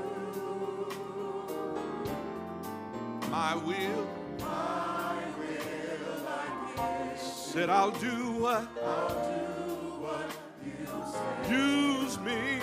My 3.30 3.54
will 3.56 4.08
My 4.40 5.14
will 5.38 6.26
I 6.28 7.12
give. 7.12 7.20
said, 7.20 7.70
I'll 7.70 7.90
do 7.92 8.32
what? 8.32 8.66
I'll 8.84 9.08
do 9.08 10.02
what 10.02 10.30
you 10.64 10.86
say. 11.12 11.52
Use 11.54 12.18
me. 12.20 12.60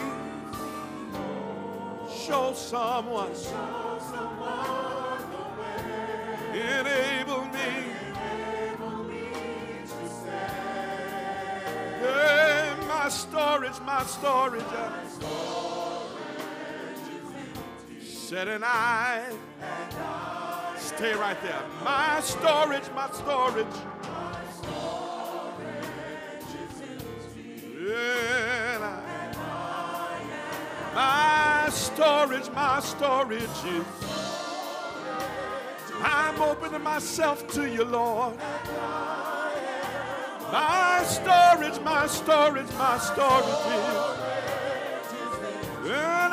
Show 2.26 2.53
someone. 2.53 3.30
Show 3.34 3.99
someone 4.11 5.22
the 5.31 5.44
way. 5.60 6.80
Enable 6.80 7.45
me. 7.45 7.69
Enable 8.11 9.03
me 9.06 9.26
to 9.84 10.10
say. 10.10 10.49
Hey, 12.02 12.73
my 12.88 13.07
storage, 13.10 13.80
my 13.85 14.03
storage. 14.03 14.64
uh, 14.64 14.91
Said 18.03 18.48
and 18.49 18.65
I. 18.65 19.23
Stay 20.98 21.14
right 21.14 21.40
there. 21.44 21.61
My 21.84 22.19
storage, 22.22 22.90
my 22.95 23.07
storage. 23.11 23.68
And 27.78 28.84
I- 28.84 29.03
My 30.95 31.69
storage, 31.69 32.49
my 32.49 32.80
storage 32.80 33.41
is. 33.65 33.86
I'm 36.02 36.41
opening 36.41 36.82
myself 36.82 37.48
to 37.49 37.69
you, 37.69 37.84
Lord. 37.86 38.36
My 40.52 41.03
storage, 41.06 41.80
my 41.82 42.07
storage, 42.07 42.72
my 42.74 42.98
storage 42.98 43.65
is. 43.78 44.18
And 45.86 45.94
I, 45.94 46.26
and 46.26 46.26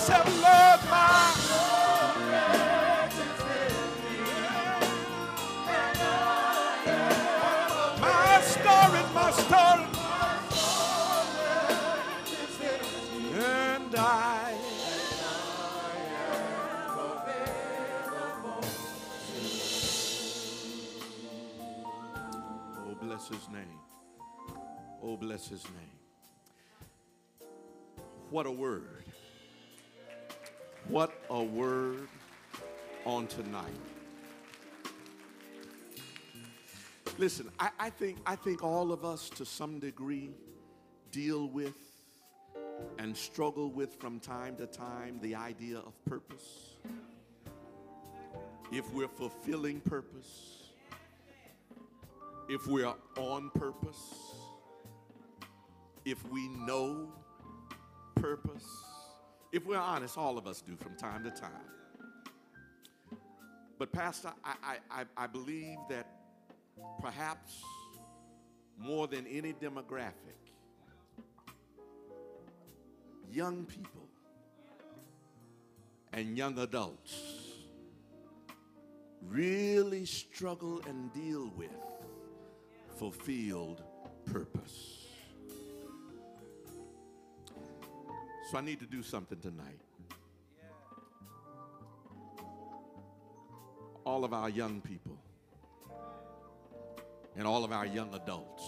Lord, 0.00 0.80
my. 0.90 1.34
My 9.14 9.30
storage. 9.30 9.96
And 13.34 13.94
I. 13.94 14.54
Oh, 22.74 22.94
bless 23.00 23.28
his 23.28 23.48
name. 23.50 23.80
Oh, 25.02 25.16
bless 25.16 25.48
his 25.48 25.64
name. 25.64 25.98
What 28.30 28.46
a 28.46 28.50
word. 28.50 29.01
What 30.88 31.12
a 31.30 31.42
word 31.42 32.08
on 33.06 33.26
tonight. 33.26 33.64
Listen, 37.18 37.48
I, 37.58 37.70
I 37.78 37.90
think 37.90 38.18
I 38.26 38.36
think 38.36 38.64
all 38.64 38.92
of 38.92 39.04
us 39.04 39.30
to 39.30 39.44
some 39.44 39.78
degree 39.78 40.30
deal 41.10 41.48
with 41.48 41.74
and 42.98 43.16
struggle 43.16 43.70
with 43.70 43.94
from 43.96 44.18
time 44.18 44.56
to 44.56 44.66
time 44.66 45.18
the 45.22 45.34
idea 45.34 45.78
of 45.78 45.92
purpose. 46.04 46.76
If 48.72 48.92
we're 48.92 49.08
fulfilling 49.08 49.80
purpose, 49.80 50.72
if 52.48 52.66
we're 52.66 52.92
on 53.18 53.50
purpose, 53.50 54.14
if 56.04 56.26
we 56.28 56.48
know 56.48 57.12
purpose, 58.16 58.66
if 59.52 59.66
we're 59.66 59.76
honest, 59.76 60.16
all 60.16 60.38
of 60.38 60.46
us 60.46 60.62
do 60.62 60.74
from 60.76 60.96
time 60.96 61.22
to 61.24 61.30
time. 61.30 61.50
But, 63.78 63.92
Pastor, 63.92 64.32
I, 64.44 64.78
I, 64.90 65.04
I, 65.16 65.26
believe 65.26 65.76
that 65.90 66.06
perhaps 67.00 67.62
more 68.78 69.06
than 69.06 69.26
any 69.26 69.52
demographic, 69.52 70.38
young 73.30 73.64
people 73.64 74.08
and 76.12 76.36
young 76.36 76.58
adults 76.58 77.42
really 79.28 80.04
struggle 80.04 80.80
and 80.88 81.12
deal 81.12 81.50
with 81.56 81.70
fulfilled 82.98 83.82
purpose. 84.26 85.01
So 88.52 88.58
I 88.58 88.60
need 88.60 88.80
to 88.80 88.86
do 88.86 89.02
something 89.02 89.38
tonight. 89.38 89.80
All 94.04 94.26
of 94.26 94.34
our 94.34 94.50
young 94.50 94.82
people 94.82 95.16
and 97.34 97.46
all 97.46 97.64
of 97.64 97.72
our 97.72 97.86
young 97.86 98.14
adults. 98.14 98.62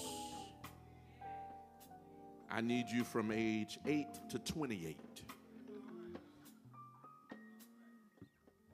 I 2.51 2.62
need 2.62 2.89
you 2.89 3.05
from 3.05 3.31
age 3.31 3.78
8 3.85 4.06
to 4.31 4.39
28. 4.39 4.97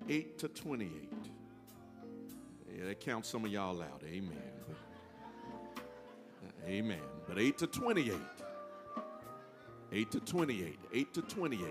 8 0.08 0.38
to 0.38 0.46
28. 0.46 0.92
Yeah, 2.72 2.84
that 2.84 3.00
counts 3.00 3.28
some 3.28 3.44
of 3.44 3.50
y'all 3.50 3.82
out. 3.82 4.04
Amen. 4.06 4.52
But, 4.68 4.76
amen. 6.68 7.02
But 7.26 7.40
8 7.40 7.58
to 7.58 7.66
28. 7.66 8.14
8 9.92 10.10
to 10.12 10.20
28. 10.20 10.78
8 10.92 11.14
to 11.14 11.22
28. 11.22 11.66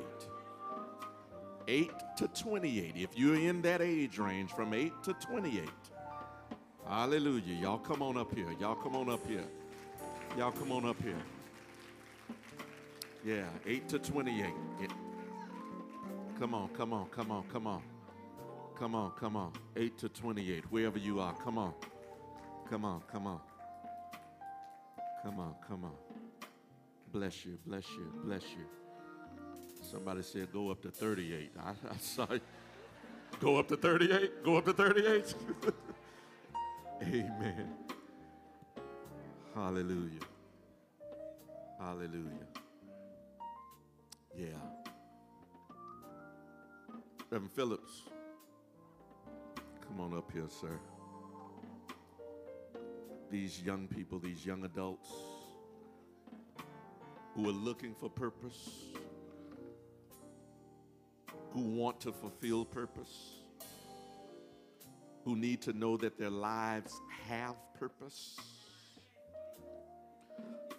8 1.67 1.91
to 2.17 2.27
28. 2.27 2.93
If 2.95 3.17
you're 3.17 3.35
in 3.35 3.61
that 3.61 3.81
age 3.81 4.17
range 4.17 4.51
from 4.51 4.73
8 4.73 4.91
to 5.03 5.13
28. 5.13 5.69
Hallelujah. 6.87 7.55
Y'all 7.61 7.77
come 7.77 8.01
on 8.01 8.17
up 8.17 8.33
here. 8.33 8.51
Y'all 8.59 8.75
come 8.75 8.95
on 8.95 9.09
up 9.09 9.25
here. 9.27 9.45
Y'all 10.37 10.51
come 10.51 10.71
on 10.71 10.85
up 10.85 11.01
here. 11.01 11.21
Yeah, 13.25 13.45
8 13.65 13.89
to 13.89 13.99
28. 13.99 14.45
Yeah. 14.81 14.87
Come 16.39 16.55
on, 16.55 16.69
come 16.69 16.93
on, 16.93 17.07
come 17.09 17.31
on, 17.31 17.43
come 17.51 17.67
on. 17.67 17.81
Come 18.77 18.95
on, 18.95 19.11
come 19.19 19.35
on. 19.35 19.51
8 19.75 19.97
to 19.99 20.09
28. 20.09 20.71
Wherever 20.71 20.97
you 20.97 21.19
are, 21.19 21.33
come 21.33 21.57
on. 21.57 21.73
Come 22.69 22.85
on, 22.85 23.01
come 23.11 23.27
on. 23.27 23.39
Come 25.21 25.39
on, 25.39 25.55
come 25.67 25.83
on. 25.83 26.08
Bless 27.11 27.45
you, 27.45 27.57
bless 27.65 27.89
you, 27.91 28.11
bless 28.23 28.43
you. 28.43 28.65
Somebody 29.81 30.21
said 30.21 30.51
go 30.53 30.69
up 30.69 30.81
to 30.83 30.91
38. 30.91 31.51
I, 31.59 31.69
I 31.69 31.97
saw 31.97 32.27
you. 32.31 32.39
Go 33.39 33.57
up 33.57 33.67
to 33.69 33.77
38? 33.77 34.43
Go 34.43 34.57
up 34.57 34.65
to 34.65 34.73
38? 34.73 35.33
Amen. 37.01 37.69
Hallelujah. 39.55 40.19
Hallelujah. 41.79 42.47
Yeah. 44.37 44.47
Reverend 47.31 47.51
Phillips, 47.51 48.03
come 49.81 49.99
on 49.99 50.17
up 50.17 50.31
here, 50.31 50.47
sir. 50.49 50.79
These 53.31 53.61
young 53.63 53.87
people, 53.87 54.19
these 54.19 54.45
young 54.45 54.65
adults 54.65 55.09
who 57.39 57.49
are 57.49 57.53
looking 57.53 57.95
for 57.95 58.09
purpose, 58.09 58.69
who 61.51 61.61
want 61.61 62.01
to 62.01 62.11
fulfill 62.11 62.65
purpose, 62.65 63.35
who 65.23 65.37
need 65.37 65.61
to 65.61 65.71
know 65.71 65.95
that 65.95 66.17
their 66.17 66.29
lives 66.29 66.99
have 67.27 67.55
purpose. 67.79 68.37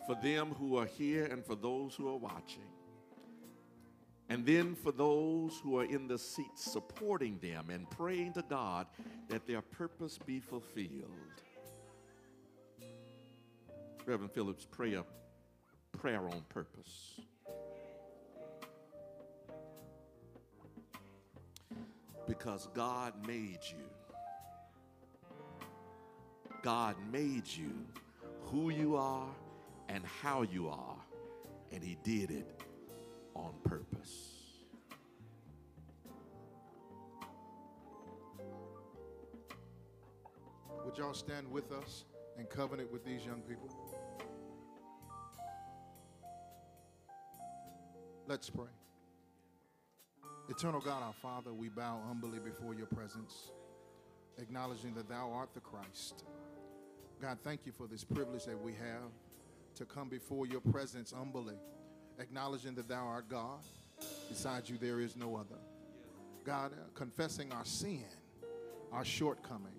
For 0.06 0.16
them 0.22 0.50
who 0.58 0.76
are 0.76 0.86
here 0.86 1.24
and 1.26 1.44
for 1.44 1.54
those 1.54 1.94
who 1.94 2.08
are 2.08 2.16
watching. 2.16 2.68
And 4.28 4.44
then 4.44 4.74
for 4.74 4.92
those 4.92 5.58
who 5.62 5.78
are 5.78 5.84
in 5.84 6.08
the 6.08 6.18
seats 6.18 6.70
supporting 6.70 7.38
them 7.38 7.70
and 7.70 7.88
praying 7.90 8.34
to 8.34 8.42
God 8.42 8.86
that 9.28 9.46
their 9.46 9.62
purpose 9.62 10.18
be 10.18 10.40
fulfilled. 10.40 11.08
Reverend 14.04 14.32
Phillips, 14.32 14.66
pray 14.70 14.94
a 14.94 15.04
prayer 16.00 16.20
on 16.20 16.42
purpose. 16.48 17.20
Because 22.26 22.68
God 22.74 23.12
made 23.26 23.58
you. 23.68 23.84
God 26.62 26.96
made 27.12 27.46
you 27.46 27.72
who 28.44 28.70
you 28.70 28.96
are 28.96 29.28
and 29.88 30.04
how 30.22 30.42
you 30.42 30.68
are, 30.68 30.96
and 31.72 31.82
He 31.82 31.98
did 32.02 32.30
it 32.30 32.62
on 33.34 33.52
purpose. 33.64 34.36
Would 40.84 40.96
y'all 40.96 41.14
stand 41.14 41.50
with 41.50 41.72
us 41.72 42.04
and 42.38 42.48
covenant 42.48 42.90
with 42.90 43.04
these 43.04 43.24
young 43.24 43.42
people? 43.42 43.68
Let's 48.30 48.48
pray. 48.48 48.70
Eternal 50.48 50.80
God, 50.80 51.02
our 51.02 51.12
Father, 51.12 51.52
we 51.52 51.68
bow 51.68 52.00
humbly 52.06 52.38
before 52.38 52.74
your 52.74 52.86
presence, 52.86 53.50
acknowledging 54.38 54.94
that 54.94 55.08
thou 55.08 55.32
art 55.34 55.52
the 55.52 55.58
Christ. 55.58 56.22
God, 57.20 57.38
thank 57.42 57.66
you 57.66 57.72
for 57.72 57.88
this 57.88 58.04
privilege 58.04 58.44
that 58.44 58.56
we 58.56 58.70
have 58.74 59.10
to 59.74 59.84
come 59.84 60.08
before 60.08 60.46
your 60.46 60.60
presence 60.60 61.10
humbly, 61.10 61.56
acknowledging 62.20 62.76
that 62.76 62.88
thou 62.88 63.04
art 63.04 63.28
God. 63.28 63.64
Besides 64.28 64.70
you, 64.70 64.78
there 64.78 65.00
is 65.00 65.16
no 65.16 65.34
other. 65.34 65.58
God, 66.44 66.70
uh, 66.72 66.76
confessing 66.94 67.50
our 67.52 67.64
sin, 67.64 68.04
our 68.92 69.04
shortcoming. 69.04 69.74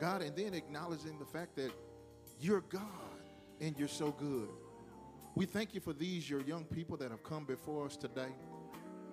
God, 0.00 0.22
and 0.22 0.34
then 0.34 0.54
acknowledging 0.54 1.18
the 1.18 1.26
fact 1.26 1.54
that 1.56 1.72
you're 2.40 2.62
God 2.62 2.80
and 3.60 3.78
you're 3.78 3.86
so 3.86 4.12
good. 4.12 4.48
We 5.36 5.44
thank 5.44 5.74
you 5.74 5.82
for 5.82 5.92
these, 5.92 6.30
your 6.30 6.40
young 6.40 6.64
people 6.64 6.96
that 6.96 7.10
have 7.10 7.22
come 7.22 7.44
before 7.44 7.84
us 7.84 7.94
today. 7.98 8.30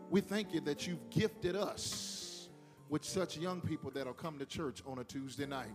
We 0.09 0.21
thank 0.21 0.53
you 0.53 0.61
that 0.61 0.87
you've 0.87 1.09
gifted 1.09 1.57
us 1.57 2.47
with 2.87 3.03
such 3.03 3.37
young 3.37 3.59
people 3.59 3.91
that'll 3.93 4.13
come 4.13 4.39
to 4.39 4.45
church 4.45 4.81
on 4.87 4.99
a 4.99 5.03
Tuesday 5.03 5.45
night. 5.45 5.73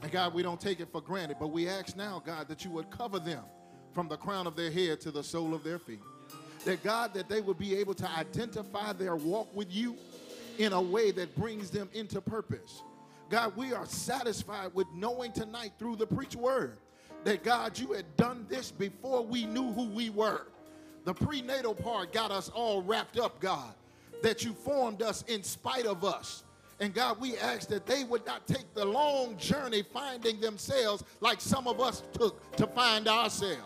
And 0.00 0.10
God, 0.10 0.32
we 0.32 0.42
don't 0.42 0.58
take 0.58 0.80
it 0.80 0.88
for 0.90 1.02
granted, 1.02 1.36
but 1.38 1.48
we 1.48 1.68
ask 1.68 1.94
now, 1.98 2.22
God, 2.24 2.48
that 2.48 2.64
you 2.64 2.70
would 2.70 2.90
cover 2.90 3.18
them 3.18 3.44
from 3.92 4.08
the 4.08 4.16
crown 4.16 4.46
of 4.46 4.56
their 4.56 4.70
head 4.70 5.02
to 5.02 5.10
the 5.10 5.22
sole 5.22 5.52
of 5.52 5.62
their 5.64 5.78
feet. 5.78 6.00
That 6.64 6.82
God, 6.82 7.12
that 7.12 7.28
they 7.28 7.42
would 7.42 7.58
be 7.58 7.76
able 7.76 7.92
to 7.94 8.10
identify 8.12 8.94
their 8.94 9.16
walk 9.16 9.54
with 9.54 9.70
you 9.70 9.96
in 10.56 10.72
a 10.72 10.80
way 10.80 11.10
that 11.10 11.36
brings 11.36 11.68
them 11.68 11.90
into 11.92 12.22
purpose. 12.22 12.82
God, 13.28 13.54
we 13.54 13.74
are 13.74 13.84
satisfied 13.84 14.72
with 14.72 14.86
knowing 14.94 15.30
tonight 15.32 15.72
through 15.78 15.96
the 15.96 16.06
preach 16.06 16.36
word 16.36 16.78
that 17.24 17.42
God, 17.42 17.78
you 17.78 17.92
had 17.92 18.04
done 18.16 18.46
this 18.48 18.70
before 18.70 19.24
we 19.24 19.46
knew 19.46 19.72
who 19.72 19.88
we 19.88 20.10
were. 20.10 20.46
The 21.04 21.14
prenatal 21.14 21.74
part 21.74 22.12
got 22.12 22.30
us 22.30 22.48
all 22.50 22.82
wrapped 22.82 23.18
up, 23.18 23.40
God, 23.40 23.74
that 24.22 24.44
you 24.44 24.52
formed 24.52 25.02
us 25.02 25.24
in 25.28 25.42
spite 25.42 25.86
of 25.86 26.04
us. 26.04 26.44
And 26.80 26.94
God, 26.94 27.20
we 27.20 27.36
ask 27.38 27.68
that 27.68 27.86
they 27.86 28.04
would 28.04 28.24
not 28.24 28.46
take 28.46 28.72
the 28.74 28.84
long 28.84 29.36
journey 29.36 29.82
finding 29.82 30.40
themselves 30.40 31.02
like 31.20 31.40
some 31.40 31.66
of 31.66 31.80
us 31.80 32.02
took 32.12 32.54
to 32.56 32.66
find 32.66 33.08
ourselves. 33.08 33.62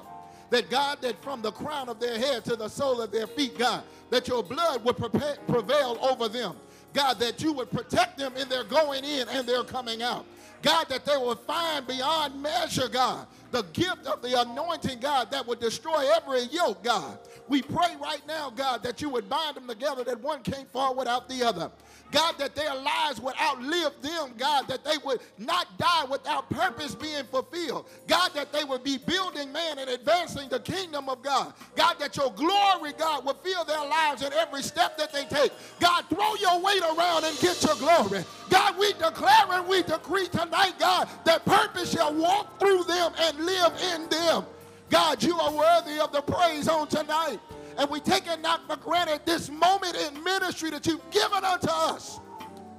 That 0.51 0.71
God, 0.71 1.01
that 1.03 1.23
from 1.23 1.43
the 1.43 1.53
crown 1.53 1.89
of 1.89 1.99
their 1.99 2.19
head 2.19 2.45
to 2.47 2.57
the 2.57 2.69
sole 2.69 3.01
of 3.01 3.11
their 3.11 3.27
feet, 3.27 3.59
God, 3.59 3.83
that 4.11 4.29
your 4.29 4.43
blood 4.43 4.85
would 4.85 4.97
prevail 4.97 5.99
over 6.03 6.29
them. 6.29 6.57
God, 6.93 7.19
that 7.21 7.43
you 7.43 7.53
would 7.55 7.71
protect 7.71 8.19
them 8.19 8.35
in 8.37 8.49
their 8.49 8.65
going 8.65 9.05
in 9.05 9.29
and 9.29 9.49
their 9.49 9.65
coming 9.65 10.03
out. 10.03 10.27
God, 10.63 10.89
that 10.89 11.05
they 11.05 11.17
will 11.17 11.35
find 11.35 11.87
beyond 11.87 12.41
measure, 12.41 12.89
God, 12.89 13.27
the 13.51 13.63
gift 13.73 14.07
of 14.07 14.23
the 14.23 14.41
anointing, 14.41 15.01
God, 15.01 15.31
that 15.33 15.47
would 15.47 15.61
destroy 15.61 16.09
every 16.17 16.43
yoke, 16.45 16.83
God. 16.83 17.19
We 17.49 17.63
pray 17.63 17.97
right 18.01 18.23
now, 18.27 18.51
God, 18.51 18.83
that 18.85 19.03
you 19.03 19.09
would 19.11 19.29
bind 19.29 19.57
them 19.57 19.67
together, 19.67 20.05
that 20.05 20.21
one 20.21 20.43
can't 20.43 20.71
fall 20.73 20.95
without 20.95 21.29
the 21.29 21.43
other. 21.43 21.71
God, 22.13 22.37
that 22.39 22.55
their 22.55 22.75
lives 22.75 23.21
would 23.21 23.35
outlive 23.41 23.93
them, 24.03 24.35
God, 24.37 24.69
that 24.69 24.85
they 24.85 24.99
would 25.05 25.21
not 25.39 25.79
die 25.79 26.05
without 26.11 26.49
purpose 26.51 26.95
being 26.95 27.25
fulfilled. 27.25 27.87
God, 28.07 28.33
that 28.35 28.53
they 28.53 28.65
would 28.65 28.85
be 28.85 28.99
building 28.99 29.51
man 29.51 29.79
and 29.79 29.89
advancing 29.89 30.49
the 30.51 30.61
kingdom 30.61 31.09
of 31.09 31.23
God. 31.23 31.55
God, 31.75 31.99
that 31.99 32.17
your 32.17 32.31
glory, 32.33 32.93
God, 32.99 33.25
would 33.25 33.37
fill 33.39 33.65
their 33.65 33.85
lives 33.85 34.23
in 34.23 34.33
every 34.35 34.63
step 34.63 34.99
that 34.99 35.13
they 35.13 35.25
take. 35.25 35.53
God, 35.81 36.05
throw 36.11 36.35
your 36.37 36.61
weight 36.61 36.83
around 36.83 37.25
and 37.25 37.39
get 37.41 37.63
your 37.65 37.77
glory. 37.77 38.25
God, 38.51 38.79
we 38.79 38.93
declare 38.93 39.47
and 39.51 39.67
we 39.67 39.83
decree 39.83 40.29
tonight, 40.29 40.75
God, 40.79 41.09
that 41.25 41.45
purpose 41.47 41.93
shall 41.93 42.15
walk 42.15 42.61
through 42.61 42.85
them 42.85 43.13
and 43.19 43.39
live 43.39 43.73
in 43.95 44.09
them. 44.11 44.45
God, 44.91 45.23
you 45.23 45.39
are 45.41 45.51
worthy 45.51 45.99
of 45.99 46.13
the 46.13 46.21
praise 46.21 46.69
on 46.69 46.87
tonight. 46.87 47.41
And 47.79 47.89
we 47.91 48.01
take 48.01 48.27
it 48.27 48.41
not 48.41 48.67
for 48.67 48.77
granted 48.77 49.23
this 49.25 49.51
moment 49.51 49.97
in 49.97 50.23
ministry 50.23 50.71
that 50.71 50.87
you've 50.87 51.11
given 51.11 51.45
unto 51.45 51.69
us 51.71 52.21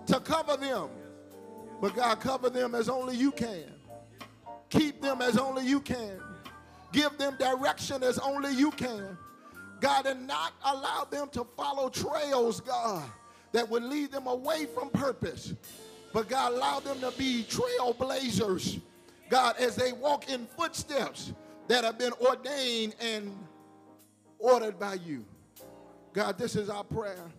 to 0.08 0.20
cover 0.20 0.58
them. 0.58 0.90
But 1.82 1.96
God, 1.96 2.20
cover 2.20 2.50
them 2.50 2.76
as 2.76 2.90
only 2.90 3.16
you 3.16 3.32
can. 3.32 3.66
Keep 4.70 5.02
them 5.02 5.22
as 5.22 5.38
only 5.38 5.66
you 5.66 5.80
can. 5.80 6.20
Give 6.92 7.18
them 7.18 7.36
direction 7.38 8.04
as 8.04 8.20
only 8.20 8.54
you 8.54 8.72
can. 8.72 9.18
God, 9.82 10.06
and 10.06 10.26
not 10.26 10.54
allow 10.64 11.06
them 11.10 11.28
to 11.34 11.46
follow 11.58 11.90
trails, 11.90 12.62
God, 12.62 13.04
that 13.52 13.68
would 13.70 13.84
lead 13.84 14.12
them 14.12 14.28
away 14.28 14.66
from 14.66 14.90
purpose. 14.90 15.54
But 16.14 16.30
God, 16.30 16.54
allow 16.54 16.80
them 16.80 17.00
to 17.02 17.12
be 17.18 17.46
trailblazers, 17.50 18.80
God, 19.30 19.56
as 19.60 19.76
they 19.76 19.92
walk 19.92 20.30
in 20.30 20.46
footsteps 20.46 21.34
that 21.68 21.84
have 21.84 21.98
been 21.98 22.14
ordained 22.26 22.96
and 23.02 23.36
ordered 24.44 24.78
by 24.78 24.96
you. 24.96 25.26
God, 26.12 26.38
this 26.38 26.56
is 26.56 26.70
our 26.70 26.84
prayer. 26.84 27.32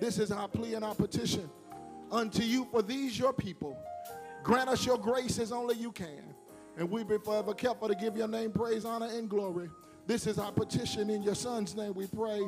This 0.00 0.18
is 0.18 0.30
our 0.30 0.48
plea 0.48 0.74
and 0.74 0.84
our 0.84 0.94
petition 0.94 1.48
unto 2.10 2.42
you 2.42 2.66
for 2.70 2.82
these 2.82 3.18
your 3.18 3.32
people. 3.32 3.78
Grant 4.42 4.68
us 4.68 4.84
your 4.84 4.98
grace 4.98 5.38
as 5.38 5.52
only 5.52 5.76
you 5.76 5.92
can. 5.92 6.34
And 6.76 6.90
we 6.90 7.04
be 7.04 7.18
forever 7.18 7.54
careful 7.54 7.88
to 7.88 7.94
give 7.94 8.16
your 8.16 8.28
name 8.28 8.52
praise, 8.52 8.84
honor, 8.84 9.08
and 9.10 9.28
glory. 9.28 9.70
This 10.06 10.26
is 10.26 10.38
our 10.38 10.52
petition 10.52 11.10
in 11.10 11.22
your 11.22 11.34
son's 11.34 11.74
name, 11.76 11.94
we 11.94 12.06
pray. 12.06 12.40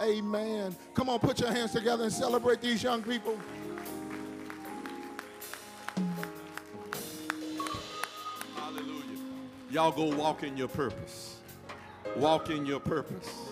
Amen. 0.00 0.76
Come 0.94 1.08
on, 1.08 1.18
put 1.18 1.40
your 1.40 1.50
hands 1.50 1.72
together 1.72 2.04
and 2.04 2.12
celebrate 2.12 2.60
these 2.60 2.82
young 2.82 3.02
people. 3.02 3.38
Hallelujah. 8.54 9.02
Y'all 9.70 9.90
go 9.90 10.14
walk 10.14 10.42
in 10.42 10.56
your 10.56 10.68
purpose. 10.68 11.36
Walk 12.16 12.50
in 12.50 12.64
your 12.66 12.80
purpose. 12.80 13.47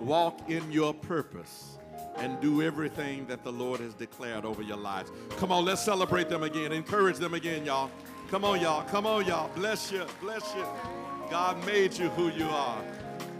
Walk 0.00 0.38
in 0.48 0.70
your 0.70 0.92
purpose 0.94 1.76
and 2.16 2.40
do 2.40 2.62
everything 2.62 3.26
that 3.26 3.42
the 3.44 3.52
Lord 3.52 3.80
has 3.80 3.94
declared 3.94 4.44
over 4.44 4.62
your 4.62 4.76
lives. 4.76 5.10
Come 5.38 5.52
on, 5.52 5.64
let's 5.64 5.82
celebrate 5.82 6.28
them 6.28 6.42
again. 6.42 6.72
Encourage 6.72 7.16
them 7.18 7.34
again, 7.34 7.64
y'all. 7.64 7.90
Come 8.30 8.44
on, 8.44 8.60
y'all. 8.60 8.82
Come 8.84 9.06
on, 9.06 9.24
y'all. 9.26 9.50
Bless 9.54 9.92
you. 9.92 10.04
Bless 10.20 10.54
you. 10.54 10.64
God 11.30 11.64
made 11.66 11.96
you 11.96 12.08
who 12.10 12.30
you 12.30 12.46
are. 12.46 12.82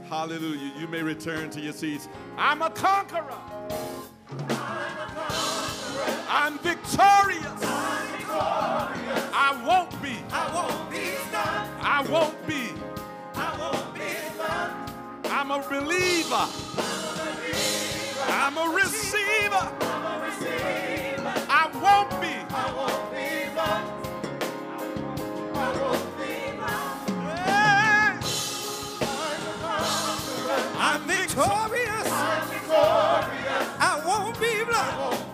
Hallelujah. 0.08 0.72
You 0.78 0.86
may 0.88 1.02
return 1.02 1.50
to 1.50 1.60
your 1.60 1.72
seats. 1.72 2.08
I'm 2.36 2.62
a 2.62 2.70
conqueror. 2.70 3.38
I'm 6.28 6.58
victorious. 6.58 7.46
I 8.38 9.62
won't 9.66 10.02
be. 10.02 10.16
I 10.30 10.52
won't 10.54 10.90
be 10.90 11.14
stopped. 11.28 11.70
I 11.82 12.02
won't 12.10 12.46
be. 12.46 12.85
I'm 15.48 15.62
a 15.62 15.68
believer. 15.68 16.44
I'm 18.26 18.58
a 18.58 18.74
receiver. 18.74 19.70
I'm 19.80 20.04
a 20.04 20.18
receiver. 20.26 21.34
I 21.48 21.70
won't 21.72 22.10
be. 22.20 22.34
I 22.50 22.66
won't 22.74 23.06
be 23.12 23.46
lost. 23.54 23.92
I 25.54 25.56
won't 25.78 26.10
be 26.18 26.34
lost. 26.58 27.06
I'm 30.80 31.02
victorious. 31.02 32.10
I 33.78 34.02
won't 34.04 34.40
be 34.40 34.52
I 34.68 35.25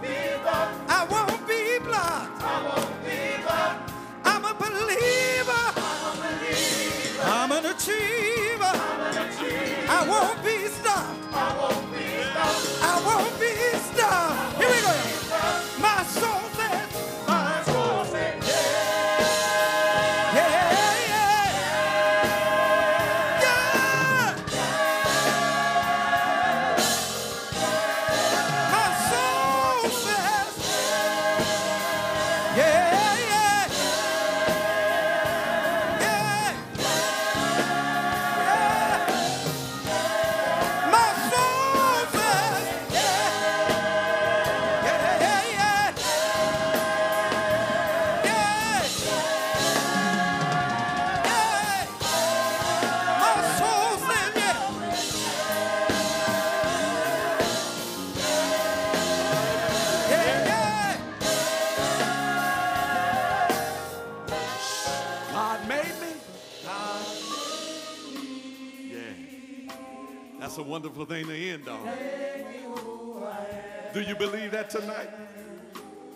you 74.13 74.19
believe 74.19 74.51
that 74.51 74.69
tonight? 74.69 75.09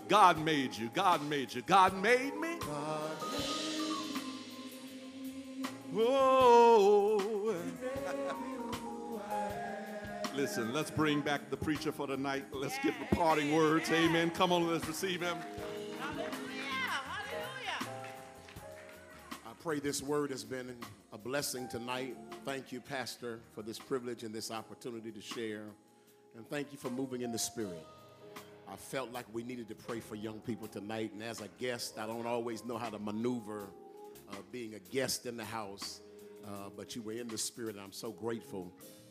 God 0.07 0.39
made 0.39 0.77
you. 0.77 0.91
God 0.93 1.27
made 1.29 1.55
you. 1.55 1.63
God 1.63 1.97
made 2.03 2.37
me. 2.37 2.57
Whoa. 5.93 7.55
Listen, 10.35 10.75
let's 10.75 10.91
bring 10.91 11.23
back 11.23 11.49
the 11.49 11.57
preacher 11.57 11.91
for 11.91 12.07
tonight. 12.07 12.45
Let's 12.53 12.79
get 12.81 12.93
the 12.99 13.17
parting 13.17 13.57
words. 13.57 13.91
Amen. 13.91 14.29
Come 14.29 14.53
on, 14.53 14.69
let's 14.69 14.87
receive 14.87 15.23
him. 15.23 15.39
Hallelujah. 15.99 16.29
Hallelujah. 17.09 17.89
I 19.47 19.53
pray 19.63 19.81
this 19.81 20.03
word 20.03 20.31
has 20.31 20.45
been 20.45 20.77
a 21.15 21.19
blessing 21.19 21.67
tonight. 21.67 22.15
Thank 22.45 22.73
you, 22.73 22.83
Pastor, 22.83 23.41
for 23.55 23.63
this 23.63 23.79
privilege 23.79 24.23
and 24.23 24.35
this 24.35 24.51
opportunity 24.51 25.11
to 25.11 25.23
share. 25.23 25.65
And 26.37 26.49
thank 26.51 26.71
you 26.71 26.79
for 26.79 26.91
moving 26.91 27.23
in 27.23 27.33
the 27.33 27.39
spirit. 27.39 27.87
I 28.69 28.77
felt 28.77 29.11
like 29.13 29.25
we 29.33 29.43
needed 29.43 29.69
to 29.69 29.75
pray 29.75 30.01
for 30.01 30.17
young 30.17 30.41
people 30.41 30.69
tonight. 30.69 31.13
And 31.15 31.23
as 31.23 31.41
a 31.41 31.49
guest, 31.59 31.99
I 31.99 32.07
don't 32.07 32.27
always 32.27 32.65
know 32.65 32.77
how 32.77 32.91
to 32.91 32.99
maneuver 32.99 33.69
uh, 34.31 34.37
being 34.53 34.75
a 34.75 34.79
guest 34.79 35.25
in 35.25 35.37
the 35.37 35.45
house. 35.45 36.01
Uh, 36.47 36.69
but 36.77 36.95
you 36.95 37.03
were 37.03 37.13
in 37.13 37.27
the 37.27 37.39
spirit, 37.39 37.75
and 37.75 37.83
I'm 37.83 37.93
so 37.93 38.13
grateful 38.13 38.71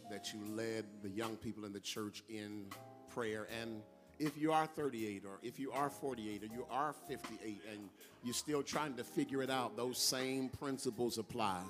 that 0.10 0.34
you 0.34 0.40
led 0.56 0.86
the 1.02 1.10
young 1.10 1.36
people 1.36 1.66
in 1.66 1.74
the 1.74 1.80
church 1.80 2.24
in 2.30 2.68
prayer. 3.10 3.48
And 3.62 3.82
if 4.20 4.38
you 4.38 4.52
are 4.52 4.68
38 4.68 5.24
or 5.26 5.40
if 5.42 5.60
you 5.60 5.72
are 5.72 5.90
48 5.90 6.44
or 6.44 6.46
you 6.46 6.66
are 6.70 6.94
58 7.08 7.62
and 7.72 7.90
you're 8.24 8.34
still 8.34 8.62
trying 8.62 8.94
to 8.96 9.04
figure 9.04 9.42
it 9.42 9.50
out, 9.50 9.76
those 9.76 9.98
same 9.98 10.50
principles 10.50 11.18
apply. 11.18 11.62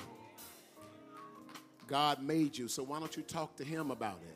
God 1.87 2.21
made 2.21 2.57
you, 2.57 2.67
so 2.67 2.83
why 2.83 2.99
don't 2.99 3.15
you 3.15 3.23
talk 3.23 3.55
to 3.55 3.63
Him 3.63 3.89
about 3.89 4.19
it? 4.21 4.34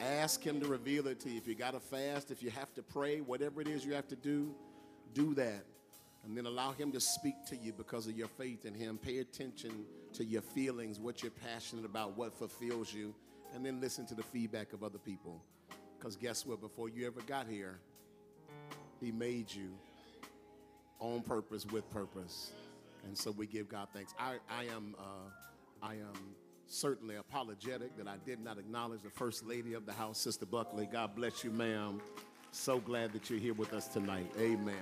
Ask 0.00 0.42
Him 0.42 0.60
to 0.60 0.66
reveal 0.66 1.06
it 1.08 1.20
to 1.20 1.30
you. 1.30 1.38
If 1.38 1.46
you 1.46 1.54
got 1.54 1.72
to 1.72 1.80
fast, 1.80 2.30
if 2.30 2.42
you 2.42 2.50
have 2.50 2.72
to 2.74 2.82
pray, 2.82 3.20
whatever 3.20 3.60
it 3.60 3.68
is 3.68 3.84
you 3.84 3.94
have 3.94 4.08
to 4.08 4.16
do, 4.16 4.54
do 5.12 5.34
that. 5.34 5.64
And 6.24 6.36
then 6.36 6.46
allow 6.46 6.72
Him 6.72 6.92
to 6.92 7.00
speak 7.00 7.34
to 7.48 7.56
you 7.56 7.72
because 7.72 8.06
of 8.06 8.16
your 8.16 8.28
faith 8.28 8.64
in 8.64 8.74
Him. 8.74 8.98
Pay 8.98 9.18
attention 9.18 9.84
to 10.14 10.24
your 10.24 10.42
feelings, 10.42 11.00
what 11.00 11.22
you're 11.22 11.30
passionate 11.30 11.84
about, 11.84 12.16
what 12.16 12.34
fulfills 12.34 12.92
you, 12.92 13.14
and 13.54 13.64
then 13.64 13.80
listen 13.80 14.06
to 14.06 14.14
the 14.14 14.22
feedback 14.22 14.72
of 14.72 14.82
other 14.82 14.98
people. 14.98 15.42
Because 15.98 16.16
guess 16.16 16.46
what? 16.46 16.60
Before 16.60 16.88
you 16.88 17.06
ever 17.06 17.20
got 17.22 17.48
here, 17.48 17.78
He 19.00 19.10
made 19.10 19.52
you 19.52 19.70
on 21.00 21.22
purpose 21.22 21.66
with 21.66 21.88
purpose. 21.90 22.52
And 23.04 23.16
so 23.16 23.30
we 23.30 23.46
give 23.46 23.68
God 23.68 23.88
thanks. 23.92 24.14
I, 24.18 24.36
I 24.50 24.64
am 24.64 24.94
uh, 24.98 25.30
I 25.82 25.94
am 25.94 26.12
certainly 26.68 27.16
apologetic 27.16 27.96
that 27.96 28.06
I 28.06 28.16
did 28.24 28.40
not 28.40 28.58
acknowledge 28.58 29.02
the 29.02 29.10
first 29.10 29.46
lady 29.46 29.74
of 29.74 29.86
the 29.86 29.92
house, 29.92 30.18
Sister 30.18 30.46
Buckley. 30.46 30.88
God 30.90 31.14
bless 31.14 31.42
you, 31.42 31.50
ma'am. 31.50 32.00
So 32.52 32.78
glad 32.78 33.12
that 33.12 33.28
you're 33.28 33.38
here 33.38 33.54
with 33.54 33.72
us 33.72 33.88
tonight. 33.88 34.30
Amen. 34.38 34.74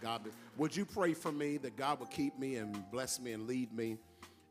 God, 0.00 0.22
would 0.56 0.76
you 0.76 0.84
pray 0.84 1.14
for 1.14 1.32
me 1.32 1.56
that 1.58 1.76
God 1.76 2.00
would 2.00 2.10
keep 2.10 2.38
me 2.38 2.56
and 2.56 2.84
bless 2.90 3.20
me 3.20 3.32
and 3.32 3.46
lead 3.46 3.72
me 3.72 3.98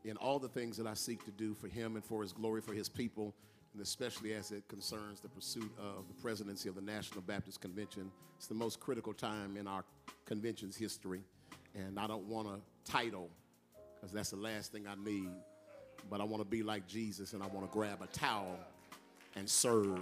in 0.06 0.18
all 0.18 0.39
the 0.39 0.47
things 0.47 0.77
that 0.77 0.88
I 0.88 0.93
seek 0.93 1.23
to 1.26 1.31
do 1.31 1.53
for 1.53 1.68
Him 1.68 1.95
and 1.95 2.03
for 2.03 2.22
His 2.22 2.31
glory, 2.31 2.61
for 2.61 2.73
His 2.73 2.89
people? 2.89 3.34
and 3.73 3.81
especially 3.81 4.34
as 4.34 4.51
it 4.51 4.68
concerns 4.68 5.19
the 5.19 5.30
pursuit 5.30 5.72
of 5.77 6.07
the 6.07 6.22
presidency 6.22 6.69
of 6.69 6.76
the 6.76 6.81
National 6.81 7.22
Baptist 7.22 7.61
Convention. 7.61 8.11
It's 8.38 8.47
the 8.47 8.56
most 8.56 8.80
critical 8.80 9.14
time 9.14 9.57
in 9.57 9.68
our 9.68 9.84
convention's 10.26 10.76
history, 10.76 11.22
and 11.76 11.99
I 11.99 12.07
don't 12.07 12.26
want 12.26 12.47
a 12.47 12.89
title 12.89 13.30
because 13.95 14.11
that's 14.11 14.31
the 14.31 14.38
last 14.38 14.72
thing 14.72 14.88
I 14.88 14.95
need. 14.95 15.30
But 16.10 16.22
I 16.22 16.24
want 16.24 16.42
to 16.42 16.50
be 16.50 16.64
like 16.64 16.88
Jesus, 16.88 17.34
and 17.34 17.44
I 17.44 17.48
want 17.48 17.70
to 17.70 17.74
grab 17.74 18.02
a 18.02 18.08
towel 18.08 18.60
and 19.36 19.50
serve 19.50 20.02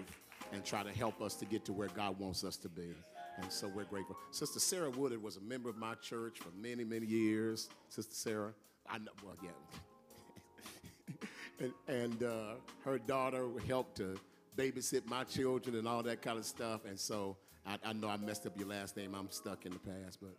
and 0.53 0.63
try 0.63 0.83
to 0.83 0.91
help 0.91 1.21
us 1.21 1.35
to 1.35 1.45
get 1.45 1.65
to 1.65 1.73
where 1.73 1.89
God 1.89 2.17
wants 2.19 2.43
us 2.43 2.57
to 2.57 2.69
be. 2.69 2.93
And 3.41 3.51
so 3.51 3.67
we're 3.67 3.83
grateful. 3.83 4.17
Sister 4.31 4.59
Sarah 4.59 4.89
Woodard 4.89 5.21
was 5.21 5.37
a 5.37 5.41
member 5.41 5.69
of 5.69 5.77
my 5.77 5.93
church 5.95 6.39
for 6.39 6.49
many, 6.59 6.83
many 6.83 7.05
years. 7.05 7.69
Sister 7.89 8.15
Sarah, 8.15 8.53
I 8.89 8.97
know, 8.97 9.11
well, 9.23 9.35
yeah. 9.43 11.17
and 11.59 11.73
and 11.87 12.23
uh, 12.23 12.53
her 12.83 12.97
daughter 12.97 13.47
helped 13.67 13.97
to 13.97 14.15
babysit 14.57 15.05
my 15.05 15.23
children 15.23 15.75
and 15.75 15.87
all 15.87 16.01
that 16.03 16.21
kind 16.21 16.37
of 16.37 16.45
stuff. 16.45 16.85
And 16.85 16.99
so 16.99 17.37
I, 17.65 17.77
I 17.85 17.93
know 17.93 18.07
I 18.07 18.17
messed 18.17 18.47
up 18.47 18.57
your 18.57 18.67
last 18.67 18.97
name. 18.97 19.13
I'm 19.13 19.29
stuck 19.29 19.65
in 19.65 19.73
the 19.73 19.79
past, 19.79 20.19
but 20.19 20.35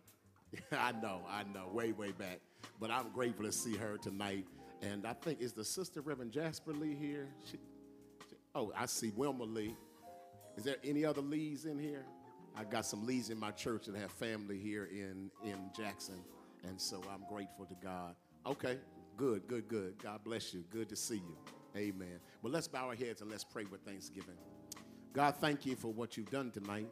I 0.77 0.91
know, 0.91 1.21
I 1.29 1.43
know, 1.43 1.69
way, 1.71 1.93
way 1.93 2.11
back. 2.11 2.39
But 2.79 2.91
I'm 2.91 3.09
grateful 3.11 3.45
to 3.45 3.51
see 3.51 3.75
her 3.75 3.97
tonight. 3.97 4.45
And 4.81 5.05
I 5.05 5.13
think 5.13 5.41
is 5.41 5.53
the 5.53 5.65
sister 5.65 6.01
Reverend 6.01 6.31
Jasper 6.31 6.71
Lee 6.73 6.95
here? 6.95 7.27
She, 7.45 7.57
she- 8.29 8.35
oh, 8.55 8.71
I 8.77 8.85
see 8.85 9.11
Wilma 9.15 9.43
Lee. 9.43 9.75
Is 10.57 10.63
there 10.63 10.77
any 10.83 11.05
other 11.05 11.21
Lees 11.21 11.65
in 11.65 11.77
here? 11.77 12.05
I 12.55 12.63
got 12.63 12.85
some 12.85 13.05
Lees 13.05 13.29
in 13.29 13.39
my 13.39 13.51
church 13.51 13.85
that 13.85 13.95
have 13.95 14.11
family 14.11 14.57
here 14.57 14.85
in, 14.91 15.29
in 15.43 15.69
Jackson. 15.75 16.21
And 16.67 16.79
so 16.79 17.01
I'm 17.13 17.23
grateful 17.29 17.65
to 17.65 17.75
God. 17.81 18.15
Okay, 18.45 18.77
good, 19.15 19.47
good, 19.47 19.67
good. 19.67 20.01
God 20.01 20.23
bless 20.23 20.53
you. 20.53 20.63
Good 20.69 20.89
to 20.89 20.95
see 20.95 21.15
you. 21.17 21.37
Amen. 21.77 22.19
But 22.41 22.51
let's 22.51 22.67
bow 22.67 22.87
our 22.87 22.95
heads 22.95 23.21
and 23.21 23.29
let's 23.29 23.43
pray 23.43 23.65
with 23.65 23.81
thanksgiving. 23.81 24.35
God, 25.13 25.35
thank 25.39 25.65
you 25.65 25.75
for 25.75 25.89
what 25.93 26.17
you've 26.17 26.29
done 26.31 26.51
tonight 26.51 26.89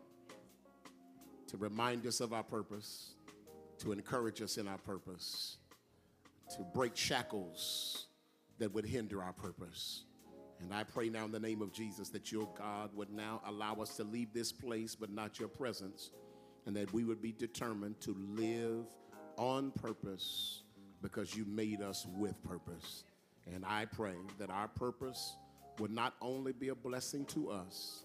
to 1.48 1.58
remind 1.58 2.06
us 2.06 2.20
of 2.20 2.34
our 2.34 2.44
purpose, 2.44 3.16
to 3.80 3.92
encourage 3.92 4.42
us 4.42 4.58
in 4.58 4.68
our 4.68 4.78
purpose, 4.78 5.58
to 6.56 6.64
break 6.74 6.96
shackles 6.96 8.08
that 8.60 8.74
would 8.74 8.86
hinder 8.86 9.22
our 9.22 9.34
purpose. 9.34 10.04
And 10.60 10.74
I 10.74 10.84
pray 10.84 11.10
now 11.10 11.26
in 11.26 11.32
the 11.32 11.40
name 11.40 11.62
of 11.62 11.72
Jesus 11.72 12.10
that 12.10 12.32
your 12.32 12.50
God 12.58 12.90
would 12.96 13.12
now 13.12 13.42
allow 13.46 13.76
us 13.76 13.96
to 13.98 14.04
leave 14.04 14.34
this 14.34 14.52
place, 14.52 14.96
but 14.96 15.12
not 15.12 15.40
your 15.40 15.50
presence, 15.50 16.12
and 16.66 16.76
that 16.76 16.92
we 16.94 17.04
would 17.04 17.22
be 17.22 17.32
determined 17.32 18.00
to 18.02 18.16
live 18.36 18.86
on 19.38 19.72
purpose 19.72 20.64
because 21.02 21.36
you 21.36 21.46
made 21.46 21.82
us 21.82 22.08
with 22.18 22.42
purpose. 22.44 23.04
And 23.54 23.64
I 23.66 23.86
pray 23.86 24.16
that 24.40 24.50
our 24.50 24.68
purpose 24.68 25.38
would 25.80 25.92
not 25.92 26.16
only 26.22 26.54
be 26.54 26.70
a 26.70 26.76
blessing 26.76 27.26
to 27.26 27.52
us, 27.52 28.04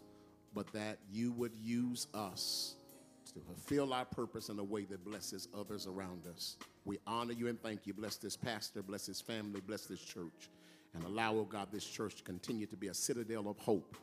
but 0.54 0.70
that 0.74 0.98
you 1.10 1.32
would 1.32 1.54
use 1.56 2.06
us 2.12 2.76
to 3.34 3.40
fulfill 3.40 3.92
our 3.92 4.04
purpose 4.04 4.48
in 4.48 4.58
a 4.58 4.64
way 4.64 4.84
that 4.84 5.04
blesses 5.04 5.48
others 5.58 5.86
around 5.86 6.26
us. 6.26 6.56
We 6.84 6.98
honor 7.06 7.32
you 7.32 7.48
and 7.48 7.60
thank 7.62 7.86
you. 7.86 7.94
Bless 7.94 8.16
this 8.16 8.36
pastor, 8.36 8.82
bless 8.82 9.06
his 9.06 9.20
family, 9.20 9.60
bless 9.60 9.86
this 9.86 10.00
church, 10.00 10.50
and 10.94 11.04
allow, 11.04 11.34
oh 11.34 11.44
God, 11.44 11.68
this 11.72 11.84
church 11.84 12.16
to 12.16 12.22
continue 12.22 12.66
to 12.66 12.76
be 12.76 12.88
a 12.88 12.94
citadel 12.94 13.48
of 13.48 13.58
hope 13.58 13.96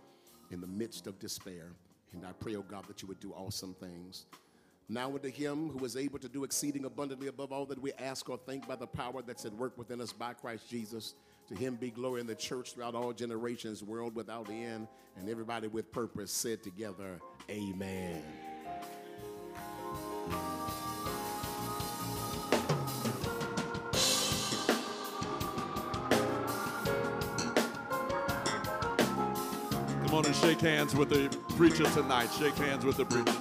in 0.51 0.61
the 0.61 0.68
midst 0.68 1.07
of 1.07 1.19
despair. 1.19 1.73
And 2.14 2.26
I 2.26 2.31
pray, 2.31 2.56
oh 2.56 2.64
God, 2.64 2.88
that 2.88 3.01
you 3.01 3.07
would 3.07 3.19
do 3.19 3.31
awesome 3.34 3.76
things. 3.76 4.26
Now 4.91 5.14
unto 5.14 5.30
him 5.30 5.69
who 5.69 5.85
is 5.85 5.95
able 5.95 6.18
to 6.18 6.27
do 6.27 6.43
exceeding 6.43 6.85
abundantly 6.85 7.27
above 7.27 7.51
all 7.51 7.68
that 7.68 7.80
we 7.80 7.93
ask 7.93 8.27
or 8.27 8.38
think 8.38 8.68
by 8.68 8.76
the 8.76 8.88
power 8.88 9.22
that's 9.22 9.45
at 9.45 9.53
work 9.53 9.77
within 9.77 10.01
us 10.01 10.11
by 10.11 10.34
Christ 10.34 10.68
Jesus. 10.68 11.14
To 11.47 11.56
him 11.56 11.76
be 11.76 11.91
glory 11.91 12.22
in 12.22 12.27
the 12.27 12.35
church 12.35 12.73
throughout 12.73 12.95
all 12.95 13.14
generations, 13.14 13.84
world 13.84 14.15
without 14.15 14.49
end. 14.49 14.88
And 15.18 15.30
everybody 15.30 15.68
with 15.68 15.91
purpose 15.91 16.31
said 16.31 16.64
together, 16.64 17.19
Amen. 17.49 18.48
Come 30.03 30.14
on 30.14 30.26
and 30.26 30.35
shake 30.35 30.61
hands 30.61 30.95
with 30.95 31.10
the 31.10 31.30
preacher 31.56 31.84
tonight. 31.91 32.30
Shake 32.38 32.56
hands 32.56 32.84
with 32.84 32.97
the 32.97 33.06
preacher. 33.06 33.31